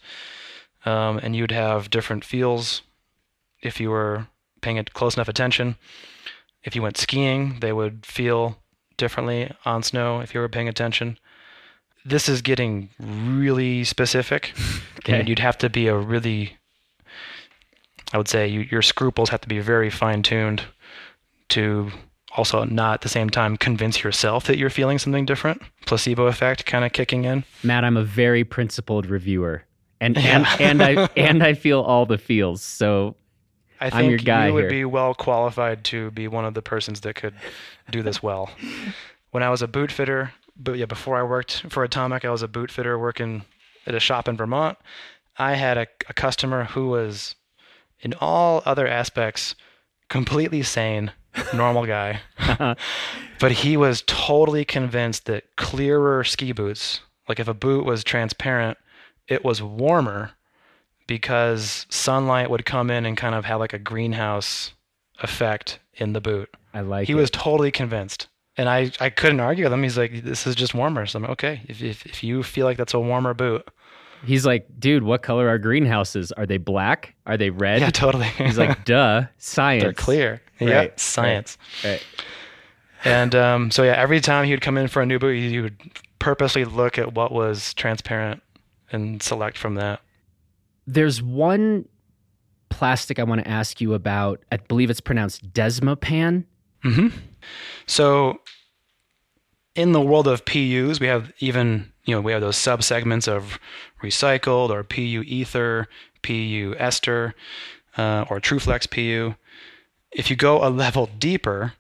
um, 0.86 1.20
and 1.20 1.36
you'd 1.36 1.52
have 1.52 1.90
different 1.90 2.24
feels 2.24 2.82
if 3.62 3.80
you 3.80 3.90
were 3.90 4.28
paying 4.62 4.78
it 4.78 4.94
close 4.94 5.16
enough 5.16 5.28
attention. 5.28 5.76
If 6.64 6.76
you 6.76 6.82
went 6.82 6.98
skiing, 6.98 7.60
they 7.62 7.74
would 7.74 8.06
feel 8.06 8.58
differently 8.98 9.52
on 9.66 9.84
snow 9.84 10.20
if 10.20 10.34
you 10.34 10.40
were 10.40 10.50
paying 10.50 10.68
attention. 10.68 11.18
This 12.06 12.30
is 12.30 12.42
getting 12.42 12.90
really 13.00 13.84
specific, 13.84 14.54
okay. 15.00 15.20
and 15.20 15.30
you'd 15.30 15.40
have 15.40 15.58
to 15.60 15.70
be 15.70 15.88
a 15.88 15.96
really, 15.96 16.58
I 18.14 18.18
would 18.18 18.28
say, 18.28 18.48
you, 18.48 18.62
your 18.62 18.82
scruples 18.82 19.30
have 19.30 19.42
to 19.42 19.48
be 19.48 19.60
very 19.60 19.90
fine-tuned 19.90 20.64
to 21.50 21.92
also 22.38 22.64
not 22.64 22.96
at 22.96 23.02
the 23.02 23.10
same 23.10 23.30
time 23.30 23.58
convince 23.58 24.04
yourself 24.04 24.46
that 24.46 24.58
you're 24.58 24.70
feeling 24.70 25.00
something 25.00 25.26
different. 25.26 25.62
Placebo 25.86 26.28
effect 26.28 26.66
kind 26.66 26.86
of 26.86 26.94
kicking 26.94 27.26
in. 27.26 27.44
Matt, 27.64 27.84
I'm 27.84 27.98
a 27.98 28.04
very 28.04 28.44
principled 28.44 29.08
reviewer. 29.08 29.64
And 30.00 30.18
and, 30.18 30.46
and 30.60 30.82
I 30.82 31.10
and 31.18 31.44
I 31.44 31.54
feel 31.54 31.82
all 31.82 32.06
the 32.06 32.18
feels. 32.18 32.62
So 32.62 33.16
I 33.80 33.90
think 33.90 34.04
I'm 34.04 34.10
your 34.10 34.20
guy 34.20 34.48
you 34.48 34.54
would 34.54 34.64
here. 34.66 34.70
be 34.70 34.86
well 34.86 35.14
qualified 35.14 35.84
to 35.86 36.12
be 36.12 36.28
one 36.28 36.46
of 36.46 36.54
the 36.54 36.62
persons 36.62 37.02
that 37.02 37.16
could 37.16 37.34
do 37.90 38.04
this 38.04 38.22
well. 38.22 38.50
when 39.32 39.44
I 39.44 39.50
was 39.50 39.62
a 39.62 39.68
boot 39.68 39.92
fitter, 39.92 40.34
but 40.58 40.78
yeah, 40.78 40.86
before 40.86 41.18
I 41.18 41.24
worked 41.24 41.66
for 41.70 41.84
Atomic, 41.84 42.26
I 42.26 42.30
was 42.30 42.42
a 42.42 42.48
boot 42.48 42.72
fitter 42.72 43.00
working 43.00 43.46
at 43.86 43.96
a 43.96 44.00
shop 44.00 44.28
in 44.28 44.36
Vermont. 44.36 44.78
I 45.38 45.54
had 45.54 45.78
a, 45.78 45.88
a 46.10 46.14
customer 46.14 46.66
who 46.66 46.90
was, 46.90 47.36
in 48.02 48.14
all 48.20 48.62
other 48.66 48.88
aspects, 48.88 49.56
completely 50.10 50.64
sane, 50.64 51.14
normal 51.54 51.86
guy. 51.86 52.20
but 53.40 53.52
he 53.52 53.78
was 53.78 54.04
totally 54.06 54.66
convinced 54.66 55.26
that 55.26 55.56
clearer 55.56 56.24
ski 56.26 56.52
boots, 56.52 57.00
like 57.30 57.40
if 57.40 57.48
a 57.48 57.54
boot 57.54 57.86
was 57.86 58.04
transparent, 58.04 58.78
it 59.28 59.46
was 59.46 59.62
warmer 59.62 60.32
because 61.10 61.88
sunlight 61.90 62.52
would 62.52 62.66
come 62.68 62.92
in 62.92 63.04
and 63.04 63.18
kind 63.18 63.34
of 63.34 63.44
have 63.46 63.60
like 63.60 63.74
a 63.74 63.80
greenhouse 63.80 64.74
effect 65.24 65.80
in 65.96 66.14
the 66.14 66.22
boot. 66.22 66.50
I 66.72 66.82
like 66.82 67.08
he 67.08 67.14
it. 67.14 67.16
was 67.16 67.32
totally 67.32 67.72
convinced. 67.72 68.28
And 68.58 68.70
I, 68.70 68.92
I 69.00 69.10
couldn't 69.10 69.40
argue 69.40 69.66
with 69.66 69.74
him. 69.74 69.82
He's 69.82 69.98
like, 69.98 70.24
this 70.24 70.46
is 70.46 70.54
just 70.54 70.76
warmer. 70.76 71.08
So 71.08 71.18
I'm 71.18 71.24
like, 71.24 71.32
okay, 71.32 71.62
if, 71.68 71.82
if, 71.82 72.06
if 72.06 72.24
you 72.24 72.44
feel 72.44 72.68
like 72.68 72.78
that's 72.78 72.94
a 72.94 73.00
warmer 73.00 73.34
boot. 73.34 73.68
He's 74.24 74.46
like, 74.46 74.68
dude, 74.78 75.02
what 75.02 75.24
color 75.24 75.48
are 75.50 75.58
greenhouses? 75.58 76.32
Are 76.34 76.46
they 76.46 76.58
black? 76.58 77.16
Are 77.26 77.38
they 77.38 77.50
red? 77.50 77.82
Yeah, 77.82 77.90
totally. 77.90 78.26
He's 78.38 78.60
like, 78.60 78.86
duh, 78.86 79.24
science. 79.40 79.82
They're 79.84 79.94
clear. 79.94 80.42
Right, 80.62 80.70
Yeah, 80.70 80.88
science. 80.98 81.58
Right. 81.84 82.06
And 83.04 83.34
um, 83.34 83.72
so 83.72 83.82
yeah, 83.82 83.94
every 83.94 84.20
time 84.20 84.46
he 84.46 84.52
would 84.52 84.62
come 84.62 84.78
in 84.78 84.90
for 84.90 85.02
a 85.02 85.06
new 85.08 85.18
boot, 85.18 85.38
he 85.38 85.60
would 85.60 85.78
purposely 86.20 86.66
look 86.66 87.00
at 87.00 87.16
what 87.16 87.32
was 87.32 87.74
transparent 87.74 88.44
and 88.92 89.24
select 89.24 89.58
from 89.58 89.76
that. 89.76 90.02
There's 90.92 91.22
one 91.22 91.88
plastic 92.70 93.20
I 93.20 93.24
want 93.24 93.44
to 93.44 93.48
ask 93.48 93.80
you 93.80 93.94
about. 93.94 94.42
I 94.52 94.58
believe 94.58 94.90
it's 94.90 95.02
pronounced 95.02 95.54
Desmopan. 95.54 96.46
hmm 96.82 97.10
So 97.86 98.40
in 99.76 99.92
the 99.92 100.02
world 100.02 100.28
of 100.28 100.46
PUs, 100.46 101.00
we 101.00 101.06
have 101.06 101.32
even 101.40 101.92
you 102.06 102.16
know 102.16 102.22
we 102.22 102.32
have 102.32 102.42
those 102.42 102.58
subsegments 102.58 103.28
of 103.28 103.60
recycled 104.02 104.72
or 104.72 104.84
PU 104.84 105.24
ether, 105.28 105.88
PU 106.24 106.76
ester, 106.80 107.36
uh, 107.96 108.26
or 108.30 108.40
TrueFlex 108.40 108.90
PU. 108.90 109.36
If 110.12 110.32
you 110.32 110.36
go 110.36 110.66
a 110.66 110.70
level 110.70 111.08
deeper, 111.20 111.74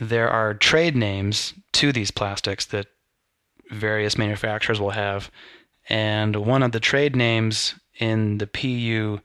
there 0.00 0.30
are 0.30 0.54
trade 0.54 0.96
names 0.96 1.52
to 1.74 1.92
these 1.92 2.10
plastics 2.10 2.64
that 2.66 2.86
various 3.70 4.16
manufacturers 4.16 4.80
will 4.80 4.90
have, 4.90 5.30
and 5.86 6.36
one 6.36 6.62
of 6.62 6.72
the 6.72 6.80
trade 6.80 7.14
names 7.14 7.74
in 8.02 8.38
the 8.38 8.48
PU 8.48 9.20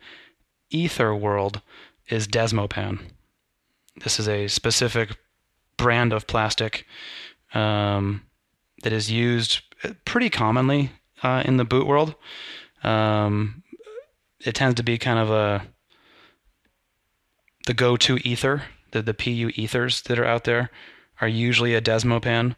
ether 0.70 1.16
world 1.16 1.62
is 2.10 2.28
Desmopan. 2.28 3.00
This 4.04 4.20
is 4.20 4.30
a 4.30 4.48
specific 4.48 5.18
brand 5.78 6.14
of 6.14 6.28
plastic 6.28 6.86
um, 7.56 8.22
that 8.84 8.94
is 8.94 9.10
used 9.10 9.62
pretty 10.06 10.30
commonly 10.30 10.92
uh, 11.24 11.42
in 11.44 11.58
the 11.58 11.66
boot 11.66 11.88
world. 11.88 12.14
Um, 12.84 13.64
it 14.42 14.54
tends 14.54 14.76
to 14.76 14.84
be 14.84 15.00
kind 15.00 15.18
of 15.18 15.32
a 15.32 15.66
the 17.66 17.74
go-to 17.74 18.18
ether. 18.18 18.64
The 18.92 19.02
the 19.02 19.16
PU 19.16 19.50
ethers 19.56 20.02
that 20.04 20.20
are 20.20 20.26
out 20.26 20.44
there 20.44 20.70
are 21.20 21.28
usually 21.28 21.74
a 21.74 21.82
Desmopan, 21.82 22.56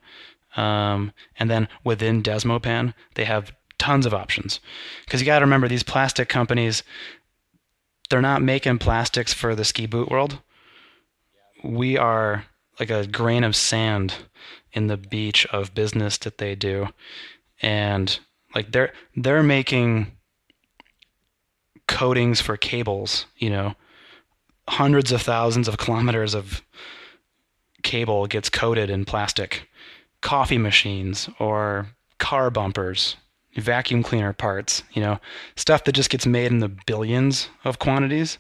um, 0.57 1.13
and 1.37 1.49
then 1.49 1.69
within 1.85 2.21
Desmopan 2.21 2.93
they 3.15 3.23
have 3.23 3.53
tons 3.79 4.05
of 4.05 4.13
options. 4.13 4.59
Because 5.05 5.19
you 5.19 5.25
got 5.25 5.39
to 5.39 5.45
remember 5.45 5.67
these 5.67 5.83
plastic 5.83 6.29
companies, 6.29 6.83
they're 8.09 8.21
not 8.21 8.41
making 8.41 8.77
plastics 8.77 9.33
for 9.33 9.55
the 9.55 9.65
ski 9.65 9.85
boot 9.87 10.09
world. 10.09 10.39
We 11.63 11.97
are 11.97 12.45
like 12.79 12.89
a 12.89 13.07
grain 13.07 13.43
of 13.43 13.55
sand 13.55 14.13
in 14.71 14.87
the 14.87 14.97
beach 14.97 15.45
of 15.47 15.73
business 15.73 16.17
that 16.19 16.37
they 16.37 16.55
do 16.55 16.87
and 17.61 18.19
like 18.53 18.71
they're 18.71 18.93
they're 19.15 19.43
making 19.43 20.15
coatings 21.87 22.39
for 22.39 22.55
cables 22.55 23.25
you 23.35 23.49
know 23.49 23.73
hundreds 24.69 25.11
of 25.11 25.21
thousands 25.21 25.67
of 25.67 25.77
kilometers 25.77 26.35
of 26.35 26.61
cable 27.81 28.27
gets 28.27 28.49
coated 28.49 28.89
in 28.89 29.03
plastic 29.03 29.67
coffee 30.21 30.57
machines 30.57 31.29
or 31.39 31.87
car 32.17 32.49
bumpers, 32.49 33.15
vacuum 33.59 34.03
cleaner 34.03 34.33
parts, 34.33 34.83
you 34.93 35.01
know, 35.01 35.19
stuff 35.55 35.83
that 35.83 35.93
just 35.93 36.09
gets 36.09 36.25
made 36.25 36.51
in 36.51 36.59
the 36.59 36.69
billions 36.69 37.49
of 37.63 37.79
quantities. 37.79 38.37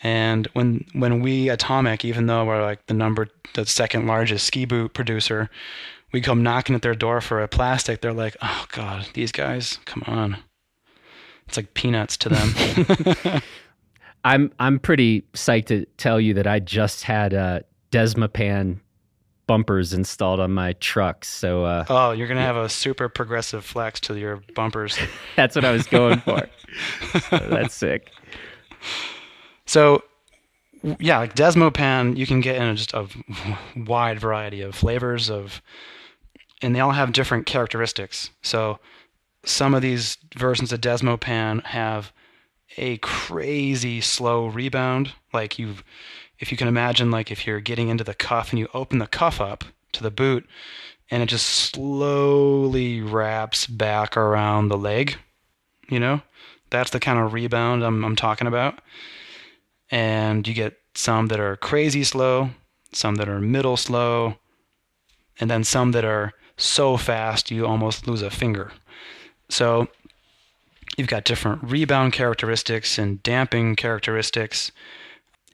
And 0.00 0.46
when 0.52 0.84
when 0.92 1.20
we 1.20 1.48
Atomic, 1.48 2.04
even 2.04 2.26
though 2.26 2.44
we're 2.44 2.62
like 2.62 2.86
the 2.86 2.94
number 2.94 3.28
the 3.54 3.64
second 3.64 4.06
largest 4.06 4.46
ski 4.46 4.64
boot 4.64 4.92
producer, 4.94 5.48
we 6.12 6.20
come 6.20 6.42
knocking 6.42 6.74
at 6.74 6.82
their 6.82 6.94
door 6.94 7.20
for 7.20 7.42
a 7.42 7.48
plastic, 7.48 8.00
they're 8.00 8.12
like, 8.12 8.36
"Oh 8.42 8.66
god, 8.72 9.08
these 9.14 9.32
guys, 9.32 9.78
come 9.84 10.02
on." 10.06 10.36
It's 11.46 11.56
like 11.56 11.74
peanuts 11.74 12.16
to 12.18 12.28
them. 12.28 13.42
I'm 14.24 14.52
I'm 14.58 14.78
pretty 14.78 15.22
psyched 15.32 15.66
to 15.66 15.86
tell 15.96 16.20
you 16.20 16.34
that 16.34 16.46
I 16.46 16.58
just 16.58 17.04
had 17.04 17.32
uh, 17.32 17.60
Desmopan 17.92 18.80
bumpers 19.46 19.92
installed 19.92 20.40
on 20.40 20.52
my 20.52 20.72
trucks. 20.74 21.28
So 21.28 21.64
uh, 21.64 21.84
oh, 21.88 22.12
you're 22.12 22.28
gonna 22.28 22.42
have 22.42 22.56
a 22.56 22.68
super 22.68 23.08
progressive 23.08 23.64
flex 23.64 24.00
to 24.00 24.18
your 24.18 24.42
bumpers. 24.54 24.98
that's 25.36 25.54
what 25.54 25.64
I 25.64 25.72
was 25.72 25.86
going 25.86 26.20
for. 26.20 26.48
so 27.30 27.38
that's 27.50 27.74
sick. 27.74 28.10
So 29.66 30.02
yeah, 31.00 31.18
like 31.18 31.34
Desmopan, 31.34 32.16
you 32.16 32.26
can 32.26 32.40
get 32.40 32.56
in 32.56 32.76
just 32.76 32.94
a 32.94 33.08
wide 33.76 34.20
variety 34.20 34.62
of 34.62 34.74
flavors 34.74 35.30
of, 35.30 35.60
and 36.62 36.74
they 36.74 36.80
all 36.80 36.92
have 36.92 37.12
different 37.12 37.46
characteristics. 37.46 38.30
So 38.42 38.78
some 39.44 39.74
of 39.74 39.82
these 39.82 40.18
versions 40.36 40.72
of 40.72 40.80
Desmopan 40.80 41.64
have 41.64 42.12
a 42.76 42.98
crazy 42.98 44.00
slow 44.00 44.46
rebound. 44.46 45.12
Like 45.32 45.58
you, 45.58 45.76
if 46.38 46.50
you 46.50 46.58
can 46.58 46.68
imagine, 46.68 47.10
like 47.10 47.30
if 47.30 47.46
you're 47.46 47.60
getting 47.60 47.88
into 47.88 48.04
the 48.04 48.14
cuff 48.14 48.50
and 48.50 48.58
you 48.58 48.68
open 48.74 48.98
the 48.98 49.06
cuff 49.06 49.40
up 49.40 49.64
to 49.92 50.02
the 50.02 50.10
boot, 50.10 50.46
and 51.10 51.22
it 51.22 51.28
just 51.28 51.46
slowly 51.46 53.00
wraps 53.00 53.66
back 53.66 54.16
around 54.16 54.68
the 54.68 54.78
leg. 54.78 55.16
You 55.88 56.00
know, 56.00 56.22
that's 56.70 56.90
the 56.90 57.00
kind 57.00 57.18
of 57.18 57.32
rebound 57.32 57.84
I'm, 57.84 58.04
I'm 58.04 58.16
talking 58.16 58.46
about. 58.46 58.80
And 59.90 60.46
you 60.46 60.54
get 60.54 60.78
some 60.94 61.28
that 61.28 61.38
are 61.38 61.56
crazy 61.56 62.02
slow, 62.02 62.50
some 62.92 63.14
that 63.16 63.28
are 63.28 63.40
middle 63.40 63.76
slow, 63.76 64.36
and 65.38 65.50
then 65.50 65.62
some 65.64 65.92
that 65.92 66.04
are 66.04 66.32
so 66.56 66.96
fast 66.96 67.50
you 67.50 67.66
almost 67.66 68.08
lose 68.08 68.22
a 68.22 68.30
finger. 68.30 68.72
So 69.48 69.88
you've 70.96 71.08
got 71.08 71.24
different 71.24 71.62
rebound 71.62 72.12
characteristics 72.12 72.98
and 72.98 73.22
damping 73.22 73.76
characteristics. 73.76 74.72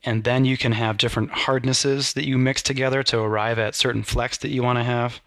And 0.05 0.23
then 0.23 0.43
you 0.43 0.57
can 0.57 0.73
have 0.73 0.97
different 0.97 1.31
hardnesses 1.31 2.13
that 2.13 2.25
you 2.25 2.37
mix 2.37 2.61
together 2.61 3.03
to 3.03 3.19
arrive 3.19 3.57
at 3.57 3.75
certain 3.75 4.03
flex 4.03 4.37
that 4.39 4.49
you 4.49 4.61
want 4.61 4.79
to 4.79 4.83
have. 4.83 5.21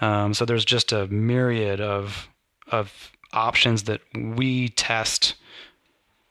Um, 0.00 0.34
so 0.34 0.44
there's 0.44 0.64
just 0.64 0.92
a 0.92 1.06
myriad 1.06 1.80
of 1.80 2.28
of 2.68 3.12
options 3.32 3.84
that 3.84 4.00
we 4.14 4.68
test 4.70 5.34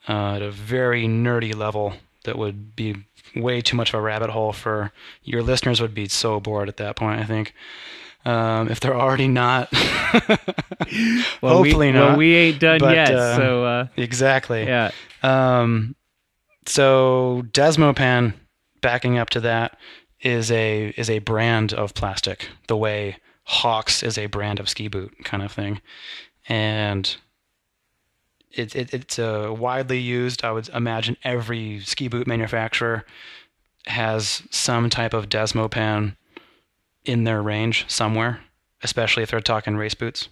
uh, 0.07 0.35
at 0.35 0.41
a 0.41 0.51
very 0.51 1.05
nerdy 1.05 1.55
level 1.55 1.93
that 2.23 2.37
would 2.37 2.75
be 2.75 2.95
way 3.35 3.61
too 3.61 3.75
much 3.75 3.89
of 3.89 3.95
a 3.95 4.01
rabbit 4.01 4.29
hole 4.29 4.51
for 4.53 4.91
your 5.23 5.41
listeners 5.41 5.81
would 5.81 5.93
be 5.93 6.07
so 6.07 6.39
bored 6.39 6.67
at 6.67 6.77
that 6.77 6.95
point 6.95 7.19
i 7.19 7.23
think. 7.23 7.53
Um, 8.23 8.69
if 8.69 8.79
they're 8.79 8.95
already 8.95 9.27
not 9.27 9.71
well, 11.41 11.57
hopefully 11.57 11.87
we, 11.87 11.91
not 11.91 12.09
well, 12.09 12.17
we 12.17 12.35
ain't 12.35 12.59
done 12.59 12.77
but, 12.77 12.93
yet 12.93 13.15
uh, 13.15 13.35
so 13.35 13.65
uh, 13.65 13.87
exactly. 13.97 14.63
yeah. 14.65 14.91
Um, 15.23 15.95
so 16.66 17.43
desmopan 17.51 18.34
backing 18.82 19.18
up 19.18 19.30
to 19.30 19.39
that 19.39 19.78
is 20.22 20.51
a 20.51 20.89
is 20.97 21.09
a 21.09 21.20
brand 21.20 21.74
of 21.74 21.93
plastic 21.93 22.49
the 22.68 22.78
way 22.78 23.18
hawx 23.47 24.03
is 24.03 24.18
a 24.18 24.28
brand 24.28 24.59
of 24.59 24.70
ski 24.70 24.88
boot 24.88 25.12
kind 25.24 25.43
of 25.43 25.51
thing 25.51 25.82
and 26.47 27.18
it, 28.53 28.76
it, 28.76 28.93
it's 28.93 29.20
uh, 29.20 29.53
widely 29.57 29.99
used. 29.99 30.43
I 30.43 30.51
would 30.51 30.70
imagine 30.70 31.18
every 31.24 31.80
ski 31.82 32.07
boot 32.07 32.28
manufacturer 32.28 33.05
has 33.88 34.43
some 34.51 34.89
type 34.89 35.14
of 35.14 35.30
Desmopan 35.30 36.16
in 37.05 37.24
their 37.24 37.41
range 37.41 37.86
somewhere, 37.88 38.41
especially 38.84 39.24
if 39.24 39.32
they're 39.32 39.39
talking 39.39 39.76
race 39.76 39.95
boots. 39.95 40.30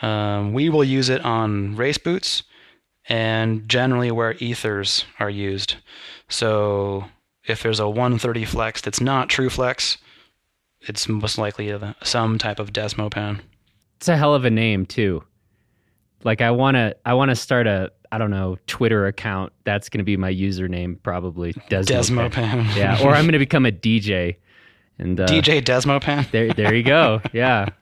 Um, 0.00 0.52
we 0.52 0.68
will 0.68 0.84
use 0.84 1.08
it 1.08 1.24
on 1.24 1.76
race 1.76 1.98
boots 1.98 2.42
and 3.08 3.68
generally 3.68 4.10
where 4.10 4.34
ethers 4.38 5.04
are 5.18 5.30
used. 5.30 5.76
So 6.28 7.04
if 7.44 7.62
there's 7.62 7.80
a 7.80 7.88
130 7.88 8.44
flex 8.44 8.80
that's 8.80 9.00
not 9.00 9.28
true 9.28 9.50
flex, 9.50 9.98
it's 10.82 11.08
most 11.08 11.38
likely 11.38 11.76
some 12.02 12.38
type 12.38 12.58
of 12.58 12.72
Desmopan. 12.72 13.40
it's 13.96 14.08
a 14.08 14.16
hell 14.16 14.34
of 14.34 14.44
a 14.44 14.50
name 14.50 14.84
too 14.86 15.22
like 16.24 16.40
i 16.40 16.50
want 16.50 16.74
to 16.76 16.94
i 17.04 17.14
want 17.14 17.30
to 17.30 17.36
start 17.36 17.66
a 17.66 17.90
i 18.10 18.18
don't 18.18 18.30
know 18.30 18.56
twitter 18.66 19.06
account 19.06 19.52
that's 19.64 19.88
going 19.88 19.98
to 19.98 20.04
be 20.04 20.16
my 20.16 20.32
username 20.32 21.00
probably 21.02 21.52
Desmopan. 21.52 22.30
Desmopan. 22.30 22.76
yeah 22.76 23.02
or 23.02 23.10
i'm 23.10 23.24
going 23.24 23.32
to 23.32 23.38
become 23.38 23.66
a 23.66 23.72
dj 23.72 24.36
and 24.98 25.20
uh, 25.20 25.26
DJ 25.26 25.62
Desmopan. 25.62 26.30
there 26.30 26.52
there 26.52 26.74
you 26.74 26.82
go 26.82 27.20
yeah 27.32 27.66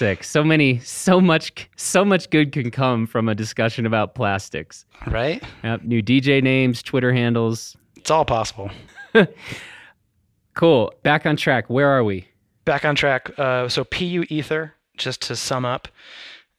sick 0.00 0.24
so 0.24 0.42
many 0.42 0.78
so 0.80 1.20
much 1.20 1.68
so 1.76 2.04
much 2.04 2.30
good 2.30 2.52
can 2.52 2.70
come 2.70 3.06
from 3.06 3.28
a 3.28 3.34
discussion 3.34 3.84
about 3.86 4.14
plastics 4.14 4.86
Right? 5.06 5.42
yep, 5.62 5.82
new 5.82 6.02
dj 6.02 6.42
names 6.42 6.82
twitter 6.82 7.12
handles 7.12 7.76
It's 7.96 8.10
all 8.10 8.24
possible. 8.24 8.70
cool 10.54 10.92
back 11.02 11.26
on 11.26 11.36
track 11.36 11.68
where 11.68 11.88
are 11.88 12.02
we 12.02 12.26
Back 12.64 12.84
on 12.84 12.94
track. 12.94 13.36
Uh, 13.38 13.68
so 13.68 13.84
PU 13.84 14.24
Ether, 14.28 14.74
just 14.96 15.22
to 15.22 15.34
sum 15.36 15.64
up, 15.64 15.88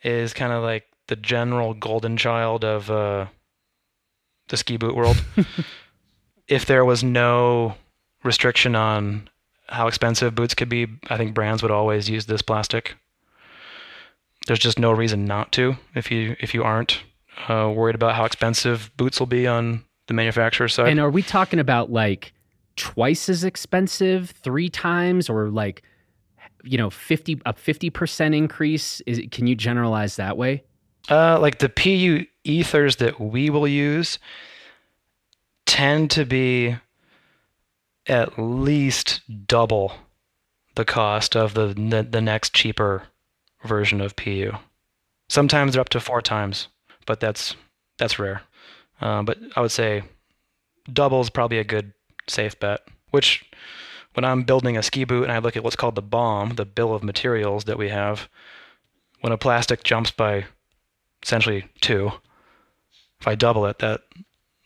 is 0.04 0.34
kind 0.34 0.52
of 0.52 0.64
like 0.64 0.86
the 1.08 1.16
general 1.16 1.74
golden 1.74 2.18
child 2.18 2.66
of 2.66 2.89
uh, 2.89 3.28
the 4.50 4.58
ski 4.58 4.78
boot 4.78 4.96
world. 4.96 5.24
if 6.48 6.66
there 6.66 6.84
was 6.84 7.04
no 7.04 7.76
restriction 8.24 8.76
on 8.76 9.30
how 9.68 9.88
expensive 9.88 10.34
boots 10.36 10.56
could 10.56 10.70
be, 10.70 10.88
I 11.10 11.18
think 11.18 11.34
brands 11.36 11.62
would 11.62 11.72
always 11.72 12.10
use 12.10 12.26
this 12.26 12.42
plastic. 12.42 12.96
There's 14.48 14.60
just 14.60 14.80
no 14.80 14.92
reason 14.92 15.26
not 15.26 15.52
to 15.54 15.76
if 15.96 16.10
you 16.12 16.36
if 16.39 16.54
you 16.54 16.64
aren't 16.64 17.04
uh, 17.48 17.72
worried 17.76 17.96
about 17.96 18.16
how 18.16 18.26
expensive 18.26 18.92
boots 18.98 19.20
will 19.20 19.28
be 19.28 19.48
on 19.48 19.84
the 20.08 20.14
manufacturer 20.14 20.68
side. 20.68 20.89
and 20.89 21.00
are 21.00 21.10
we 21.10 21.22
talking 21.22 21.60
about 21.60 21.92
like 21.92 22.34
twice 22.76 23.30
as 23.30 23.44
expensive 23.44 24.32
three 24.32 24.68
times 24.70 25.30
or 25.30 25.50
like 25.50 25.84
you 26.64 26.78
know 26.78 26.89
50 26.89 27.42
a 27.46 27.54
50% 27.54 28.36
increase 28.36 29.00
is 29.02 29.22
can 29.32 29.48
you 29.48 29.56
generalize 29.56 30.16
that 30.18 30.38
way 30.38 30.64
Uh, 31.10 31.39
like 31.39 31.60
the 31.60 31.70
PU 31.70 32.26
ethers 32.44 32.98
that 32.98 33.20
we 33.20 33.50
will 33.50 33.68
use 33.68 34.20
tend 35.66 36.12
to 36.12 36.26
be 36.26 36.76
at 38.08 38.38
least 38.39 39.22
double 39.48 39.94
the 40.76 40.86
cost 40.86 41.36
of 41.36 41.54
the 41.54 41.68
the, 41.68 42.06
the 42.10 42.22
next 42.22 42.54
cheaper 42.54 43.04
version 43.64 44.01
of 44.01 44.16
PU. 44.16 44.51
Sometimes 45.30 45.74
they're 45.74 45.82
up 45.82 45.89
to 45.89 45.99
four 45.99 46.22
times, 46.22 46.68
but 47.05 47.20
that's 47.20 47.55
that's 47.97 48.20
rare. 48.20 48.41
Uh, 48.99 49.24
but 49.24 49.38
I 49.55 49.62
would 49.62 49.72
say 49.72 50.03
double 50.91 51.22
is 51.22 51.30
probably 51.30 51.57
a 51.57 51.64
good 51.64 51.93
safe 52.28 52.59
bet. 52.59 52.82
Which, 53.12 53.43
when 54.14 54.24
I'm 54.24 54.43
building 54.43 54.78
a 54.78 54.84
ski 54.84 55.03
boot 55.03 55.24
and 55.24 55.32
I 55.32 55.39
look 55.39 55.57
at 55.57 55.64
what's 55.64 55.76
called 55.76 55.95
the 55.95 56.01
bomb, 56.01 56.55
the 56.55 56.66
bill 56.66 56.93
of 56.93 57.03
materials 57.03 57.66
that 57.66 57.78
we 57.78 57.89
have, 57.89 58.30
when 59.22 59.34
a 59.34 59.38
plastic 59.38 59.84
jumps 59.84 60.12
by 60.12 60.45
essentially 61.24 61.66
two. 61.82 62.12
If 63.20 63.28
I 63.28 63.36
double 63.36 63.66
it, 63.66 63.80
that 63.80 64.01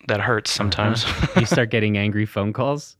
that 0.07 0.21
hurts 0.21 0.51
sometimes. 0.51 1.05
you 1.35 1.45
start 1.45 1.69
getting 1.71 1.97
angry 1.97 2.25
phone 2.25 2.53
calls 2.53 2.95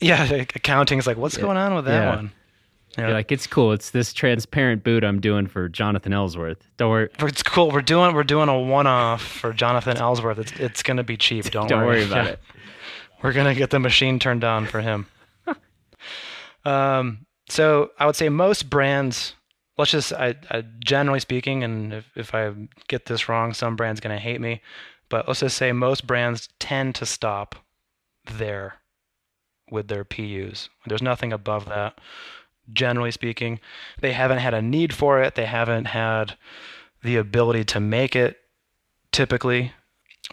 yeah, 0.00 0.24
accounting 0.54 0.98
is 0.98 1.06
like, 1.06 1.16
what's 1.16 1.36
going 1.36 1.56
on 1.56 1.74
with 1.74 1.84
that 1.86 2.02
Yeah. 2.02 2.16
one? 2.16 2.32
Yeah. 2.96 3.06
you're 3.06 3.14
like 3.14 3.32
it's 3.32 3.46
cool 3.46 3.72
it's 3.72 3.90
this 3.90 4.12
transparent 4.12 4.84
boot 4.84 5.02
i'm 5.04 5.20
doing 5.20 5.46
for 5.46 5.68
jonathan 5.68 6.12
ellsworth 6.12 6.66
don't 6.76 6.90
worry 6.90 7.08
It's 7.20 7.42
cool. 7.42 7.70
We're 7.70 7.82
doing 7.82 8.14
we're 8.14 8.22
doing 8.24 8.48
a 8.48 8.58
one-off 8.58 9.22
for 9.22 9.52
Jonathan 9.52 9.96
Ellsworth. 9.96 10.38
It's 10.38 10.52
it's 10.52 10.82
gonna 10.82 11.02
be 11.04 11.16
cheap. 11.16 11.50
Don't, 11.50 11.68
don't 11.68 11.84
worry 11.86 12.04
about 12.04 12.24
Yeah. 12.26 12.30
it 12.32 12.40
We're 13.22 13.32
gonna 13.32 13.54
get 13.54 13.70
the 13.70 13.78
machine 13.80 14.18
turned 14.18 14.44
on 14.44 14.66
for 14.66 14.80
him. 14.80 15.06
um, 16.64 17.26
so 17.48 17.90
I 17.98 18.06
would 18.06 18.16
say 18.16 18.28
most 18.28 18.68
brands. 18.70 19.34
Let's 19.76 19.90
just, 19.90 20.12
I, 20.12 20.36
I 20.50 20.62
generally 20.84 21.18
speaking, 21.20 21.64
and 21.64 21.92
if, 21.92 22.06
if 22.16 22.32
I 22.34 22.52
get 22.86 23.06
this 23.06 23.28
wrong, 23.28 23.52
some 23.54 23.74
brands 23.76 24.00
gonna 24.00 24.18
hate 24.20 24.40
me, 24.40 24.60
but 25.08 25.26
let's 25.26 25.40
just 25.40 25.56
say 25.56 25.72
most 25.72 26.06
brands 26.06 26.48
tend 26.60 26.94
to 26.96 27.06
stop 27.06 27.56
there 28.30 28.74
with 29.70 29.88
their 29.88 30.04
PUs. 30.04 30.68
There's 30.86 31.02
nothing 31.02 31.32
above 31.32 31.66
that. 31.66 31.98
Generally 32.72 33.12
speaking, 33.12 33.60
they 34.00 34.12
haven't 34.12 34.38
had 34.38 34.54
a 34.54 34.62
need 34.62 34.94
for 34.94 35.22
it. 35.22 35.34
They 35.34 35.46
haven't 35.46 35.86
had 35.86 36.36
the 37.02 37.16
ability 37.16 37.64
to 37.64 37.80
make 37.80 38.16
it 38.16 38.38
typically. 39.12 39.72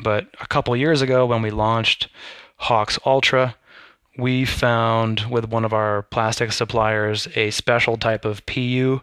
But 0.02 0.28
a 0.40 0.48
couple 0.48 0.76
years 0.76 1.02
ago, 1.02 1.26
when 1.26 1.42
we 1.42 1.52
launched 1.52 2.08
Hawx 2.62 2.98
Ultra, 3.06 3.56
we 4.18 4.46
found 4.46 5.22
with 5.30 5.50
one 5.50 5.66
of 5.66 5.74
our 5.74 6.04
plastic 6.04 6.52
suppliers 6.52 7.28
a 7.36 7.52
special 7.52 7.98
type 7.98 8.26
of 8.26 8.46
PU 8.46 9.02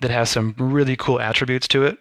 that 0.00 0.10
has 0.10 0.30
some 0.30 0.54
really 0.58 0.96
cool 0.96 1.20
attributes 1.20 1.68
to 1.68 1.84
it 1.84 1.98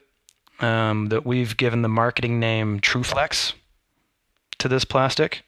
um, 0.60 1.08
that 1.08 1.26
we've 1.26 1.58
given 1.58 1.82
the 1.82 1.90
marketing 1.90 2.40
name 2.40 2.80
TrueFlex 2.80 3.54
to 4.60 4.68
this 4.68 4.86
plastic. 4.86 5.44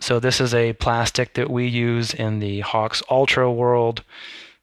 So 0.00 0.20
this 0.20 0.40
is 0.40 0.54
a 0.54 0.74
plastic 0.74 1.34
that 1.34 1.50
we 1.50 1.66
use 1.66 2.14
in 2.14 2.38
the 2.38 2.62
Hawx 2.62 3.02
Ultra 3.10 3.50
world, 3.50 4.04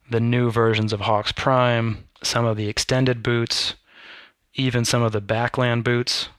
the 0.10 0.20
new 0.20 0.50
versions 0.50 0.94
of 0.94 1.02
Hawx 1.02 1.36
Prime, 1.36 2.06
some 2.24 2.46
of 2.46 2.58
the 2.58 2.70
extended 2.70 3.22
boots, 3.22 3.76
even 4.54 4.86
some 4.86 5.02
of 5.02 5.12
the 5.12 5.22
backland 5.22 5.84
boots, 5.84 6.30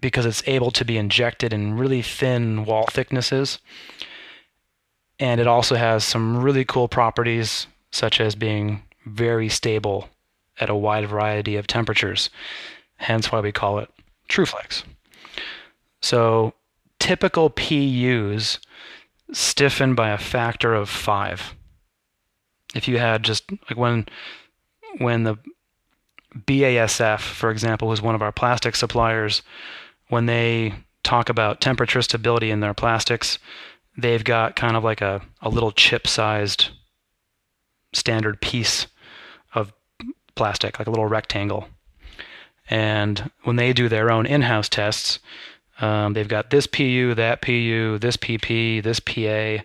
because 0.00 0.26
it's 0.26 0.42
able 0.46 0.70
to 0.72 0.84
be 0.84 0.98
injected 0.98 1.52
in 1.52 1.76
really 1.76 2.02
thin 2.02 2.64
wall 2.64 2.86
thicknesses. 2.90 3.58
And 5.18 5.40
it 5.40 5.46
also 5.46 5.76
has 5.76 6.02
some 6.02 6.42
really 6.42 6.64
cool 6.64 6.88
properties, 6.88 7.66
such 7.92 8.20
as 8.20 8.34
being 8.34 8.82
very 9.06 9.48
stable 9.48 10.08
at 10.58 10.70
a 10.70 10.74
wide 10.74 11.06
variety 11.06 11.56
of 11.56 11.66
temperatures, 11.66 12.30
hence 12.96 13.30
why 13.30 13.40
we 13.40 13.52
call 13.52 13.78
it 13.78 13.90
TrueFlex. 14.28 14.82
So 16.00 16.54
typical 17.00 17.50
PUs 17.50 18.60
stiffen 19.32 19.94
by 19.96 20.10
a 20.10 20.18
factor 20.18 20.74
of 20.74 20.88
five. 20.88 21.54
If 22.74 22.86
you 22.86 22.98
had 22.98 23.24
just 23.24 23.50
like 23.50 23.76
when 23.76 24.06
when 24.98 25.24
the 25.24 25.36
BASF, 26.46 27.20
for 27.20 27.50
example, 27.50 27.88
was 27.88 28.00
one 28.00 28.14
of 28.14 28.22
our 28.22 28.30
plastic 28.30 28.76
suppliers, 28.76 29.42
when 30.08 30.26
they 30.26 30.74
talk 31.02 31.28
about 31.28 31.60
temperature 31.60 32.02
stability 32.02 32.50
in 32.50 32.60
their 32.60 32.74
plastics, 32.74 33.38
they've 33.96 34.22
got 34.22 34.54
kind 34.54 34.76
of 34.76 34.84
like 34.84 35.00
a, 35.00 35.22
a 35.40 35.48
little 35.48 35.72
chip 35.72 36.06
sized 36.06 36.70
standard 37.92 38.40
piece 38.40 38.86
of 39.54 39.72
plastic, 40.36 40.78
like 40.78 40.86
a 40.86 40.90
little 40.90 41.06
rectangle. 41.06 41.68
And 42.68 43.30
when 43.42 43.56
they 43.56 43.72
do 43.72 43.88
their 43.88 44.12
own 44.12 44.26
in 44.26 44.42
house 44.42 44.68
tests, 44.68 45.18
um, 45.80 46.12
they've 46.12 46.28
got 46.28 46.50
this 46.50 46.66
PU, 46.66 47.14
that 47.14 47.42
PU, 47.42 47.98
this 47.98 48.16
PP, 48.16 48.82
this 48.82 49.00
PA, 49.00 49.64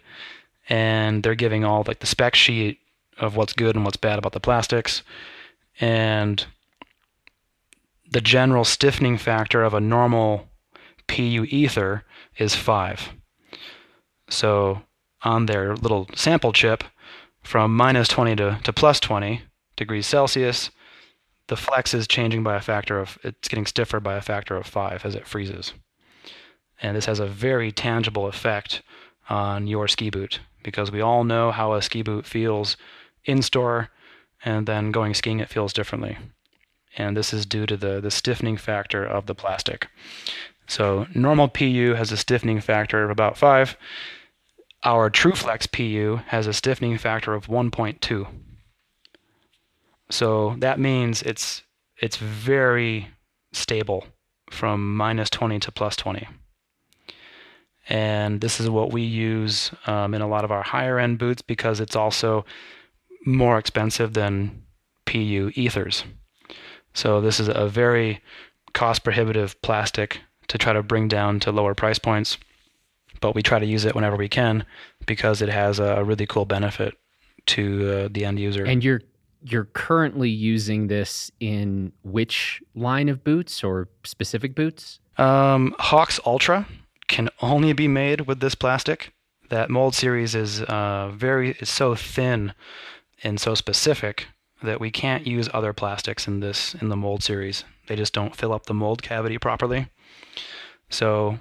and 0.69 1.23
they're 1.23 1.35
giving 1.35 1.63
all 1.63 1.83
like 1.87 1.99
the 1.99 2.07
spec 2.07 2.35
sheet 2.35 2.79
of 3.17 3.35
what's 3.35 3.53
good 3.53 3.75
and 3.75 3.85
what's 3.85 3.97
bad 3.97 4.17
about 4.17 4.33
the 4.33 4.39
plastics. 4.39 5.03
And 5.79 6.45
the 8.09 8.21
general 8.21 8.63
stiffening 8.63 9.17
factor 9.17 9.63
of 9.63 9.73
a 9.73 9.81
normal 9.81 10.47
PU 11.07 11.45
ether 11.49 12.03
is 12.37 12.55
5. 12.55 13.09
So 14.29 14.81
on 15.21 15.45
their 15.45 15.75
little 15.75 16.07
sample 16.15 16.53
chip, 16.53 16.83
from 17.43 17.75
minus 17.75 18.07
20 18.07 18.35
to, 18.37 18.59
to 18.63 18.73
plus 18.73 18.99
20 18.99 19.41
degrees 19.75 20.07
Celsius, 20.07 20.71
the 21.47 21.55
flex 21.55 21.93
is 21.93 22.07
changing 22.07 22.41
by 22.41 22.55
a 22.55 22.61
factor 22.61 22.99
of, 22.99 23.19
it's 23.23 23.47
getting 23.47 23.67
stiffer 23.67 23.99
by 23.99 24.15
a 24.15 24.21
factor 24.21 24.55
of 24.55 24.65
5 24.65 25.05
as 25.05 25.13
it 25.13 25.27
freezes. 25.27 25.73
And 26.81 26.95
this 26.95 27.05
has 27.05 27.19
a 27.19 27.27
very 27.27 27.71
tangible 27.71 28.27
effect 28.27 28.81
on 29.29 29.67
your 29.67 29.87
ski 29.87 30.09
boot 30.09 30.39
because 30.63 30.91
we 30.91 31.01
all 31.01 31.23
know 31.23 31.51
how 31.51 31.73
a 31.73 31.81
ski 31.81 32.01
boot 32.01 32.25
feels 32.25 32.77
in 33.23 33.41
store 33.41 33.89
and 34.43 34.67
then 34.67 34.91
going 34.91 35.13
skiing 35.13 35.39
it 35.39 35.49
feels 35.49 35.73
differently. 35.73 36.17
And 36.97 37.17
this 37.17 37.33
is 37.33 37.45
due 37.45 37.65
to 37.65 37.75
the, 37.75 37.99
the 37.99 38.11
stiffening 38.11 38.57
factor 38.57 39.05
of 39.05 39.25
the 39.25 39.35
plastic. 39.35 39.87
So 40.67 41.07
normal 41.13 41.47
PU 41.47 41.93
has 41.95 42.11
a 42.11 42.17
stiffening 42.17 42.61
factor 42.61 43.03
of 43.03 43.09
about 43.09 43.37
5. 43.37 43.77
Our 44.83 45.09
TrueFlex 45.09 45.71
PU 45.71 46.21
has 46.27 46.47
a 46.47 46.53
stiffening 46.53 46.97
factor 46.97 47.33
of 47.33 47.47
1.2. 47.47 48.27
So 50.09 50.55
that 50.59 50.79
means 50.79 51.21
it's 51.23 51.63
it's 51.97 52.17
very 52.17 53.07
stable 53.53 54.05
from 54.51 54.95
minus 54.95 55.29
20 55.29 55.59
to 55.59 55.71
plus 55.71 55.95
20. 55.95 56.27
And 57.87 58.41
this 58.41 58.59
is 58.59 58.69
what 58.69 58.91
we 58.91 59.03
use 59.03 59.71
um, 59.85 60.13
in 60.13 60.21
a 60.21 60.27
lot 60.27 60.43
of 60.43 60.51
our 60.51 60.63
higher 60.63 60.97
end 60.97 61.19
boots 61.19 61.41
because 61.41 61.79
it's 61.79 61.95
also 61.95 62.45
more 63.25 63.57
expensive 63.57 64.13
than 64.13 64.63
PU 65.05 65.51
ethers. 65.55 66.03
So 66.93 67.21
this 67.21 67.39
is 67.39 67.47
a 67.47 67.67
very 67.67 68.21
cost 68.73 69.03
prohibitive 69.03 69.61
plastic 69.61 70.21
to 70.47 70.57
try 70.57 70.73
to 70.73 70.83
bring 70.83 71.07
down 71.07 71.39
to 71.41 71.51
lower 71.51 71.75
price 71.75 71.99
points. 71.99 72.37
But 73.21 73.35
we 73.35 73.41
try 73.41 73.59
to 73.59 73.65
use 73.65 73.85
it 73.85 73.95
whenever 73.95 74.15
we 74.15 74.29
can 74.29 74.65
because 75.05 75.41
it 75.41 75.49
has 75.49 75.79
a 75.79 76.03
really 76.03 76.25
cool 76.25 76.45
benefit 76.45 76.95
to 77.47 77.91
uh, 77.91 78.09
the 78.11 78.25
end 78.25 78.39
user. 78.39 78.65
And 78.65 78.83
you're 78.83 79.01
you're 79.43 79.65
currently 79.65 80.29
using 80.29 80.87
this 80.87 81.31
in 81.39 81.91
which 82.03 82.61
line 82.73 83.09
of 83.09 83.23
boots 83.23 83.63
or 83.63 83.87
specific 84.03 84.55
boots? 84.55 84.99
Um, 85.17 85.75
Hawx 85.79 86.19
Ultra 86.25 86.67
can 87.07 87.29
only 87.41 87.73
be 87.73 87.87
made 87.87 88.21
with 88.21 88.39
this 88.39 88.55
plastic. 88.55 89.13
That 89.49 89.69
mold 89.69 89.93
series 89.93 90.33
is 90.33 90.61
uh, 90.63 91.11
very 91.13 91.51
is 91.59 91.69
so 91.69 91.95
thin 91.95 92.53
and 93.23 93.39
so 93.39 93.55
specific 93.55 94.27
that 94.63 94.79
we 94.79 94.89
can't 94.89 95.27
use 95.27 95.49
other 95.53 95.73
plastics 95.73 96.27
in 96.27 96.39
this 96.39 96.73
in 96.75 96.89
the 96.89 96.95
mold 96.95 97.23
series. 97.23 97.63
They 97.87 97.95
just 97.95 98.13
don't 98.13 98.35
fill 98.35 98.53
up 98.53 98.65
the 98.65 98.73
mold 98.73 99.03
cavity 99.03 99.37
properly. 99.37 99.87
So 100.89 101.39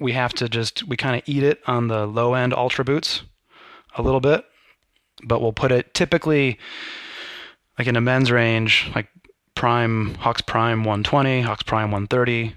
we 0.00 0.12
have 0.12 0.32
to 0.34 0.48
just 0.48 0.86
we 0.88 0.96
kind 0.96 1.16
of 1.16 1.22
eat 1.26 1.42
it 1.42 1.60
on 1.66 1.88
the 1.88 2.06
low 2.06 2.34
end 2.34 2.52
ultra 2.54 2.84
boots 2.84 3.22
a 3.96 4.02
little 4.02 4.20
bit, 4.20 4.44
but 5.22 5.40
we'll 5.40 5.52
put 5.52 5.72
it 5.72 5.94
typically 5.94 6.58
like 7.78 7.86
in 7.86 7.96
a 7.96 8.00
men's 8.00 8.30
range, 8.30 8.90
like 8.94 9.08
Prime 9.54 10.14
Hawx 10.16 10.44
Prime 10.44 10.80
120, 10.80 11.42
Hawx 11.42 11.64
Prime 11.64 11.90
130, 11.90 12.54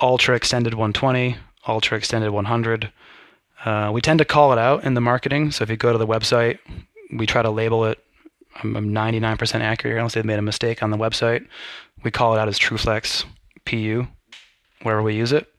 Ultra 0.00 0.36
Extended 0.36 0.74
120, 0.74 1.36
Ultra 1.68 1.98
Extended 1.98 2.30
100. 2.30 2.92
Uh, 3.64 3.90
we 3.92 4.00
tend 4.00 4.18
to 4.18 4.24
call 4.24 4.52
it 4.52 4.58
out 4.58 4.84
in 4.84 4.94
the 4.94 5.00
marketing. 5.00 5.50
So 5.50 5.62
if 5.62 5.70
you 5.70 5.76
go 5.76 5.92
to 5.92 5.98
the 5.98 6.06
website, 6.06 6.58
we 7.12 7.26
try 7.26 7.42
to 7.42 7.50
label 7.50 7.84
it. 7.84 8.02
I'm, 8.62 8.76
I'm 8.76 8.90
99% 8.90 9.60
accurate 9.60 9.96
unless 9.96 10.14
they've 10.14 10.24
made 10.24 10.38
a 10.38 10.42
mistake 10.42 10.82
on 10.82 10.90
the 10.90 10.96
website. 10.96 11.46
We 12.02 12.10
call 12.10 12.34
it 12.34 12.38
out 12.38 12.48
as 12.48 12.58
TrueFlex 12.58 13.24
PU 13.64 14.06
wherever 14.82 15.02
we 15.02 15.14
use 15.14 15.32
it 15.32 15.52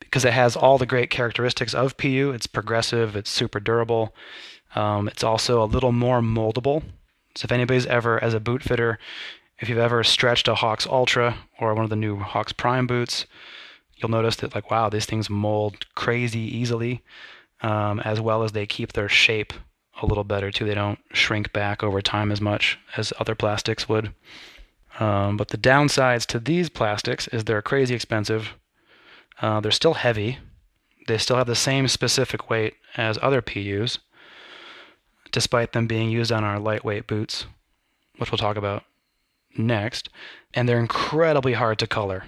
because 0.00 0.24
it 0.24 0.32
has 0.32 0.56
all 0.56 0.78
the 0.78 0.86
great 0.86 1.10
characteristics 1.10 1.74
of 1.74 1.96
PU. 1.98 2.32
It's 2.34 2.46
progressive, 2.46 3.14
it's 3.14 3.30
super 3.30 3.60
durable. 3.60 4.14
Um, 4.74 5.08
it's 5.08 5.24
also 5.24 5.62
a 5.62 5.66
little 5.66 5.92
more 5.92 6.20
moldable. 6.20 6.82
So 7.34 7.44
if 7.44 7.52
anybody's 7.52 7.86
ever, 7.86 8.22
as 8.22 8.34
a 8.34 8.40
boot 8.40 8.62
fitter, 8.62 8.98
if 9.60 9.68
you've 9.68 9.78
ever 9.78 10.02
stretched 10.04 10.48
a 10.48 10.54
Hawx 10.54 10.86
Ultra 10.86 11.36
or 11.60 11.74
one 11.74 11.84
of 11.84 11.90
the 11.90 11.96
new 11.96 12.18
Hawx 12.18 12.56
Prime 12.56 12.86
boots, 12.86 13.26
you'll 13.98 14.10
notice 14.10 14.36
that 14.36 14.54
like 14.54 14.70
wow, 14.70 14.88
these 14.88 15.06
things 15.06 15.28
mold 15.28 15.86
crazy 15.94 16.40
easily, 16.40 17.02
um, 17.60 18.00
as 18.00 18.20
well 18.20 18.42
as 18.42 18.52
they 18.52 18.66
keep 18.66 18.92
their 18.92 19.08
shape 19.08 19.52
a 20.00 20.06
little 20.06 20.24
better 20.24 20.50
too. 20.50 20.64
They 20.64 20.74
don't 20.74 21.00
shrink 21.12 21.52
back 21.52 21.82
over 21.82 22.00
time 22.00 22.30
as 22.32 22.40
much 22.40 22.78
as 22.96 23.12
other 23.18 23.34
plastics 23.34 23.88
would. 23.88 24.14
Um, 24.98 25.36
but 25.36 25.48
the 25.48 25.58
downsides 25.58 26.26
to 26.26 26.40
these 26.40 26.68
plastics 26.68 27.28
is 27.28 27.44
they're 27.44 27.62
crazy 27.62 27.94
expensive. 27.94 28.54
Uh, 29.40 29.60
they're 29.60 29.70
still 29.70 29.94
heavy. 29.94 30.38
They 31.06 31.18
still 31.18 31.36
have 31.36 31.46
the 31.46 31.54
same 31.54 31.88
specific 31.88 32.50
weight 32.50 32.74
as 32.96 33.18
other 33.22 33.40
PUs, 33.40 33.98
despite 35.30 35.72
them 35.72 35.86
being 35.86 36.10
used 36.10 36.32
on 36.32 36.44
our 36.44 36.58
lightweight 36.58 37.06
boots, 37.06 37.46
which 38.16 38.30
we'll 38.30 38.38
talk 38.38 38.56
about 38.56 38.84
next. 39.56 40.08
And 40.52 40.68
they're 40.68 40.80
incredibly 40.80 41.52
hard 41.52 41.78
to 41.78 41.86
color. 41.86 42.24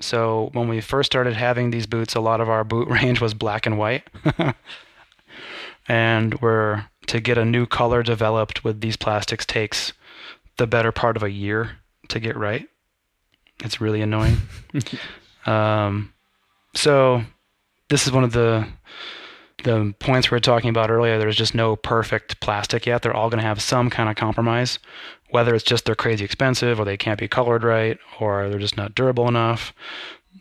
So 0.00 0.50
when 0.52 0.68
we 0.68 0.80
first 0.80 1.10
started 1.10 1.34
having 1.34 1.70
these 1.70 1.86
boots, 1.86 2.14
a 2.14 2.20
lot 2.20 2.40
of 2.40 2.48
our 2.48 2.64
boot 2.64 2.88
range 2.90 3.20
was 3.20 3.34
black 3.34 3.66
and 3.66 3.78
white. 3.78 4.04
and 5.88 6.40
we're 6.40 6.86
to 7.06 7.20
get 7.20 7.38
a 7.38 7.44
new 7.44 7.66
color 7.66 8.02
developed 8.02 8.64
with 8.64 8.80
these 8.80 8.96
plastics 8.96 9.46
takes 9.46 9.92
the 10.56 10.66
better 10.66 10.92
part 10.92 11.16
of 11.16 11.22
a 11.22 11.30
year 11.30 11.78
to 12.08 12.20
get 12.20 12.36
right. 12.36 12.68
It's 13.64 13.80
really 13.80 14.02
annoying. 14.02 14.36
um, 15.46 16.12
so 16.74 17.22
this 17.88 18.06
is 18.06 18.12
one 18.12 18.24
of 18.24 18.32
the 18.32 18.66
the 19.64 19.94
points 19.98 20.30
we 20.30 20.36
were 20.36 20.40
talking 20.40 20.70
about 20.70 20.90
earlier. 20.90 21.18
There's 21.18 21.36
just 21.36 21.54
no 21.54 21.76
perfect 21.76 22.40
plastic 22.40 22.86
yet. 22.86 23.02
They're 23.02 23.16
all 23.16 23.30
going 23.30 23.40
to 23.40 23.46
have 23.46 23.60
some 23.60 23.90
kind 23.90 24.08
of 24.08 24.14
compromise, 24.14 24.78
whether 25.30 25.54
it's 25.54 25.64
just 25.64 25.84
they're 25.84 25.94
crazy 25.94 26.24
expensive, 26.24 26.78
or 26.78 26.84
they 26.84 26.96
can't 26.96 27.18
be 27.18 27.28
colored 27.28 27.64
right, 27.64 27.98
or 28.20 28.48
they're 28.48 28.58
just 28.58 28.76
not 28.76 28.94
durable 28.94 29.28
enough. 29.28 29.72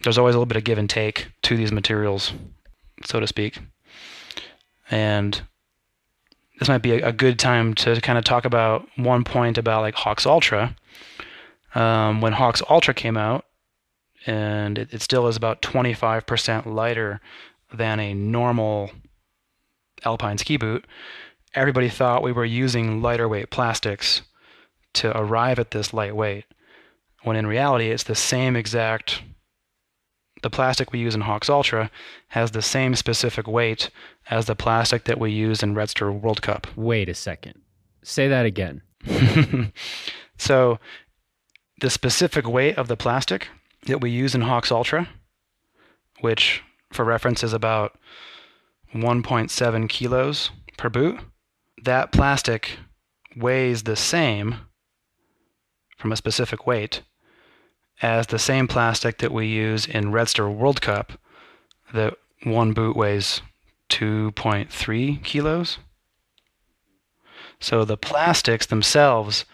There's 0.04 0.18
always 0.18 0.36
a 0.36 0.38
little 0.38 0.46
bit 0.46 0.58
of 0.58 0.64
give 0.64 0.78
and 0.78 0.90
take 0.90 1.28
to 1.44 1.58
these 1.58 1.72
materials, 1.72 2.34
so 3.04 3.20
to 3.20 3.28
speak. 3.28 3.60
And 4.92 5.42
this 6.60 6.70
might 6.70 6.82
be 6.82 6.92
a, 6.92 7.12
good 7.12 7.40
time 7.40 7.74
to 7.76 8.00
kind 8.02 8.18
of 8.18 8.24
talk 8.24 8.46
about 8.46 8.88
one 8.96 9.24
point 9.24 9.58
about 9.58 9.82
like 9.82 9.96
Hawx 9.96 10.26
Ultra. 10.26 10.76
Um, 11.74 12.22
when 12.22 12.34
Hawx 12.34 12.62
Ultra 12.70 12.94
came 12.94 13.18
out, 13.18 13.46
and 14.26 14.78
it, 14.78 14.94
it 14.94 15.02
still 15.02 15.28
is 15.28 15.36
about 15.36 15.62
25% 15.62 16.66
lighter 16.66 17.20
than 17.74 18.00
a 18.00 18.14
normal 18.14 18.92
alpine 20.04 20.38
ski 20.38 20.58
boot, 20.58 20.86
everybody 21.54 21.90
thought 21.90 22.24
we 22.24 22.32
were 22.32 22.46
using 22.46 23.02
lighter 23.02 23.28
weight 23.28 23.50
plastics 23.50 24.22
to 24.96 25.18
arrive 25.18 25.60
at 25.60 25.72
this 25.72 25.94
light 25.94 26.16
weight, 26.16 26.46
when 27.24 27.36
in 27.36 27.48
reality 27.48 27.90
it's 27.90 28.04
the 28.04 28.16
same 28.16 28.56
exact 28.56 29.22
the 30.46 30.50
plastic 30.52 30.92
we 30.92 31.00
use 31.00 31.16
in 31.16 31.24
Hawx 31.24 31.50
Ultra 31.50 31.90
has 32.28 32.52
the 32.52 32.62
same 32.62 32.94
specific 32.94 33.48
weight 33.48 33.90
as 34.30 34.46
the 34.46 34.56
plastic 34.56 35.06
that 35.06 35.20
we 35.20 35.32
use 35.32 35.64
in 35.64 35.74
Redster 35.74 36.14
World 36.14 36.44
Cup. 36.44 36.68
Wait 36.76 37.10
a 37.10 37.16
second. 37.16 37.62
Say 38.04 38.28
that 38.28 38.46
again. 38.46 38.84
so, 40.38 40.80
the 41.82 41.90
specific 41.90 42.48
weight 42.48 42.78
of 42.78 42.88
the 42.88 42.96
plastic 42.96 43.48
that 43.88 44.02
we 44.02 44.12
use 44.12 44.36
in 44.36 44.42
Hawx 44.42 44.72
Ultra, 44.72 45.10
which 46.22 46.62
for 46.92 47.04
reference 47.04 47.44
is 47.44 47.54
about 47.54 47.98
1.7 48.94 49.90
kilos 49.90 50.52
per 50.78 50.90
boot, 50.90 51.20
that 51.84 52.12
plastic 52.12 52.78
weighs 53.36 53.84
the 53.84 53.96
same 53.96 54.58
from 55.96 56.12
a 56.12 56.18
specific 56.18 56.68
weight 56.68 57.02
as 58.02 58.28
the 58.28 58.40
same 58.40 58.68
plastic 58.68 59.18
that 59.20 59.32
we 59.32 59.48
use 59.48 59.86
in 59.86 60.12
Redster 60.12 60.54
World 60.54 60.82
Cup 60.82 61.14
that 61.94 62.16
one 62.44 62.74
boot 62.74 62.96
weighs 62.96 63.42
2.3 63.90 65.24
kilos. 65.24 65.78
So 67.60 67.86
the 67.86 67.98
plastics 67.98 68.66
themselves 68.66 69.46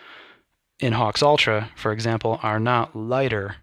in 0.80 0.94
Hawx 0.94 1.22
Ultra, 1.22 1.70
for 1.76 1.92
example, 1.92 2.39
are 2.42 2.60
not 2.60 2.96
lighter 2.96 3.58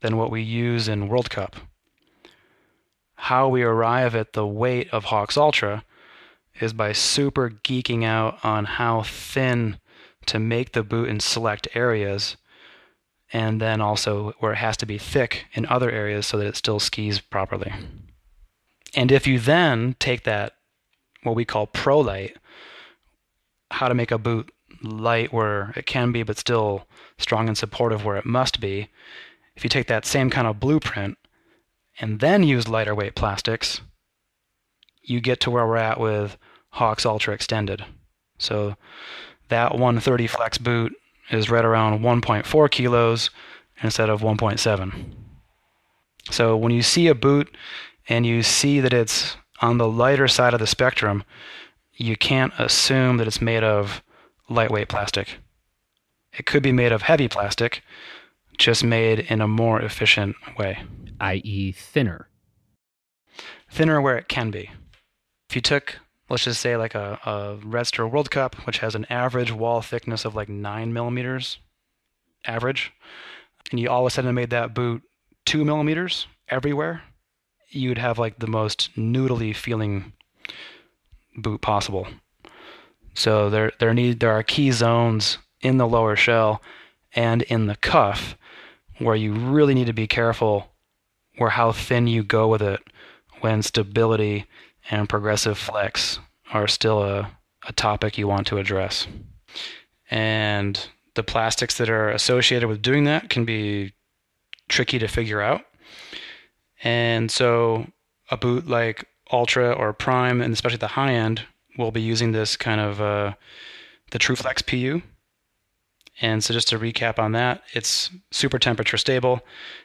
than 0.00 0.16
what 0.16 0.30
we 0.30 0.42
use 0.42 0.88
in 0.88 1.08
World 1.08 1.30
Cup. 1.30 1.56
How 3.14 3.48
we 3.48 3.62
arrive 3.62 4.14
at 4.14 4.34
the 4.34 4.46
weight 4.46 4.88
of 4.90 5.06
Hawx 5.06 5.36
Ultra 5.36 5.84
is 6.60 6.72
by 6.72 6.92
super 6.92 7.50
geeking 7.50 8.04
out 8.04 8.38
on 8.44 8.64
how 8.66 9.02
thin 9.02 9.79
to 10.30 10.38
make 10.38 10.70
the 10.72 10.84
boot 10.84 11.08
in 11.08 11.18
select 11.18 11.66
areas 11.74 12.36
and 13.32 13.60
then 13.60 13.80
also 13.80 14.32
where 14.38 14.52
it 14.52 14.58
has 14.58 14.76
to 14.76 14.86
be 14.86 14.96
thick 14.96 15.46
in 15.54 15.66
other 15.66 15.90
areas 15.90 16.24
so 16.24 16.38
that 16.38 16.46
it 16.46 16.54
still 16.54 16.78
skis 16.78 17.20
properly. 17.20 17.72
And 18.94 19.10
if 19.10 19.26
you 19.26 19.40
then 19.40 19.96
take 19.98 20.22
that, 20.22 20.54
what 21.24 21.34
we 21.34 21.44
call 21.44 21.66
Prolite, 21.66 22.36
how 23.72 23.88
to 23.88 23.94
make 23.94 24.12
a 24.12 24.18
boot 24.18 24.52
light 24.84 25.32
where 25.32 25.72
it 25.74 25.86
can 25.86 26.12
be 26.12 26.22
but 26.22 26.38
still 26.38 26.86
strong 27.18 27.48
and 27.48 27.58
supportive 27.58 28.04
where 28.04 28.16
it 28.16 28.24
must 28.24 28.60
be, 28.60 28.88
if 29.56 29.64
you 29.64 29.70
take 29.70 29.88
that 29.88 30.06
same 30.06 30.30
kind 30.30 30.46
of 30.46 30.60
blueprint 30.60 31.18
and 32.00 32.20
then 32.20 32.44
use 32.44 32.68
lighter 32.68 32.94
weight 32.94 33.16
plastics, 33.16 33.80
you 35.02 35.20
get 35.20 35.40
to 35.40 35.50
where 35.50 35.66
we're 35.66 35.76
at 35.76 35.98
with 35.98 36.36
Hawx 36.74 37.04
Ultra 37.04 37.34
Extended. 37.34 37.84
So 38.38 38.76
that 39.50 39.72
130 39.72 40.26
flex 40.26 40.58
boot 40.58 40.94
is 41.30 41.50
right 41.50 41.64
around 41.64 42.00
1.4 42.00 42.70
kilos 42.70 43.30
instead 43.82 44.08
of 44.08 44.22
1.7. 44.22 45.04
So 46.30 46.56
when 46.56 46.72
you 46.72 46.82
see 46.82 47.06
a 47.06 47.14
boot 47.14 47.54
and 48.08 48.26
you 48.26 48.42
see 48.42 48.80
that 48.80 48.92
it's 48.92 49.36
on 49.60 49.78
the 49.78 49.88
lighter 49.88 50.28
side 50.28 50.54
of 50.54 50.60
the 50.60 50.66
spectrum, 50.66 51.24
you 51.94 52.16
can't 52.16 52.52
assume 52.58 53.18
that 53.18 53.26
it's 53.26 53.40
made 53.40 53.62
of 53.62 54.02
lightweight 54.48 54.88
plastic. 54.88 55.38
It 56.32 56.46
could 56.46 56.62
be 56.62 56.72
made 56.72 56.92
of 56.92 57.02
heavy 57.02 57.28
plastic, 57.28 57.82
just 58.56 58.84
made 58.84 59.20
in 59.20 59.40
a 59.40 59.48
more 59.48 59.80
efficient 59.80 60.36
way, 60.58 60.82
i.e., 61.20 61.72
thinner. 61.72 62.28
Thinner 63.70 64.00
where 64.00 64.16
it 64.16 64.28
can 64.28 64.50
be. 64.50 64.70
If 65.48 65.56
you 65.56 65.62
took 65.62 65.98
let's 66.30 66.44
just 66.44 66.60
say 66.60 66.76
like 66.76 66.94
a, 66.94 67.18
a 67.24 67.58
Redster 67.66 68.08
World 68.10 68.30
Cup, 68.30 68.54
which 68.66 68.78
has 68.78 68.94
an 68.94 69.04
average 69.10 69.52
wall 69.52 69.82
thickness 69.82 70.24
of 70.24 70.34
like 70.34 70.48
nine 70.48 70.92
millimeters, 70.92 71.58
average, 72.46 72.92
and 73.70 73.80
you 73.80 73.90
all 73.90 74.06
of 74.06 74.06
a 74.06 74.10
sudden 74.10 74.34
made 74.34 74.50
that 74.50 74.72
boot 74.72 75.02
two 75.44 75.64
millimeters 75.64 76.28
everywhere, 76.48 77.02
you'd 77.68 77.98
have 77.98 78.18
like 78.18 78.38
the 78.38 78.46
most 78.46 78.90
noodly 78.96 79.54
feeling 79.54 80.12
boot 81.36 81.60
possible. 81.60 82.06
So 83.14 83.50
there 83.50 83.72
there 83.80 83.92
need 83.92 84.20
there 84.20 84.32
are 84.32 84.42
key 84.42 84.70
zones 84.70 85.38
in 85.60 85.76
the 85.76 85.86
lower 85.86 86.16
shell 86.16 86.62
and 87.14 87.42
in 87.42 87.66
the 87.66 87.76
cuff 87.76 88.36
where 88.98 89.16
you 89.16 89.32
really 89.32 89.74
need 89.74 89.86
to 89.86 89.92
be 89.92 90.06
careful 90.06 90.70
where 91.38 91.50
how 91.50 91.72
thin 91.72 92.06
you 92.06 92.22
go 92.22 92.48
with 92.48 92.62
it 92.62 92.80
when 93.40 93.62
stability 93.62 94.46
and 94.90 95.08
progressive 95.08 95.58
flex 95.58 96.18
are 96.52 96.68
still 96.68 97.02
a, 97.02 97.30
a 97.66 97.72
topic 97.72 98.18
you 98.18 98.28
want 98.28 98.46
to 98.48 98.58
address. 98.58 99.06
And 100.10 100.88
the 101.14 101.22
plastics 101.22 101.78
that 101.78 101.90
are 101.90 102.10
associated 102.10 102.68
with 102.68 102.82
doing 102.82 103.04
that 103.04 103.30
can 103.30 103.44
be 103.44 103.92
tricky 104.68 104.98
to 104.98 105.08
figure 105.08 105.40
out. 105.40 105.62
And 106.82 107.30
so 107.30 107.86
a 108.30 108.36
boot 108.36 108.66
like 108.66 109.06
Ultra 109.32 109.72
or 109.72 109.92
Prime, 109.92 110.40
and 110.40 110.52
especially 110.52 110.78
the 110.78 110.88
high 110.88 111.12
end, 111.12 111.42
will 111.76 111.90
be 111.90 112.02
using 112.02 112.32
this 112.32 112.56
kind 112.56 112.80
of 112.80 113.00
uh, 113.00 113.34
the 114.10 114.18
TrueFlex 114.18 114.66
PU. 114.66 115.02
And 116.20 116.44
so 116.44 116.52
just 116.52 116.68
to 116.68 116.78
recap 116.78 117.18
on 117.18 117.32
that, 117.32 117.62
it's 117.72 118.10
super 118.30 118.58
temperature 118.58 118.98
stable, 118.98 119.40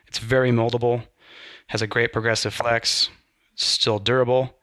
it's 0.08 0.20
very 0.20 0.52
moldable, 0.52 1.04
has 1.68 1.82
a 1.82 1.88
great 1.88 2.12
progressive 2.12 2.54
flex, 2.54 3.10
still 3.56 4.00
durable, 4.00 4.56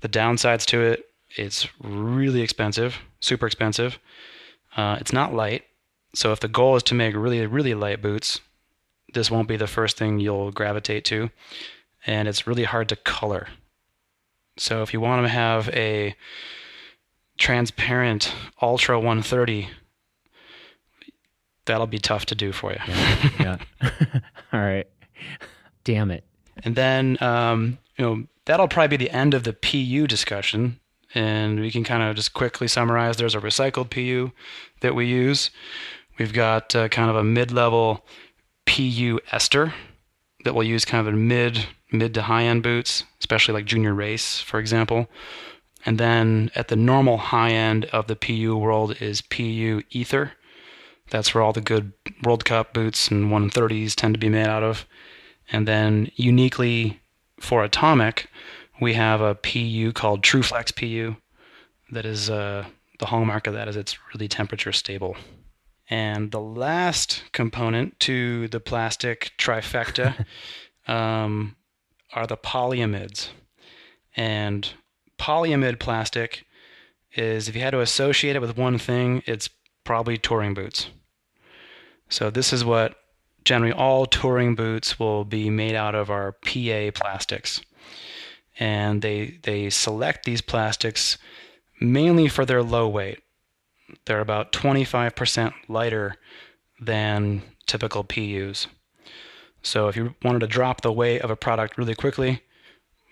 the 0.00 0.08
downsides 0.08 0.64
to 0.66 0.80
it, 0.80 1.06
it's 1.36 1.68
really 1.80 2.40
expensive, 2.40 2.98
super 3.20 3.46
expensive. 3.46 3.98
Uh, 4.76 4.96
it's 5.00 5.12
not 5.12 5.34
light. 5.34 5.64
So 6.14 6.32
if 6.32 6.40
the 6.40 6.48
goal 6.48 6.76
is 6.76 6.82
to 6.84 6.94
make 6.94 7.14
really, 7.14 7.44
really 7.46 7.74
light 7.74 8.00
boots, 8.00 8.40
this 9.12 9.30
won't 9.30 9.48
be 9.48 9.56
the 9.56 9.66
first 9.66 9.96
thing 9.96 10.20
you'll 10.20 10.50
gravitate 10.52 11.04
to. 11.06 11.30
And 12.06 12.28
it's 12.28 12.46
really 12.46 12.64
hard 12.64 12.88
to 12.90 12.96
color. 12.96 13.48
So 14.56 14.82
if 14.82 14.92
you 14.92 15.00
want 15.00 15.24
to 15.24 15.28
have 15.28 15.68
a 15.70 16.14
transparent 17.36 18.32
Ultra 18.60 18.98
130, 18.98 19.68
that'll 21.66 21.86
be 21.86 21.98
tough 21.98 22.26
to 22.26 22.34
do 22.34 22.52
for 22.52 22.72
you. 22.72 22.78
Yeah. 22.88 23.58
yeah. 23.80 24.20
All 24.52 24.60
right. 24.60 24.86
Damn 25.84 26.10
it. 26.10 26.24
And 26.64 26.74
then, 26.74 27.18
um, 27.20 27.78
you 27.98 28.04
know, 28.04 28.24
that'll 28.46 28.68
probably 28.68 28.96
be 28.96 29.04
the 29.04 29.14
end 29.14 29.34
of 29.34 29.44
the 29.44 29.52
PU 29.52 30.06
discussion. 30.06 30.80
And 31.14 31.60
we 31.60 31.70
can 31.70 31.84
kind 31.84 32.02
of 32.02 32.16
just 32.16 32.34
quickly 32.34 32.68
summarize 32.68 33.16
there's 33.16 33.34
a 33.34 33.40
recycled 33.40 33.90
PU 33.90 34.30
that 34.80 34.94
we 34.94 35.06
use. 35.06 35.50
We've 36.18 36.32
got 36.32 36.74
uh, 36.74 36.88
kind 36.88 37.10
of 37.10 37.16
a 37.16 37.24
mid 37.24 37.50
level 37.50 38.04
PU 38.66 39.18
ester 39.32 39.74
that 40.44 40.54
we'll 40.54 40.66
use 40.66 40.84
kind 40.84 41.06
of 41.06 41.12
in 41.12 41.28
mid 41.28 41.66
mid 41.90 42.14
to 42.14 42.22
high 42.22 42.44
end 42.44 42.62
boots, 42.62 43.04
especially 43.20 43.54
like 43.54 43.64
junior 43.64 43.94
race, 43.94 44.40
for 44.40 44.60
example. 44.60 45.08
And 45.86 45.98
then 45.98 46.50
at 46.54 46.68
the 46.68 46.76
normal 46.76 47.16
high 47.16 47.50
end 47.50 47.86
of 47.86 48.06
the 48.06 48.16
PU 48.16 48.56
world 48.56 49.00
is 49.00 49.22
PU 49.22 49.82
ether. 49.90 50.32
That's 51.10 51.34
where 51.34 51.42
all 51.42 51.52
the 51.52 51.62
good 51.62 51.92
World 52.22 52.44
Cup 52.44 52.74
boots 52.74 53.08
and 53.08 53.30
130s 53.30 53.94
tend 53.94 54.14
to 54.14 54.20
be 54.20 54.28
made 54.28 54.46
out 54.46 54.62
of. 54.62 54.86
And 55.50 55.66
then 55.66 56.10
uniquely 56.16 57.00
for 57.40 57.64
Atomic, 57.64 58.28
we 58.80 58.94
have 58.94 59.20
a 59.20 59.34
PU 59.34 59.92
called 59.92 60.22
TrueFlex 60.22 60.74
PU 60.76 61.16
that 61.90 62.06
is 62.06 62.30
uh, 62.30 62.66
the 62.98 63.06
hallmark 63.06 63.46
of 63.46 63.54
that 63.54 63.68
is 63.68 63.76
it's 63.76 63.98
really 64.12 64.28
temperature 64.28 64.72
stable. 64.72 65.16
And 65.90 66.30
the 66.30 66.40
last 66.40 67.24
component 67.32 67.98
to 68.00 68.48
the 68.48 68.60
plastic 68.60 69.32
trifecta 69.38 70.26
um, 70.86 71.56
are 72.12 72.26
the 72.26 72.36
polyamides. 72.36 73.28
And 74.16 74.70
polyamide 75.18 75.78
plastic 75.78 76.44
is, 77.14 77.48
if 77.48 77.56
you 77.56 77.62
had 77.62 77.70
to 77.70 77.80
associate 77.80 78.36
it 78.36 78.42
with 78.42 78.56
one 78.56 78.78
thing, 78.78 79.22
it's 79.26 79.48
probably 79.84 80.18
touring 80.18 80.54
boots. 80.54 80.88
So 82.10 82.30
this 82.30 82.52
is 82.52 82.64
what 82.64 82.96
generally 83.44 83.72
all 83.72 84.06
touring 84.06 84.54
boots 84.54 84.98
will 84.98 85.24
be 85.24 85.50
made 85.50 85.74
out 85.74 85.94
of 85.94 86.10
our 86.10 86.32
PA 86.32 86.90
plastics. 86.94 87.60
And 88.58 89.02
they 89.02 89.38
they 89.42 89.70
select 89.70 90.24
these 90.24 90.40
plastics 90.40 91.16
mainly 91.80 92.28
for 92.28 92.44
their 92.44 92.62
low 92.62 92.88
weight. 92.88 93.20
They're 94.04 94.20
about 94.20 94.52
25% 94.52 95.54
lighter 95.68 96.16
than 96.80 97.42
typical 97.66 98.04
PUs. 98.04 98.66
So 99.62 99.88
if 99.88 99.96
you 99.96 100.14
wanted 100.22 100.40
to 100.40 100.46
drop 100.46 100.80
the 100.80 100.92
weight 100.92 101.22
of 101.22 101.30
a 101.30 101.36
product 101.36 101.78
really 101.78 101.94
quickly, 101.94 102.42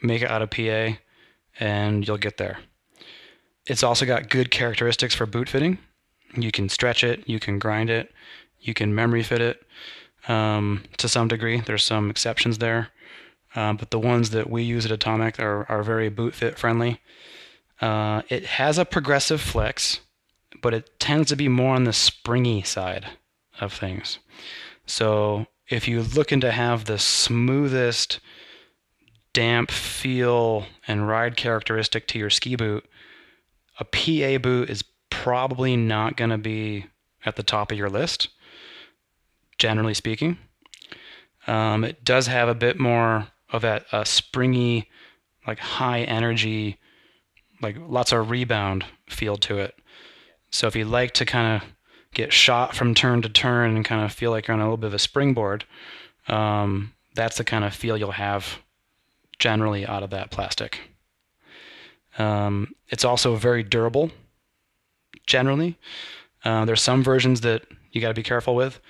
make 0.02 0.22
it 0.22 0.30
out 0.30 0.42
of 0.42 0.50
PA 0.50 0.98
and 1.58 2.06
you'll 2.06 2.18
get 2.18 2.36
there. 2.36 2.58
It's 3.66 3.82
also 3.82 4.06
got 4.06 4.28
good 4.28 4.50
characteristics 4.50 5.14
for 5.14 5.26
boot 5.26 5.48
fitting. 5.48 5.78
You 6.36 6.52
can 6.52 6.68
stretch 6.68 7.02
it, 7.02 7.28
you 7.28 7.40
can 7.40 7.58
grind 7.58 7.90
it, 7.90 8.12
you 8.60 8.74
can 8.74 8.94
memory 8.94 9.22
fit 9.22 9.40
it 9.40 9.62
um, 10.28 10.84
to 10.98 11.08
some 11.08 11.28
degree. 11.28 11.60
There's 11.60 11.84
some 11.84 12.10
exceptions 12.10 12.58
there. 12.58 12.88
um, 13.54 13.76
but 13.76 13.90
the 13.90 13.98
ones 13.98 14.30
that 14.30 14.50
we 14.50 14.62
use 14.62 14.84
at 14.84 14.92
Atomic 14.92 15.40
are, 15.40 15.64
are 15.70 15.82
very 15.82 16.08
boot 16.08 16.34
fit 16.34 16.58
friendly. 16.58 17.00
Uh, 17.80 18.22
it 18.28 18.44
has 18.44 18.78
a 18.78 18.84
progressive 18.84 19.40
flex, 19.40 20.00
but 20.62 20.74
it 20.74 20.98
tends 20.98 21.28
to 21.28 21.36
be 21.36 21.48
more 21.48 21.74
on 21.74 21.84
the 21.84 21.92
springy 21.92 22.62
side 22.62 23.06
of 23.60 23.72
things. 23.72 24.18
So 24.86 25.46
if 25.68 25.88
you're 25.88 26.02
looking 26.02 26.40
to 26.40 26.52
have 26.52 26.84
the 26.84 26.98
smoothest 26.98 28.20
damp 29.32 29.70
feel 29.70 30.66
and 30.86 31.08
ride 31.08 31.36
characteristic 31.36 32.06
to 32.08 32.18
your 32.18 32.30
ski 32.30 32.56
boot, 32.56 32.84
a 33.78 33.84
PA 33.84 34.38
boot 34.38 34.70
is 34.70 34.84
probably 35.10 35.76
not 35.76 36.16
going 36.16 36.30
to 36.30 36.38
be 36.38 36.86
at 37.24 37.36
the 37.36 37.42
top 37.42 37.72
of 37.72 37.78
your 37.78 37.90
list, 37.90 38.28
generally 39.58 39.94
speaking. 39.94 40.38
Um, 41.46 41.84
it 41.84 42.04
does 42.04 42.26
have 42.26 42.48
a 42.48 42.54
bit 42.54 42.78
more 42.78 43.28
of 43.50 43.62
that 43.62 43.86
uh, 43.92 44.04
springy, 44.04 44.88
like 45.46 45.58
high 45.58 46.02
energy, 46.02 46.78
like 47.62 47.76
lots 47.78 48.12
of 48.12 48.30
rebound 48.30 48.84
feel 49.08 49.36
to 49.36 49.58
it. 49.58 49.74
So 50.50 50.66
if 50.66 50.76
you 50.76 50.84
like 50.84 51.12
to 51.14 51.24
kind 51.24 51.56
of 51.56 51.68
get 52.12 52.32
shot 52.32 52.74
from 52.74 52.94
turn 52.94 53.22
to 53.22 53.28
turn 53.28 53.76
and 53.76 53.84
kind 53.84 54.04
of 54.04 54.12
feel 54.12 54.30
like 54.30 54.48
you're 54.48 54.54
on 54.54 54.60
a 54.60 54.64
little 54.64 54.76
bit 54.76 54.88
of 54.88 54.94
a 54.94 54.98
springboard, 54.98 55.64
um, 56.28 56.92
that's 57.14 57.36
the 57.36 57.44
kind 57.44 57.64
of 57.64 57.74
feel 57.74 57.96
you'll 57.96 58.12
have 58.12 58.58
generally 59.38 59.86
out 59.86 60.02
of 60.02 60.10
that 60.10 60.30
plastic. 60.30 60.80
Um, 62.18 62.74
it's 62.88 63.04
also 63.04 63.36
very 63.36 63.62
durable, 63.62 64.10
generally. 65.26 65.78
Uh, 66.44 66.64
there's 66.64 66.82
some 66.82 67.02
versions 67.02 67.42
that 67.42 67.62
you 67.92 68.00
got 68.00 68.08
to 68.08 68.14
be 68.14 68.22
careful 68.22 68.54
with, 68.54 68.80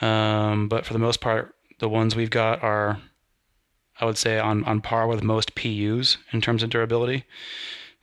um, 0.00 0.68
but 0.68 0.84
for 0.84 0.92
the 0.92 0.98
most 0.98 1.20
part, 1.20 1.54
the 1.78 1.88
ones 1.88 2.16
we've 2.16 2.30
got 2.30 2.62
are, 2.62 3.00
I 4.00 4.04
would 4.04 4.18
say, 4.18 4.38
on, 4.38 4.64
on 4.64 4.80
par 4.80 5.06
with 5.06 5.22
most 5.22 5.54
PUs 5.54 6.18
in 6.32 6.40
terms 6.40 6.62
of 6.62 6.70
durability. 6.70 7.24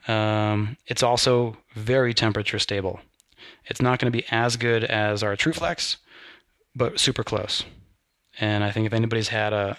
Um, 0.07 0.77
it's 0.87 1.03
also 1.03 1.57
very 1.75 2.13
temperature 2.13 2.59
stable. 2.59 2.99
It's 3.65 3.81
not 3.81 3.99
going 3.99 4.11
to 4.11 4.17
be 4.17 4.25
as 4.31 4.57
good 4.57 4.83
as 4.83 5.23
our 5.23 5.35
TrueFlex, 5.35 5.97
but 6.75 6.99
super 6.99 7.23
close. 7.23 7.63
And 8.39 8.63
I 8.63 8.71
think 8.71 8.85
if 8.85 8.93
anybody's 8.93 9.27
had 9.27 9.53
a, 9.53 9.77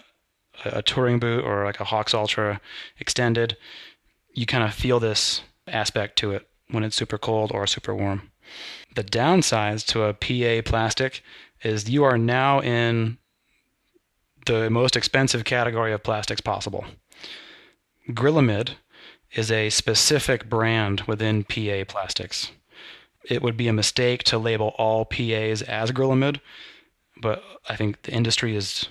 a 0.65 0.83
touring 0.83 1.19
boot 1.19 1.45
or 1.45 1.65
like 1.65 1.81
a 1.81 1.85
Hawx 1.85 2.15
Ultra 2.15 2.61
extended, 2.99 3.57
you 4.35 4.47
kind 4.47 4.65
of 4.65 4.75
feel 4.75 5.01
this 5.01 5.43
aspect 5.67 6.17
to 6.19 6.33
it 6.33 6.49
when 6.71 6.85
it's 6.85 6.97
super 6.97 7.19
cold 7.19 7.53
or 7.53 7.67
super 7.67 7.95
warm. 7.95 8.31
The 8.95 9.05
downsides 9.05 9.87
to 9.87 10.03
a 10.05 10.15
PA 10.15 10.69
plastic 10.69 11.23
is 11.63 11.89
you 11.89 12.05
are 12.05 12.19
now 12.19 12.61
in 12.61 13.19
the 14.47 14.69
most 14.71 14.97
expensive 14.97 15.45
category 15.45 15.93
of 15.93 16.03
plastics 16.03 16.41
possible. 16.41 16.85
Grilamid 18.11 18.71
is 19.33 19.51
a 19.51 19.71
specific 19.71 20.49
brand 20.49 21.03
within 21.03 21.45
PA 21.45 21.85
plastics. 21.87 22.51
It 23.25 23.43
would 23.43 23.57
be 23.57 23.69
a 23.69 23.73
mistake 23.73 24.25
to 24.25 24.39
label 24.39 24.75
all 24.79 25.05
PAs 25.05 25.63
as 25.63 25.93
Grilamid, 25.93 26.41
but 27.21 27.43
I 27.69 27.77
think 27.77 28.03
the 28.03 28.13
industry 28.13 28.57
is 28.57 28.89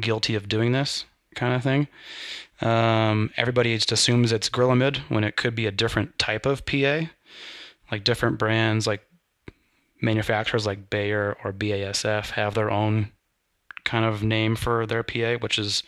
guilty 0.00 0.34
of 0.34 0.48
doing 0.48 0.72
this 0.72 1.06
kind 1.34 1.54
of 1.54 1.62
thing. 1.62 1.88
Um, 2.60 3.30
everybody 3.36 3.74
just 3.74 3.92
assumes 3.92 4.32
it's 4.32 4.50
Grilamid 4.50 4.98
when 5.08 5.24
it 5.24 5.36
could 5.36 5.54
be 5.54 5.66
a 5.66 5.72
different 5.72 6.18
type 6.18 6.46
of 6.46 6.66
PA, 6.66 7.02
like 7.90 8.04
different 8.04 8.38
brands, 8.38 8.86
like 8.86 9.02
manufacturers 10.00 10.66
like 10.66 10.90
Bayer 10.90 11.36
or 11.44 11.52
BASF 11.52 12.30
have 12.30 12.54
their 12.54 12.70
own 12.70 13.10
kind 13.84 14.04
of 14.04 14.22
name 14.22 14.56
for 14.56 14.86
their 14.86 15.02
PA, 15.02 15.34
which 15.34 15.58
is 15.58 15.82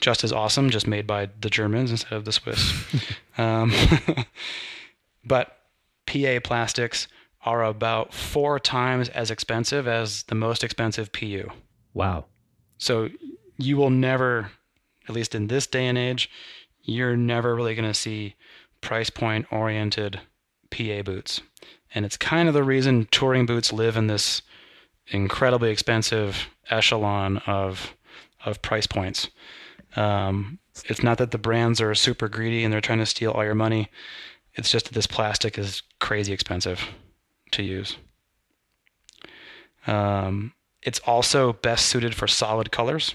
just 0.00 0.24
as 0.24 0.32
awesome, 0.32 0.70
just 0.70 0.86
made 0.86 1.06
by 1.06 1.28
the 1.40 1.50
Germans 1.50 1.90
instead 1.90 2.12
of 2.12 2.24
the 2.24 2.32
Swiss. 2.32 2.84
um, 3.38 3.72
but 5.24 5.58
PA 6.06 6.38
plastics 6.42 7.08
are 7.44 7.64
about 7.64 8.12
four 8.12 8.58
times 8.58 9.08
as 9.10 9.30
expensive 9.30 9.86
as 9.86 10.24
the 10.24 10.34
most 10.34 10.64
expensive 10.64 11.12
PU. 11.12 11.48
Wow. 11.94 12.26
So 12.78 13.08
you 13.56 13.76
will 13.76 13.90
never, 13.90 14.50
at 15.08 15.14
least 15.14 15.34
in 15.34 15.46
this 15.46 15.66
day 15.66 15.86
and 15.86 15.96
age, 15.96 16.28
you're 16.82 17.16
never 17.16 17.54
really 17.54 17.74
going 17.74 17.88
to 17.88 17.94
see 17.94 18.34
price 18.80 19.10
point 19.10 19.46
oriented 19.50 20.20
PA 20.70 21.02
boots. 21.02 21.40
And 21.96 22.04
it's 22.04 22.18
kind 22.18 22.46
of 22.46 22.52
the 22.52 22.62
reason 22.62 23.08
touring 23.10 23.46
boots 23.46 23.72
live 23.72 23.96
in 23.96 24.06
this 24.06 24.42
incredibly 25.06 25.70
expensive 25.70 26.48
echelon 26.68 27.38
of 27.46 27.96
of 28.44 28.60
price 28.60 28.86
points. 28.86 29.30
Um, 29.96 30.58
it's 30.84 31.02
not 31.02 31.16
that 31.16 31.30
the 31.30 31.38
brands 31.38 31.80
are 31.80 31.94
super 31.94 32.28
greedy 32.28 32.62
and 32.64 32.72
they're 32.72 32.82
trying 32.82 32.98
to 32.98 33.06
steal 33.06 33.32
all 33.32 33.44
your 33.44 33.54
money. 33.54 33.90
It's 34.54 34.70
just 34.70 34.86
that 34.86 34.94
this 34.94 35.06
plastic 35.06 35.56
is 35.56 35.82
crazy 35.98 36.34
expensive 36.34 36.86
to 37.52 37.62
use. 37.62 37.96
Um, 39.86 40.52
it's 40.82 41.00
also 41.06 41.54
best 41.54 41.86
suited 41.86 42.14
for 42.14 42.26
solid 42.26 42.70
colors. 42.70 43.14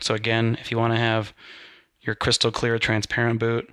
So 0.00 0.14
again, 0.14 0.56
if 0.58 0.70
you 0.70 0.78
want 0.78 0.94
to 0.94 0.98
have 0.98 1.34
your 2.00 2.14
crystal 2.14 2.50
clear 2.50 2.78
transparent 2.78 3.40
boot, 3.40 3.70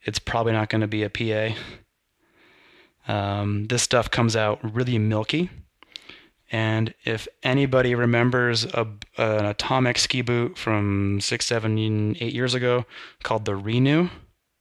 it's 0.00 0.18
probably 0.18 0.52
not 0.52 0.70
going 0.70 0.80
to 0.80 0.88
be 0.88 1.02
a 1.02 1.10
PA. 1.10 1.54
Um, 3.08 3.66
this 3.66 3.82
stuff 3.82 4.10
comes 4.10 4.36
out 4.36 4.60
really 4.62 4.98
milky. 4.98 5.50
And 6.50 6.92
if 7.04 7.26
anybody 7.42 7.94
remembers 7.94 8.64
a, 8.66 8.86
an 9.16 9.46
atomic 9.46 9.98
ski 9.98 10.20
boot 10.20 10.58
from 10.58 11.20
six, 11.20 11.46
seven, 11.46 11.78
eight 12.20 12.34
years 12.34 12.52
ago 12.52 12.84
called 13.22 13.46
the 13.46 13.56
Renew, 13.56 14.08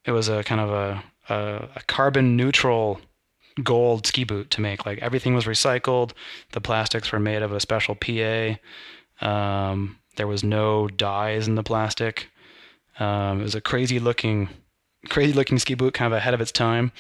it 0.06 0.12
was 0.12 0.30
a 0.30 0.44
kind 0.44 0.62
of 0.62 0.70
a, 0.70 1.04
a, 1.30 1.70
a 1.76 1.82
carbon 1.88 2.38
neutral 2.38 3.02
gold 3.62 4.08
ski 4.08 4.24
boot 4.24 4.50
to 4.52 4.62
make. 4.62 4.86
Like 4.86 5.00
everything 5.00 5.36
was 5.36 5.46
recycled. 5.46 6.14
The 6.54 6.62
plastics 6.62 7.12
were 7.12 7.20
made 7.20 7.42
of 7.42 7.52
a 7.52 7.60
special 7.60 7.96
PA. 7.96 8.56
Um, 9.20 9.98
there 10.16 10.28
was 10.28 10.44
no 10.44 10.88
dyes 10.88 11.48
in 11.48 11.56
the 11.56 11.64
plastic. 11.64 12.30
Um, 13.00 13.42
it 13.42 13.44
was 13.44 13.56
a 13.56 13.62
crazy 13.62 14.00
looking, 14.00 14.50
crazy 15.10 15.34
looking 15.34 15.60
ski 15.60 15.74
boot, 15.74 15.94
kind 15.94 16.14
of 16.14 16.18
ahead 16.18 16.34
of 16.34 16.42
its 16.42 16.52
time. 16.52 16.92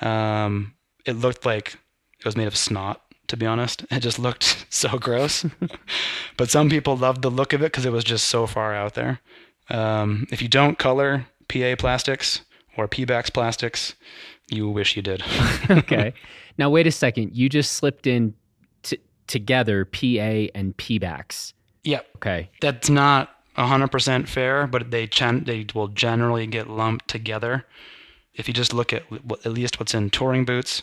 Um, 0.00 0.74
it 1.04 1.14
looked 1.14 1.44
like 1.44 1.78
it 2.18 2.24
was 2.24 2.36
made 2.36 2.46
of 2.46 2.56
snot 2.56 3.00
to 3.30 3.36
be 3.36 3.46
honest. 3.46 3.84
It 3.90 4.00
just 4.00 4.18
looked 4.18 4.66
so 4.70 4.98
gross. 4.98 5.46
but 6.36 6.50
some 6.50 6.68
people 6.68 6.96
loved 6.96 7.22
the 7.22 7.30
look 7.30 7.52
of 7.52 7.62
it 7.62 7.66
because 7.72 7.86
it 7.86 7.92
was 7.92 8.04
just 8.04 8.26
so 8.26 8.46
far 8.46 8.74
out 8.74 8.94
there. 8.94 9.20
Um, 9.70 10.26
if 10.30 10.42
you 10.42 10.48
don't 10.48 10.78
color 10.78 11.26
PA 11.48 11.76
plastics 11.78 12.42
or 12.76 12.88
Pebax 12.88 13.32
plastics, 13.32 13.94
you 14.50 14.68
wish 14.68 14.96
you 14.96 15.02
did. 15.02 15.22
okay. 15.70 16.12
Now, 16.58 16.70
wait 16.70 16.86
a 16.88 16.92
second. 16.92 17.36
You 17.36 17.48
just 17.48 17.74
slipped 17.74 18.06
in 18.06 18.34
t- 18.82 18.98
together 19.28 19.84
PA 19.84 20.50
and 20.54 20.76
Pebax. 20.76 21.52
Yep. 21.84 22.06
Okay. 22.16 22.50
That's 22.60 22.90
not 22.90 23.30
100% 23.56 24.26
fair, 24.26 24.66
but 24.66 24.90
they, 24.90 25.06
ch- 25.06 25.44
they 25.44 25.66
will 25.72 25.88
generally 25.88 26.48
get 26.48 26.68
lumped 26.68 27.06
together. 27.06 27.64
If 28.34 28.48
you 28.48 28.54
just 28.54 28.72
look 28.72 28.92
at 28.92 29.04
at 29.44 29.52
least 29.52 29.80
what's 29.80 29.94
in 29.94 30.10
touring 30.10 30.44
boots, 30.44 30.82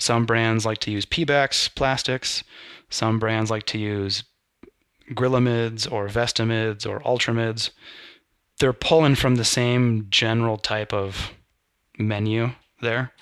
some 0.00 0.24
brands 0.24 0.64
like 0.64 0.78
to 0.78 0.90
use 0.90 1.04
Pebax 1.04 1.72
plastics. 1.74 2.42
Some 2.88 3.18
brands 3.18 3.50
like 3.50 3.66
to 3.66 3.78
use 3.78 4.24
Grilamids 5.10 5.90
or 5.90 6.08
Vestamids 6.08 6.88
or 6.88 7.00
Ultramids. 7.00 7.70
They're 8.58 8.72
pulling 8.72 9.14
from 9.14 9.36
the 9.36 9.44
same 9.44 10.06
general 10.10 10.56
type 10.56 10.92
of 10.92 11.32
menu 11.98 12.52
there. 12.80 13.12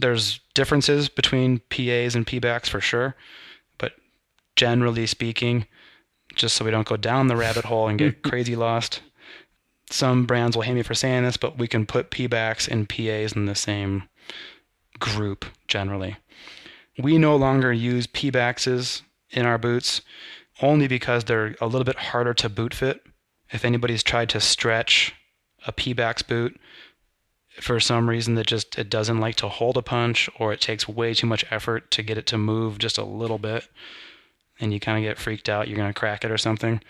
There's 0.00 0.40
differences 0.54 1.08
between 1.08 1.60
PAs 1.70 2.14
and 2.14 2.26
Pebax 2.26 2.68
for 2.68 2.80
sure, 2.80 3.16
but 3.78 3.94
generally 4.54 5.06
speaking, 5.06 5.66
just 6.34 6.56
so 6.56 6.64
we 6.64 6.70
don't 6.70 6.86
go 6.86 6.98
down 6.98 7.28
the 7.28 7.36
rabbit 7.36 7.64
hole 7.64 7.88
and 7.88 7.98
get 7.98 8.22
crazy 8.30 8.54
lost, 8.56 9.00
some 9.90 10.26
brands 10.26 10.56
will 10.56 10.64
hate 10.64 10.74
me 10.74 10.82
for 10.82 10.94
saying 10.94 11.24
this, 11.24 11.36
but 11.36 11.58
we 11.58 11.68
can 11.68 11.86
put 11.86 12.10
Pebax 12.10 12.68
and 12.68 12.88
PAs 12.88 13.32
in 13.32 13.46
the 13.46 13.54
same 13.54 14.04
group 14.98 15.44
generally. 15.68 16.16
We 16.98 17.18
no 17.18 17.36
longer 17.36 17.72
use 17.72 18.06
Pebaxes 18.06 19.02
in 19.30 19.46
our 19.46 19.58
boots 19.58 20.00
only 20.62 20.88
because 20.88 21.24
they're 21.24 21.54
a 21.60 21.66
little 21.66 21.84
bit 21.84 21.96
harder 21.96 22.34
to 22.34 22.48
boot 22.48 22.74
fit. 22.74 23.02
If 23.50 23.64
anybody's 23.64 24.02
tried 24.02 24.28
to 24.30 24.40
stretch 24.40 25.14
a 25.66 25.72
Pebax 25.72 26.26
boot 26.26 26.58
for 27.60 27.80
some 27.80 28.08
reason 28.08 28.34
that 28.34 28.46
just 28.46 28.78
it 28.78 28.90
doesn't 28.90 29.20
like 29.20 29.36
to 29.36 29.48
hold 29.48 29.76
a 29.76 29.82
punch 29.82 30.28
or 30.38 30.52
it 30.52 30.60
takes 30.60 30.88
way 30.88 31.14
too 31.14 31.26
much 31.26 31.44
effort 31.50 31.90
to 31.90 32.02
get 32.02 32.18
it 32.18 32.26
to 32.26 32.38
move 32.38 32.78
just 32.78 32.98
a 32.98 33.04
little 33.04 33.38
bit 33.38 33.68
and 34.60 34.72
you 34.72 34.80
kind 34.80 34.98
of 34.98 35.08
get 35.08 35.18
freaked 35.18 35.48
out 35.48 35.68
you're 35.68 35.76
going 35.76 35.88
to 35.92 35.98
crack 35.98 36.24
it 36.24 36.30
or 36.30 36.38
something. 36.38 36.80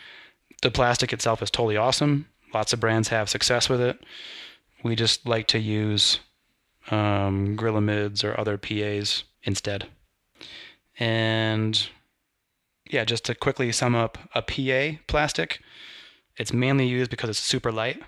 The 0.63 0.71
plastic 0.71 1.13
itself 1.13 1.43
is 1.43 1.51
totally 1.51 1.77
awesome. 1.77 2.27
Lots 2.55 2.73
of 2.73 2.81
brands 2.81 3.09
have 3.09 3.29
success 3.29 3.69
with 3.69 3.81
it. 3.81 4.03
We 4.83 4.97
just 4.97 5.27
like 5.27 5.47
to 5.49 5.59
use 5.59 6.21
um, 6.91 7.57
Grilamids 7.57 8.25
or 8.25 8.39
other 8.39 8.57
PAs 8.57 9.25
instead. 9.43 9.89
And 10.99 11.89
yeah, 12.89 13.05
just 13.05 13.25
to 13.27 13.35
quickly 13.35 13.73
sum 13.73 13.95
up 13.95 14.19
a 14.35 14.43
PA 14.43 14.99
plastic, 15.07 15.61
It's 16.37 16.53
mainly 16.53 16.87
used 16.87 17.11
because 17.11 17.31
it's 17.31 17.39
super 17.39 17.73
light, 17.73 18.03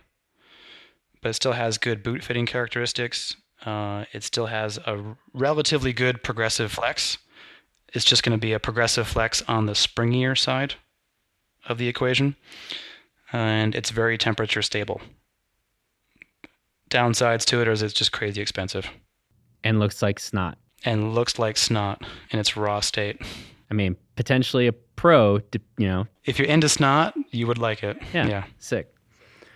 but 1.23 1.31
it 1.31 1.35
still 1.35 1.53
has 1.53 1.79
good 1.79 2.03
boot 2.03 2.23
fitting 2.23 2.47
characteristics. 2.47 3.37
Uh, 3.65 4.05
it 4.13 4.23
still 4.23 4.47
has 4.47 4.79
a 4.79 5.17
relatively 5.33 5.93
good 5.93 6.23
progressive 6.23 6.71
flex. 6.73 7.19
It's 7.95 8.05
just 8.05 8.23
going 8.23 8.39
to 8.39 8.41
be 8.41 8.53
a 8.53 8.61
progressive 8.61 9.09
flex 9.09 9.43
on 9.49 9.67
the 9.67 9.73
springier 9.73 10.37
side 10.39 10.75
of 11.67 11.79
the 11.79 11.89
equation, 11.89 12.37
and 13.33 13.75
it's 13.75 13.91
very 13.91 14.17
temperature 14.19 14.63
stable. 14.63 15.01
Downsides 16.91 17.45
to 17.47 17.61
it 17.61 17.69
is 17.69 17.83
it's 17.83 17.93
just 17.93 18.13
crazy 18.13 18.41
expensive 18.41 18.87
And 19.63 19.79
looks 19.79 20.01
like 20.01 20.19
snot. 20.19 20.57
and 20.85 21.15
looks 21.15 21.39
like 21.39 21.57
snot 21.57 22.03
in 22.31 22.39
its 22.39 22.57
raw 22.57 22.81
state. 22.81 23.21
I 23.71 23.75
mean, 23.75 23.97
potentially 24.17 24.67
a 24.67 24.73
pro, 24.73 25.41
you 25.77 25.87
know. 25.87 26.07
If 26.25 26.39
you're 26.39 26.49
into 26.49 26.69
snot, 26.69 27.15
you 27.31 27.47
would 27.47 27.59
like 27.59 27.83
it. 27.83 27.99
Yeah. 28.15 28.27
yeah. 28.27 28.45
Sick. 28.59 28.93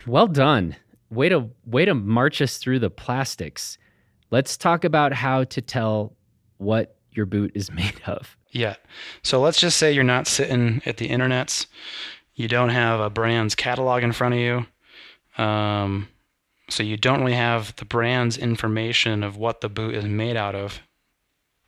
Well 0.06 0.26
done. 0.26 0.76
Way 1.10 1.28
to 1.30 1.48
way 1.64 1.84
to 1.86 1.94
march 1.94 2.42
us 2.42 2.58
through 2.58 2.80
the 2.80 2.90
plastics. 2.90 3.78
Let's 4.30 4.56
talk 4.56 4.84
about 4.84 5.12
how 5.12 5.44
to 5.44 5.60
tell 5.62 6.14
what 6.58 6.96
your 7.12 7.24
boot 7.26 7.52
is 7.54 7.70
made 7.72 8.00
of. 8.06 8.36
Yeah. 8.50 8.76
So 9.22 9.40
let's 9.40 9.58
just 9.60 9.78
say 9.78 9.92
you're 9.92 10.04
not 10.04 10.26
sitting 10.26 10.82
at 10.84 10.98
the 10.98 11.08
internets. 11.08 11.66
You 12.42 12.48
don't 12.48 12.70
have 12.70 12.98
a 12.98 13.08
brand's 13.08 13.54
catalog 13.54 14.02
in 14.02 14.10
front 14.10 14.34
of 14.34 14.40
you. 14.40 14.66
Um, 15.38 16.08
so 16.68 16.82
you 16.82 16.96
don't 16.96 17.20
really 17.20 17.34
have 17.34 17.76
the 17.76 17.84
brand's 17.84 18.36
information 18.36 19.22
of 19.22 19.36
what 19.36 19.60
the 19.60 19.68
boot 19.68 19.94
is 19.94 20.06
made 20.06 20.36
out 20.36 20.56
of 20.56 20.80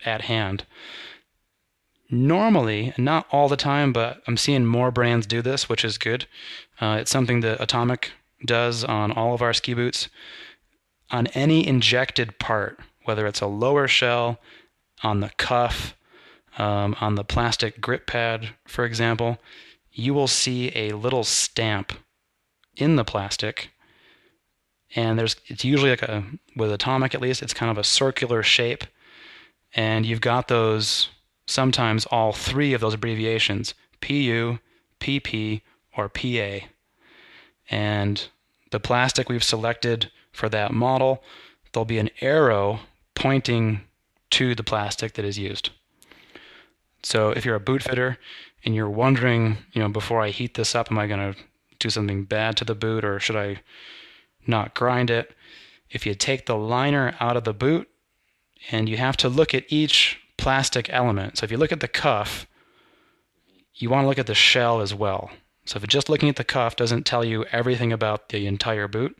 at 0.04 0.22
hand. 0.22 0.66
Normally, 2.10 2.92
not 2.98 3.28
all 3.30 3.48
the 3.48 3.56
time, 3.56 3.92
but 3.92 4.20
I'm 4.26 4.36
seeing 4.36 4.66
more 4.66 4.90
brands 4.90 5.28
do 5.28 5.42
this, 5.42 5.68
which 5.68 5.84
is 5.84 5.96
good. 5.96 6.26
Uh, 6.80 6.96
it's 7.00 7.10
something 7.12 7.38
that 7.38 7.60
Atomic 7.60 8.10
does 8.44 8.82
on 8.82 9.12
all 9.12 9.32
of 9.32 9.42
our 9.42 9.52
ski 9.52 9.74
boots. 9.74 10.08
On 11.12 11.28
any 11.28 11.64
injected 11.64 12.40
part, 12.40 12.80
whether 13.04 13.28
it's 13.28 13.40
a 13.40 13.46
lower 13.46 13.86
shell, 13.86 14.40
on 15.04 15.20
the 15.20 15.30
cuff, 15.36 15.94
um, 16.58 16.96
on 17.00 17.14
the 17.14 17.22
plastic 17.22 17.80
grip 17.80 18.08
pad, 18.08 18.48
for 18.66 18.84
example, 18.84 19.38
you 19.94 20.12
will 20.12 20.26
see 20.26 20.72
a 20.74 20.92
little 20.92 21.24
stamp 21.24 21.92
in 22.76 22.96
the 22.96 23.04
plastic. 23.04 23.70
And 24.94 25.18
there's 25.18 25.36
it's 25.46 25.64
usually 25.64 25.90
like 25.90 26.02
a 26.02 26.24
with 26.56 26.72
atomic 26.72 27.14
at 27.14 27.20
least, 27.20 27.42
it's 27.42 27.54
kind 27.54 27.70
of 27.70 27.78
a 27.78 27.84
circular 27.84 28.42
shape. 28.42 28.84
And 29.74 30.04
you've 30.04 30.20
got 30.20 30.48
those 30.48 31.08
sometimes 31.46 32.06
all 32.06 32.32
three 32.32 32.74
of 32.74 32.80
those 32.80 32.94
abbreviations, 32.94 33.74
PU, 34.00 34.58
PP, 35.00 35.62
or 35.96 36.08
PA. 36.08 36.66
And 37.70 38.28
the 38.70 38.80
plastic 38.80 39.28
we've 39.28 39.44
selected 39.44 40.10
for 40.32 40.48
that 40.48 40.72
model, 40.72 41.22
there'll 41.72 41.84
be 41.84 41.98
an 41.98 42.10
arrow 42.20 42.80
pointing 43.14 43.82
to 44.30 44.54
the 44.54 44.64
plastic 44.64 45.14
that 45.14 45.24
is 45.24 45.38
used. 45.38 45.70
So 47.02 47.30
if 47.30 47.44
you're 47.44 47.54
a 47.54 47.60
boot 47.60 47.82
fitter 47.82 48.18
and 48.64 48.74
you're 48.74 48.90
wondering, 48.90 49.58
you 49.72 49.82
know, 49.82 49.88
before 49.88 50.22
I 50.22 50.30
heat 50.30 50.54
this 50.54 50.74
up, 50.74 50.90
am 50.90 50.98
I 50.98 51.06
going 51.06 51.34
to 51.34 51.38
do 51.78 51.90
something 51.90 52.24
bad 52.24 52.56
to 52.56 52.64
the 52.64 52.74
boot 52.74 53.04
or 53.04 53.20
should 53.20 53.36
I 53.36 53.60
not 54.46 54.74
grind 54.74 55.10
it? 55.10 55.34
If 55.90 56.06
you 56.06 56.14
take 56.14 56.46
the 56.46 56.56
liner 56.56 57.14
out 57.20 57.36
of 57.36 57.44
the 57.44 57.52
boot 57.52 57.88
and 58.70 58.88
you 58.88 58.96
have 58.96 59.16
to 59.18 59.28
look 59.28 59.54
at 59.54 59.64
each 59.68 60.18
plastic 60.36 60.88
element. 60.90 61.38
So 61.38 61.44
if 61.44 61.50
you 61.50 61.58
look 61.58 61.72
at 61.72 61.80
the 61.80 61.88
cuff, 61.88 62.46
you 63.74 63.90
want 63.90 64.04
to 64.04 64.08
look 64.08 64.18
at 64.18 64.26
the 64.26 64.34
shell 64.34 64.80
as 64.80 64.94
well. 64.94 65.30
So 65.66 65.78
if 65.78 65.86
just 65.86 66.08
looking 66.08 66.28
at 66.28 66.36
the 66.36 66.44
cuff 66.44 66.76
doesn't 66.76 67.06
tell 67.06 67.24
you 67.24 67.44
everything 67.46 67.92
about 67.92 68.28
the 68.28 68.46
entire 68.46 68.88
boot, 68.88 69.16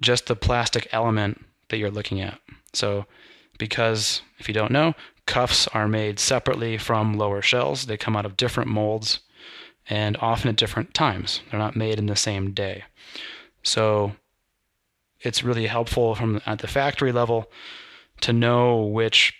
just 0.00 0.26
the 0.26 0.36
plastic 0.36 0.88
element 0.92 1.44
that 1.68 1.78
you're 1.78 1.90
looking 1.90 2.20
at. 2.20 2.38
So 2.72 3.06
because 3.58 4.22
if 4.38 4.48
you 4.48 4.54
don't 4.54 4.72
know, 4.72 4.94
cuffs 5.30 5.68
are 5.68 5.86
made 5.86 6.18
separately 6.18 6.76
from 6.76 7.16
lower 7.16 7.40
shells. 7.40 7.86
They 7.86 7.96
come 7.96 8.16
out 8.16 8.26
of 8.26 8.36
different 8.36 8.68
molds 8.68 9.20
and 9.88 10.16
often 10.20 10.50
at 10.50 10.56
different 10.56 10.92
times. 10.92 11.40
They're 11.48 11.60
not 11.60 11.76
made 11.76 12.00
in 12.00 12.06
the 12.06 12.16
same 12.16 12.50
day. 12.50 12.82
So 13.62 14.12
it's 15.20 15.44
really 15.44 15.66
helpful 15.66 16.16
from 16.16 16.40
at 16.46 16.58
the 16.58 16.66
factory 16.66 17.12
level 17.12 17.48
to 18.22 18.32
know 18.32 18.82
which 18.82 19.32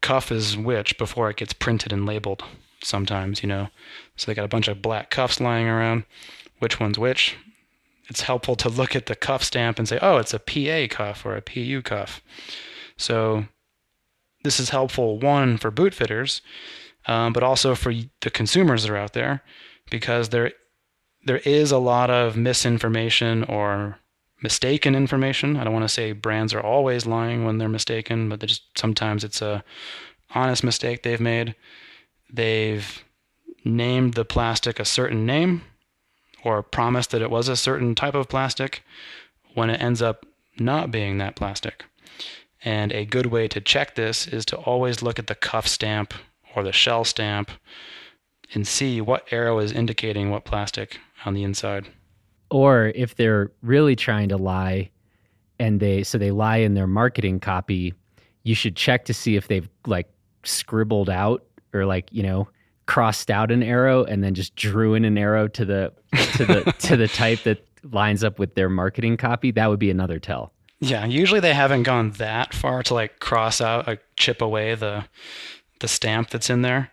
cuff 0.00 0.30
is 0.30 0.56
which 0.56 0.96
before 0.96 1.28
it 1.28 1.38
gets 1.38 1.54
printed 1.54 1.92
and 1.92 2.06
labeled 2.06 2.44
sometimes, 2.84 3.42
you 3.42 3.48
know. 3.48 3.70
So 4.14 4.30
they 4.30 4.34
got 4.34 4.44
a 4.44 4.54
bunch 4.56 4.68
of 4.68 4.80
black 4.80 5.10
cuffs 5.10 5.40
lying 5.40 5.66
around, 5.66 6.04
which 6.60 6.78
one's 6.78 7.00
which. 7.00 7.36
It's 8.08 8.20
helpful 8.20 8.54
to 8.56 8.68
look 8.68 8.94
at 8.94 9.06
the 9.06 9.16
cuff 9.16 9.42
stamp 9.42 9.80
and 9.80 9.88
say, 9.88 9.98
oh, 10.00 10.18
it's 10.18 10.34
a 10.34 10.38
PA 10.38 10.94
cuff 10.94 11.26
or 11.26 11.34
a 11.34 11.42
PU 11.42 11.82
cuff. 11.82 12.20
So 12.96 13.46
this 14.44 14.60
is 14.60 14.70
helpful, 14.70 15.18
one, 15.18 15.56
for 15.56 15.70
boot 15.70 15.92
fitters, 15.92 16.40
um, 17.06 17.32
but 17.32 17.42
also 17.42 17.74
for 17.74 17.92
the 18.20 18.30
consumers 18.30 18.82
that 18.84 18.92
are 18.92 18.96
out 18.96 19.14
there 19.14 19.42
because 19.90 20.28
there, 20.28 20.52
there 21.26 21.38
is 21.38 21.72
a 21.72 21.78
lot 21.78 22.10
of 22.10 22.36
misinformation 22.36 23.42
or 23.44 23.98
mistaken 24.42 24.94
information. 24.94 25.56
I 25.56 25.64
don't 25.64 25.72
want 25.72 25.84
to 25.84 25.88
say 25.88 26.12
brands 26.12 26.54
are 26.54 26.62
always 26.62 27.06
lying 27.06 27.44
when 27.44 27.58
they're 27.58 27.68
mistaken, 27.68 28.28
but 28.28 28.40
they 28.40 28.46
just 28.46 28.78
sometimes 28.78 29.24
it's 29.24 29.42
a 29.42 29.64
honest 30.34 30.62
mistake 30.62 31.02
they've 31.02 31.20
made. 31.20 31.54
They've 32.30 33.04
named 33.64 34.14
the 34.14 34.24
plastic 34.24 34.78
a 34.78 34.84
certain 34.84 35.24
name 35.24 35.62
or 36.44 36.62
promised 36.62 37.10
that 37.10 37.22
it 37.22 37.30
was 37.30 37.48
a 37.48 37.56
certain 37.56 37.94
type 37.94 38.14
of 38.14 38.28
plastic 38.28 38.82
when 39.54 39.70
it 39.70 39.80
ends 39.80 40.02
up 40.02 40.26
not 40.58 40.90
being 40.90 41.16
that 41.18 41.36
plastic. 41.36 41.84
And 42.64 42.92
a 42.92 43.04
good 43.04 43.26
way 43.26 43.46
to 43.48 43.60
check 43.60 43.94
this 43.94 44.26
is 44.26 44.46
to 44.46 44.56
always 44.56 45.02
look 45.02 45.18
at 45.18 45.26
the 45.26 45.34
cuff 45.34 45.68
stamp 45.68 46.14
or 46.56 46.62
the 46.62 46.72
shell 46.72 47.04
stamp 47.04 47.50
and 48.54 48.66
see 48.66 49.00
what 49.00 49.26
arrow 49.30 49.58
is 49.58 49.72
indicating 49.72 50.30
what 50.30 50.44
plastic 50.44 50.98
on 51.26 51.34
the 51.34 51.42
inside. 51.42 51.88
Or 52.50 52.92
if 52.94 53.16
they're 53.16 53.50
really 53.62 53.96
trying 53.96 54.30
to 54.30 54.36
lie 54.36 54.90
and 55.58 55.78
they 55.78 56.02
so 56.02 56.18
they 56.18 56.30
lie 56.30 56.58
in 56.58 56.74
their 56.74 56.86
marketing 56.86 57.40
copy, 57.40 57.94
you 58.44 58.54
should 58.54 58.76
check 58.76 59.04
to 59.06 59.14
see 59.14 59.36
if 59.36 59.48
they've 59.48 59.68
like 59.86 60.08
scribbled 60.42 61.10
out 61.10 61.44
or 61.74 61.84
like, 61.84 62.08
you 62.12 62.22
know, 62.22 62.48
crossed 62.86 63.30
out 63.30 63.50
an 63.50 63.62
arrow 63.62 64.04
and 64.04 64.22
then 64.22 64.34
just 64.34 64.54
drew 64.56 64.94
in 64.94 65.04
an 65.04 65.18
arrow 65.18 65.48
to 65.48 65.64
the 65.64 65.92
to 66.36 66.46
the 66.46 66.74
to 66.78 66.96
the 66.96 67.08
type 67.08 67.42
that 67.42 67.66
lines 67.92 68.24
up 68.24 68.38
with 68.38 68.54
their 68.54 68.70
marketing 68.70 69.18
copy. 69.18 69.50
That 69.50 69.68
would 69.68 69.78
be 69.78 69.90
another 69.90 70.18
tell. 70.18 70.53
Yeah, 70.84 71.06
usually 71.06 71.40
they 71.40 71.54
haven't 71.54 71.84
gone 71.84 72.10
that 72.12 72.54
far 72.54 72.82
to 72.84 72.94
like 72.94 73.18
cross 73.18 73.60
out, 73.60 73.86
like 73.86 74.02
chip 74.16 74.42
away 74.42 74.74
the 74.74 75.06
the 75.80 75.88
stamp 75.88 76.30
that's 76.30 76.50
in 76.50 76.62
there. 76.62 76.90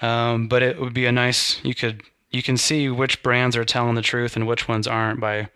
Um, 0.00 0.48
but 0.48 0.62
it 0.62 0.80
would 0.80 0.94
be 0.94 1.06
a 1.06 1.12
nice 1.12 1.62
you 1.64 1.74
could 1.74 2.02
you 2.30 2.42
can 2.42 2.56
see 2.56 2.88
which 2.88 3.22
brands 3.22 3.56
are 3.56 3.64
telling 3.64 3.94
the 3.94 4.02
truth 4.02 4.36
and 4.36 4.46
which 4.46 4.68
ones 4.68 4.86
aren't 4.86 5.20
by 5.20 5.48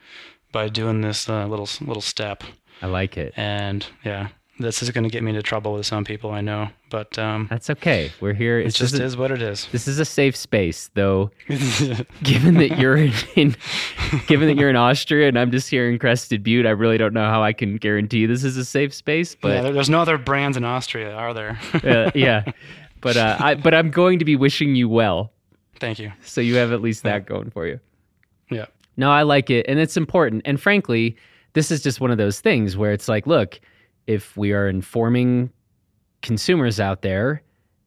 by 0.52 0.68
doing 0.68 1.00
this 1.00 1.28
uh, 1.28 1.46
little 1.46 1.68
little 1.80 2.02
step. 2.02 2.42
I 2.82 2.86
like 2.86 3.16
it. 3.16 3.32
And 3.36 3.86
yeah, 4.04 4.28
this 4.58 4.82
is 4.82 4.90
going 4.90 5.04
to 5.04 5.10
get 5.10 5.22
me 5.22 5.30
into 5.30 5.42
trouble 5.42 5.74
with 5.74 5.84
some 5.86 6.04
people 6.04 6.30
I 6.30 6.40
know, 6.40 6.68
but 6.90 7.18
um, 7.18 7.46
That's 7.50 7.68
okay. 7.70 8.10
We're 8.20 8.32
here. 8.34 8.58
it 8.58 8.70
just 8.74 8.94
a, 8.94 9.02
is 9.04 9.16
what 9.16 9.30
it 9.30 9.42
is. 9.42 9.68
This 9.72 9.86
is 9.86 9.98
a 9.98 10.04
safe 10.04 10.34
space, 10.36 10.90
though. 10.94 11.30
given 12.22 12.54
that 12.54 12.78
you're 12.78 12.96
in, 12.96 13.12
in, 13.34 13.56
given 14.26 14.48
that 14.48 14.56
you're 14.56 14.70
in 14.70 14.76
Austria 14.76 15.28
and 15.28 15.38
I'm 15.38 15.50
just 15.50 15.68
here 15.68 15.88
in 15.90 15.98
Crested 15.98 16.42
Butte, 16.42 16.66
I 16.66 16.70
really 16.70 16.98
don't 16.98 17.12
know 17.14 17.26
how 17.28 17.42
I 17.42 17.52
can 17.52 17.76
guarantee 17.76 18.26
this 18.26 18.44
is 18.44 18.56
a 18.56 18.64
safe 18.64 18.94
space. 18.94 19.32
yeah, 19.34 19.38
But 19.42 19.62
there- 19.62 19.72
there's 19.72 19.90
no 19.90 20.00
other 20.00 20.18
brands 20.18 20.56
in 20.56 20.64
Austria, 20.64 21.12
are 21.14 21.34
there? 21.34 21.58
uh, 21.74 22.10
yeah, 22.14 22.44
but 23.00 23.16
uh, 23.16 23.36
I 23.38 23.54
but 23.54 23.74
I'm 23.74 23.90
going 23.90 24.18
to 24.20 24.24
be 24.24 24.36
wishing 24.36 24.74
you 24.74 24.88
well, 24.88 25.32
Thank 25.80 25.98
you. 25.98 26.12
so 26.22 26.40
you 26.40 26.54
have 26.56 26.72
at 26.72 26.80
least 26.80 27.02
that 27.02 27.26
going 27.26 27.50
for 27.50 27.66
you. 27.66 27.78
Yeah. 28.50 28.66
No, 28.96 29.10
I 29.10 29.22
like 29.22 29.50
it, 29.50 29.66
and 29.68 29.78
it's 29.78 29.96
important. 29.98 30.42
And 30.46 30.58
frankly, 30.58 31.16
this 31.52 31.70
is 31.70 31.82
just 31.82 32.00
one 32.00 32.10
of 32.10 32.16
those 32.16 32.40
things 32.40 32.76
where 32.76 32.92
it's 32.92 33.08
like, 33.08 33.26
look, 33.26 33.60
if 34.06 34.36
we 34.36 34.52
are 34.52 34.68
informing 34.68 35.50
consumers 36.22 36.80
out 36.80 37.02
there, 37.02 37.42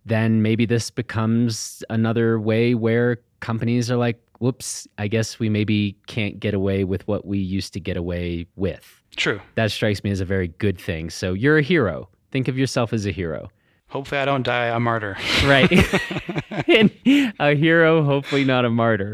then 0.05 0.41
maybe 0.41 0.65
this 0.65 0.89
becomes 0.89 1.83
another 1.89 2.39
way 2.39 2.73
where 2.75 3.17
companies 3.39 3.91
are 3.91 3.97
like, 3.97 4.21
whoops, 4.39 4.87
I 4.97 5.07
guess 5.07 5.39
we 5.39 5.49
maybe 5.49 5.97
can't 6.07 6.39
get 6.39 6.53
away 6.53 6.83
with 6.83 7.07
what 7.07 7.25
we 7.25 7.37
used 7.37 7.73
to 7.73 7.79
get 7.79 7.97
away 7.97 8.45
with. 8.55 9.01
True. 9.15 9.41
That 9.55 9.71
strikes 9.71 10.03
me 10.03 10.11
as 10.11 10.21
a 10.21 10.25
very 10.25 10.47
good 10.47 10.79
thing. 10.79 11.09
So 11.09 11.33
you're 11.33 11.57
a 11.57 11.61
hero. 11.63 12.09
Think 12.31 12.47
of 12.47 12.57
yourself 12.57 12.93
as 12.93 13.05
a 13.05 13.11
hero. 13.11 13.49
Hopefully, 13.89 14.21
I 14.21 14.25
don't 14.25 14.43
die 14.43 14.67
a 14.67 14.79
martyr. 14.79 15.17
Right. 15.45 15.69
A 17.39 17.55
hero, 17.55 18.03
hopefully 18.03 18.43
not 18.43 18.65
a 18.65 18.69
martyr. 18.69 19.13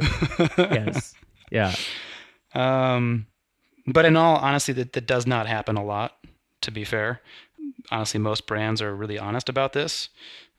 Yes. 0.58 1.14
Yeah. 1.52 1.74
Um, 2.54 3.28
but 3.86 4.06
in 4.06 4.16
all 4.16 4.38
honesty, 4.38 4.72
that, 4.72 4.94
that 4.94 5.06
does 5.06 5.28
not 5.28 5.46
happen 5.46 5.76
a 5.76 5.84
lot, 5.84 6.14
to 6.62 6.72
be 6.72 6.84
fair. 6.84 7.22
Honestly, 7.92 8.20
most 8.20 8.48
brands 8.48 8.82
are 8.82 8.96
really 8.96 9.20
honest 9.20 9.50
about 9.50 9.74
this. 9.74 10.10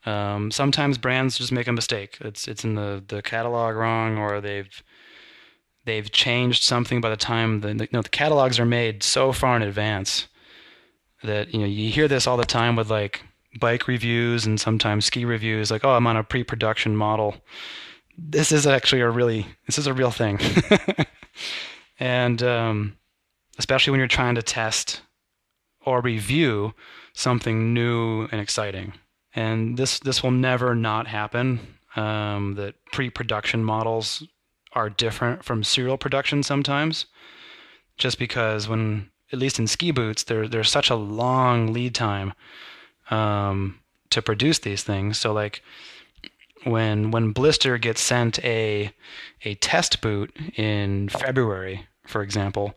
Um, 0.05 0.51
sometimes 0.51 0.97
brands 0.97 1.37
just 1.37 1.51
make 1.51 1.67
a 1.67 1.73
mistake. 1.73 2.17
It's 2.21 2.47
it's 2.47 2.63
in 2.63 2.75
the, 2.75 3.03
the 3.07 3.21
catalog 3.21 3.75
wrong, 3.75 4.17
or 4.17 4.39
they've 4.39 4.83
they've 5.87 6.11
changed 6.11 6.63
something 6.63 7.01
by 7.01 7.09
the 7.09 7.17
time 7.17 7.61
the 7.61 7.69
you 7.69 7.87
know 7.91 8.01
the 8.01 8.09
catalogs 8.09 8.59
are 8.59 8.65
made 8.65 9.01
so 9.01 9.31
far 9.31 9.55
in 9.55 9.63
advance 9.63 10.27
that 11.23 11.53
you 11.53 11.59
know 11.61 11.65
you 11.65 11.89
hear 11.89 12.07
this 12.07 12.27
all 12.27 12.37
the 12.37 12.45
time 12.45 12.75
with 12.75 12.91
like 12.91 13.23
bike 13.59 13.87
reviews 13.87 14.45
and 14.45 14.59
sometimes 14.59 15.05
ski 15.05 15.25
reviews 15.25 15.71
like 15.71 15.83
oh 15.83 15.91
I'm 15.91 16.05
on 16.05 16.17
a 16.17 16.23
pre-production 16.23 16.95
model 16.95 17.37
this 18.17 18.51
is 18.51 18.67
actually 18.67 19.01
a 19.01 19.09
really 19.09 19.47
this 19.65 19.79
is 19.79 19.87
a 19.87 19.93
real 19.93 20.11
thing 20.11 20.39
and 21.99 22.43
um, 22.43 22.97
especially 23.57 23.91
when 23.91 23.99
you're 23.99 24.07
trying 24.07 24.35
to 24.35 24.43
test 24.43 25.01
or 25.87 26.01
review 26.01 26.73
something 27.13 27.73
new 27.73 28.27
and 28.29 28.41
exciting. 28.41 28.91
And 29.33 29.77
this 29.77 29.99
this 29.99 30.21
will 30.21 30.31
never 30.31 30.75
not 30.75 31.07
happen 31.07 31.77
um, 31.95 32.55
that 32.55 32.75
pre-production 32.91 33.63
models 33.63 34.21
are 34.73 34.89
different 34.89 35.45
from 35.45 35.63
serial 35.63 35.97
production 35.97 36.43
sometimes. 36.43 37.05
Just 37.97 38.19
because 38.19 38.67
when 38.67 39.09
at 39.31 39.39
least 39.39 39.59
in 39.59 39.67
ski 39.67 39.91
boots 39.91 40.23
there 40.23 40.45
there's 40.45 40.69
such 40.69 40.89
a 40.89 40.95
long 40.95 41.71
lead 41.71 41.95
time 41.95 42.33
um, 43.09 43.79
to 44.09 44.21
produce 44.21 44.59
these 44.59 44.83
things. 44.83 45.17
So 45.17 45.31
like 45.31 45.63
when 46.65 47.11
when 47.11 47.31
blister 47.31 47.77
gets 47.77 48.01
sent 48.01 48.43
a 48.43 48.91
a 49.43 49.55
test 49.55 50.01
boot 50.01 50.35
in 50.55 51.07
february 51.07 51.87
for 52.05 52.21
example 52.23 52.73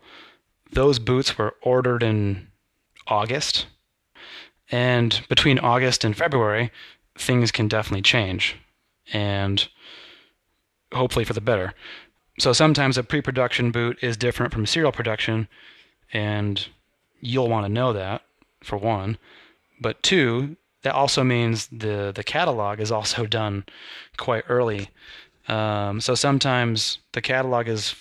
those 0.73 0.99
boots 0.99 1.37
were 1.39 1.55
ordered 1.63 2.03
in 2.03 2.50
august 3.11 3.67
and 4.71 5.23
between 5.29 5.59
august 5.59 6.05
and 6.05 6.17
february 6.17 6.71
things 7.19 7.51
can 7.51 7.69
definitely 7.69 8.03
change 8.03 8.57
and 9.13 9.69
hopefully 10.93 11.25
for 11.25 11.33
the 11.33 11.41
better. 11.41 11.75
So 12.39 12.53
sometimes 12.53 12.97
a 12.97 13.03
pre 13.03 13.21
production 13.21 13.71
boot 13.71 13.99
is 14.03 14.17
different 14.17 14.53
from 14.53 14.67
serial 14.67 14.93
production, 14.93 15.49
and 16.13 16.67
you'll 17.21 17.49
want 17.49 17.67
to 17.67 17.73
know 17.73 17.93
that, 17.93 18.23
for 18.63 18.77
one. 18.77 19.19
But 19.81 20.03
two, 20.03 20.57
that 20.83 20.95
also 20.95 21.23
means 21.23 21.67
the, 21.69 22.13
the 22.15 22.25
catalog 22.25 22.81
is 22.81 22.91
also 22.91 23.27
done 23.27 23.65
quite 24.17 24.45
early. 24.49 24.89
Um, 25.49 26.01
so 26.01 26.15
sometimes 26.15 26.99
the 27.13 27.21
catalog 27.21 27.69
is 27.69 27.95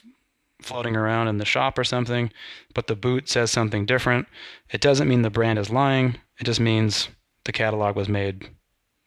floating 0.61 0.95
around 0.95 1.27
in 1.27 1.37
the 1.37 1.45
shop 1.45 1.77
or 1.77 1.83
something, 1.83 2.31
but 2.73 2.87
the 2.87 2.95
boot 2.95 3.29
says 3.29 3.51
something 3.51 3.85
different. 3.85 4.27
It 4.71 4.81
doesn't 4.81 5.07
mean 5.07 5.21
the 5.21 5.29
brand 5.29 5.59
is 5.59 5.69
lying, 5.69 6.17
it 6.39 6.43
just 6.43 6.59
means 6.59 7.09
the 7.45 7.51
catalog 7.51 7.95
was 7.95 8.09
made 8.09 8.49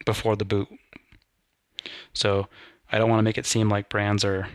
before 0.05 0.37
the 0.37 0.45
boot. 0.45 0.69
So 2.13 2.49
I 2.91 2.99
don't 2.99 3.11
want 3.11 3.21
to 3.21 3.25
make 3.25 3.39
it 3.39 3.47
seem 3.47 3.69
like 3.69 3.89
brands 3.89 4.25
are 4.25 4.49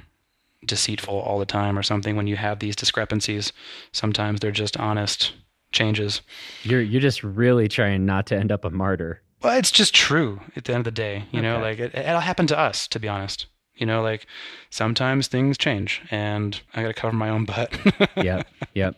deceitful 0.65 1.17
all 1.17 1.39
the 1.39 1.45
time 1.45 1.77
or 1.77 1.83
something 1.83 2.15
when 2.15 2.27
you 2.27 2.35
have 2.35 2.59
these 2.59 2.75
discrepancies. 2.75 3.53
Sometimes 3.91 4.39
they're 4.39 4.51
just 4.51 4.77
honest 4.77 5.33
changes. 5.71 6.21
You're 6.63 6.81
you're 6.81 7.01
just 7.01 7.23
really 7.23 7.67
trying 7.67 8.05
not 8.05 8.27
to 8.27 8.37
end 8.37 8.51
up 8.51 8.65
a 8.65 8.69
martyr. 8.69 9.21
Well, 9.41 9.57
it's 9.57 9.71
just 9.71 9.93
true 9.93 10.41
at 10.55 10.65
the 10.65 10.73
end 10.73 10.81
of 10.81 10.85
the 10.85 10.91
day. 10.91 11.25
You 11.31 11.39
okay. 11.39 11.41
know, 11.41 11.59
like 11.59 11.79
it, 11.79 11.93
it'll 11.93 12.21
happen 12.21 12.47
to 12.47 12.57
us, 12.57 12.87
to 12.89 12.99
be 12.99 13.07
honest. 13.07 13.45
You 13.77 13.85
know, 13.85 14.01
like 14.01 14.25
sometimes 14.69 15.27
things 15.27 15.57
change 15.57 16.01
and 16.11 16.59
I 16.73 16.81
got 16.81 16.87
to 16.89 16.93
cover 16.93 17.15
my 17.15 17.29
own 17.29 17.45
butt. 17.45 17.77
yep. 18.17 18.47
Yep. 18.73 18.95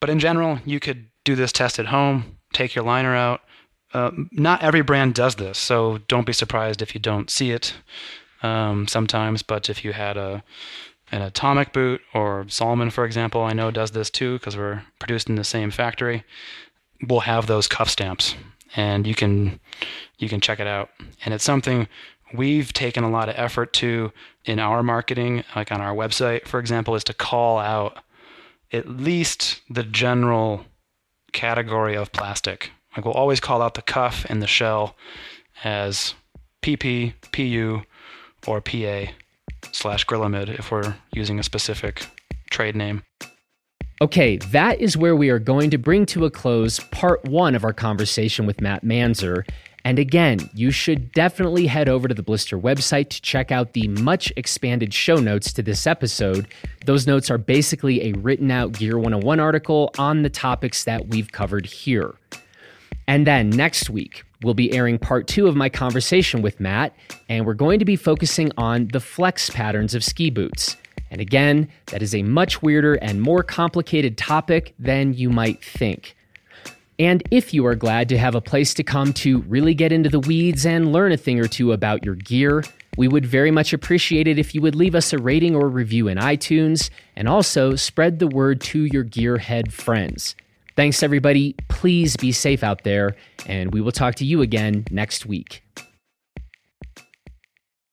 But 0.00 0.10
in 0.10 0.18
general, 0.18 0.58
you 0.64 0.80
could 0.80 1.06
do 1.24 1.34
this 1.34 1.52
test 1.52 1.78
at 1.78 1.86
home, 1.86 2.38
take 2.52 2.74
your 2.74 2.84
liner 2.84 3.14
out, 3.14 3.40
uh, 3.94 4.10
not 4.32 4.62
every 4.62 4.82
brand 4.82 5.14
does 5.14 5.36
this, 5.36 5.56
so 5.56 5.98
don't 6.08 6.26
be 6.26 6.32
surprised 6.32 6.82
if 6.82 6.94
you 6.94 7.00
don't 7.00 7.30
see 7.30 7.52
it 7.52 7.74
um, 8.42 8.88
sometimes. 8.88 9.42
But 9.42 9.70
if 9.70 9.84
you 9.84 9.92
had 9.92 10.16
a 10.16 10.42
an 11.12 11.22
atomic 11.22 11.72
boot 11.72 12.00
or 12.12 12.44
Salomon, 12.48 12.90
for 12.90 13.04
example, 13.04 13.42
I 13.42 13.52
know 13.52 13.70
does 13.70 13.92
this 13.92 14.10
too 14.10 14.34
because 14.34 14.56
we're 14.56 14.82
produced 14.98 15.28
in 15.28 15.36
the 15.36 15.44
same 15.44 15.70
factory. 15.70 16.24
We'll 17.06 17.20
have 17.20 17.46
those 17.46 17.68
cuff 17.68 17.88
stamps, 17.88 18.34
and 18.74 19.06
you 19.06 19.14
can 19.14 19.60
you 20.18 20.28
can 20.28 20.40
check 20.40 20.58
it 20.58 20.66
out. 20.66 20.90
And 21.24 21.32
it's 21.32 21.44
something 21.44 21.86
we've 22.36 22.72
taken 22.72 23.04
a 23.04 23.10
lot 23.10 23.28
of 23.28 23.34
effort 23.38 23.72
to 23.74 24.12
in 24.44 24.58
our 24.58 24.82
marketing, 24.82 25.44
like 25.56 25.72
on 25.72 25.80
our 25.80 25.94
website, 25.94 26.46
for 26.46 26.60
example, 26.60 26.94
is 26.94 27.04
to 27.04 27.14
call 27.14 27.58
out 27.58 27.98
at 28.72 28.88
least 28.88 29.60
the 29.70 29.82
general 29.82 30.64
category 31.32 31.96
of 31.96 32.12
plastic 32.12 32.70
like 32.96 33.04
we'll 33.04 33.14
always 33.14 33.40
call 33.40 33.62
out 33.62 33.74
the 33.74 33.82
cuff 33.82 34.24
and 34.28 34.40
the 34.40 34.46
shell 34.46 34.96
as 35.62 36.14
PP, 36.62 37.14
PU, 37.32 37.82
or 38.46 38.60
PA 38.60 39.12
slash 39.72 40.06
Grilamid 40.06 40.58
if 40.58 40.70
we're 40.70 40.94
using 41.12 41.38
a 41.38 41.42
specific 41.42 42.06
trade 42.50 42.76
name. 42.76 43.02
Okay, 44.00 44.36
that 44.36 44.80
is 44.80 44.96
where 44.96 45.16
we 45.16 45.30
are 45.30 45.38
going 45.38 45.70
to 45.70 45.78
bring 45.78 46.04
to 46.06 46.24
a 46.24 46.30
close 46.30 46.80
part 46.90 47.24
one 47.24 47.54
of 47.54 47.64
our 47.64 47.72
conversation 47.72 48.44
with 48.44 48.60
Matt 48.60 48.84
Manzari. 48.84 49.48
And 49.84 49.98
again, 49.98 50.38
you 50.54 50.70
should 50.70 51.12
definitely 51.12 51.66
head 51.66 51.90
over 51.90 52.08
to 52.08 52.14
the 52.14 52.22
Blister 52.22 52.58
website 52.58 53.10
to 53.10 53.20
check 53.20 53.52
out 53.52 53.74
the 53.74 53.86
much 53.88 54.32
expanded 54.34 54.94
show 54.94 55.16
notes 55.16 55.52
to 55.52 55.62
this 55.62 55.86
episode. 55.86 56.48
Those 56.86 57.06
notes 57.06 57.30
are 57.30 57.36
basically 57.36 58.08
a 58.08 58.12
written 58.12 58.50
out 58.50 58.72
Gear 58.72 58.96
101 58.96 59.40
article 59.40 59.90
on 59.98 60.22
the 60.22 60.30
topics 60.30 60.84
that 60.84 61.08
we've 61.08 61.30
covered 61.32 61.66
here. 61.66 62.14
And 63.06 63.26
then 63.26 63.50
next 63.50 63.90
week, 63.90 64.24
we'll 64.42 64.54
be 64.54 64.72
airing 64.72 64.98
part 64.98 65.26
two 65.26 65.46
of 65.46 65.56
my 65.56 65.68
conversation 65.68 66.40
with 66.40 66.60
Matt, 66.60 66.94
and 67.28 67.44
we're 67.44 67.52
going 67.52 67.78
to 67.78 67.84
be 67.84 67.96
focusing 67.96 68.50
on 68.56 68.88
the 68.88 69.00
flex 69.00 69.50
patterns 69.50 69.94
of 69.94 70.02
ski 70.02 70.30
boots. 70.30 70.78
And 71.10 71.20
again, 71.20 71.68
that 71.86 72.02
is 72.02 72.14
a 72.14 72.22
much 72.22 72.62
weirder 72.62 72.94
and 72.94 73.20
more 73.20 73.42
complicated 73.42 74.16
topic 74.16 74.74
than 74.78 75.12
you 75.12 75.28
might 75.28 75.62
think. 75.62 76.16
And 76.98 77.22
if 77.30 77.52
you 77.52 77.66
are 77.66 77.74
glad 77.74 78.08
to 78.10 78.18
have 78.18 78.34
a 78.34 78.40
place 78.40 78.72
to 78.74 78.84
come 78.84 79.12
to 79.14 79.40
really 79.42 79.74
get 79.74 79.90
into 79.90 80.08
the 80.08 80.20
weeds 80.20 80.64
and 80.64 80.92
learn 80.92 81.10
a 81.12 81.16
thing 81.16 81.40
or 81.40 81.48
two 81.48 81.72
about 81.72 82.04
your 82.04 82.14
gear, 82.14 82.62
we 82.96 83.08
would 83.08 83.26
very 83.26 83.50
much 83.50 83.72
appreciate 83.72 84.28
it 84.28 84.38
if 84.38 84.54
you 84.54 84.62
would 84.62 84.76
leave 84.76 84.94
us 84.94 85.12
a 85.12 85.18
rating 85.18 85.56
or 85.56 85.68
review 85.68 86.06
in 86.06 86.18
iTunes 86.18 86.90
and 87.16 87.28
also 87.28 87.74
spread 87.74 88.20
the 88.20 88.28
word 88.28 88.60
to 88.60 88.84
your 88.84 89.04
gearhead 89.04 89.72
friends. 89.72 90.36
Thanks, 90.76 91.02
everybody. 91.02 91.54
Please 91.68 92.16
be 92.16 92.32
safe 92.32 92.62
out 92.62 92.84
there, 92.84 93.16
and 93.46 93.72
we 93.72 93.80
will 93.80 93.92
talk 93.92 94.16
to 94.16 94.24
you 94.24 94.42
again 94.42 94.84
next 94.90 95.26
week. 95.26 95.62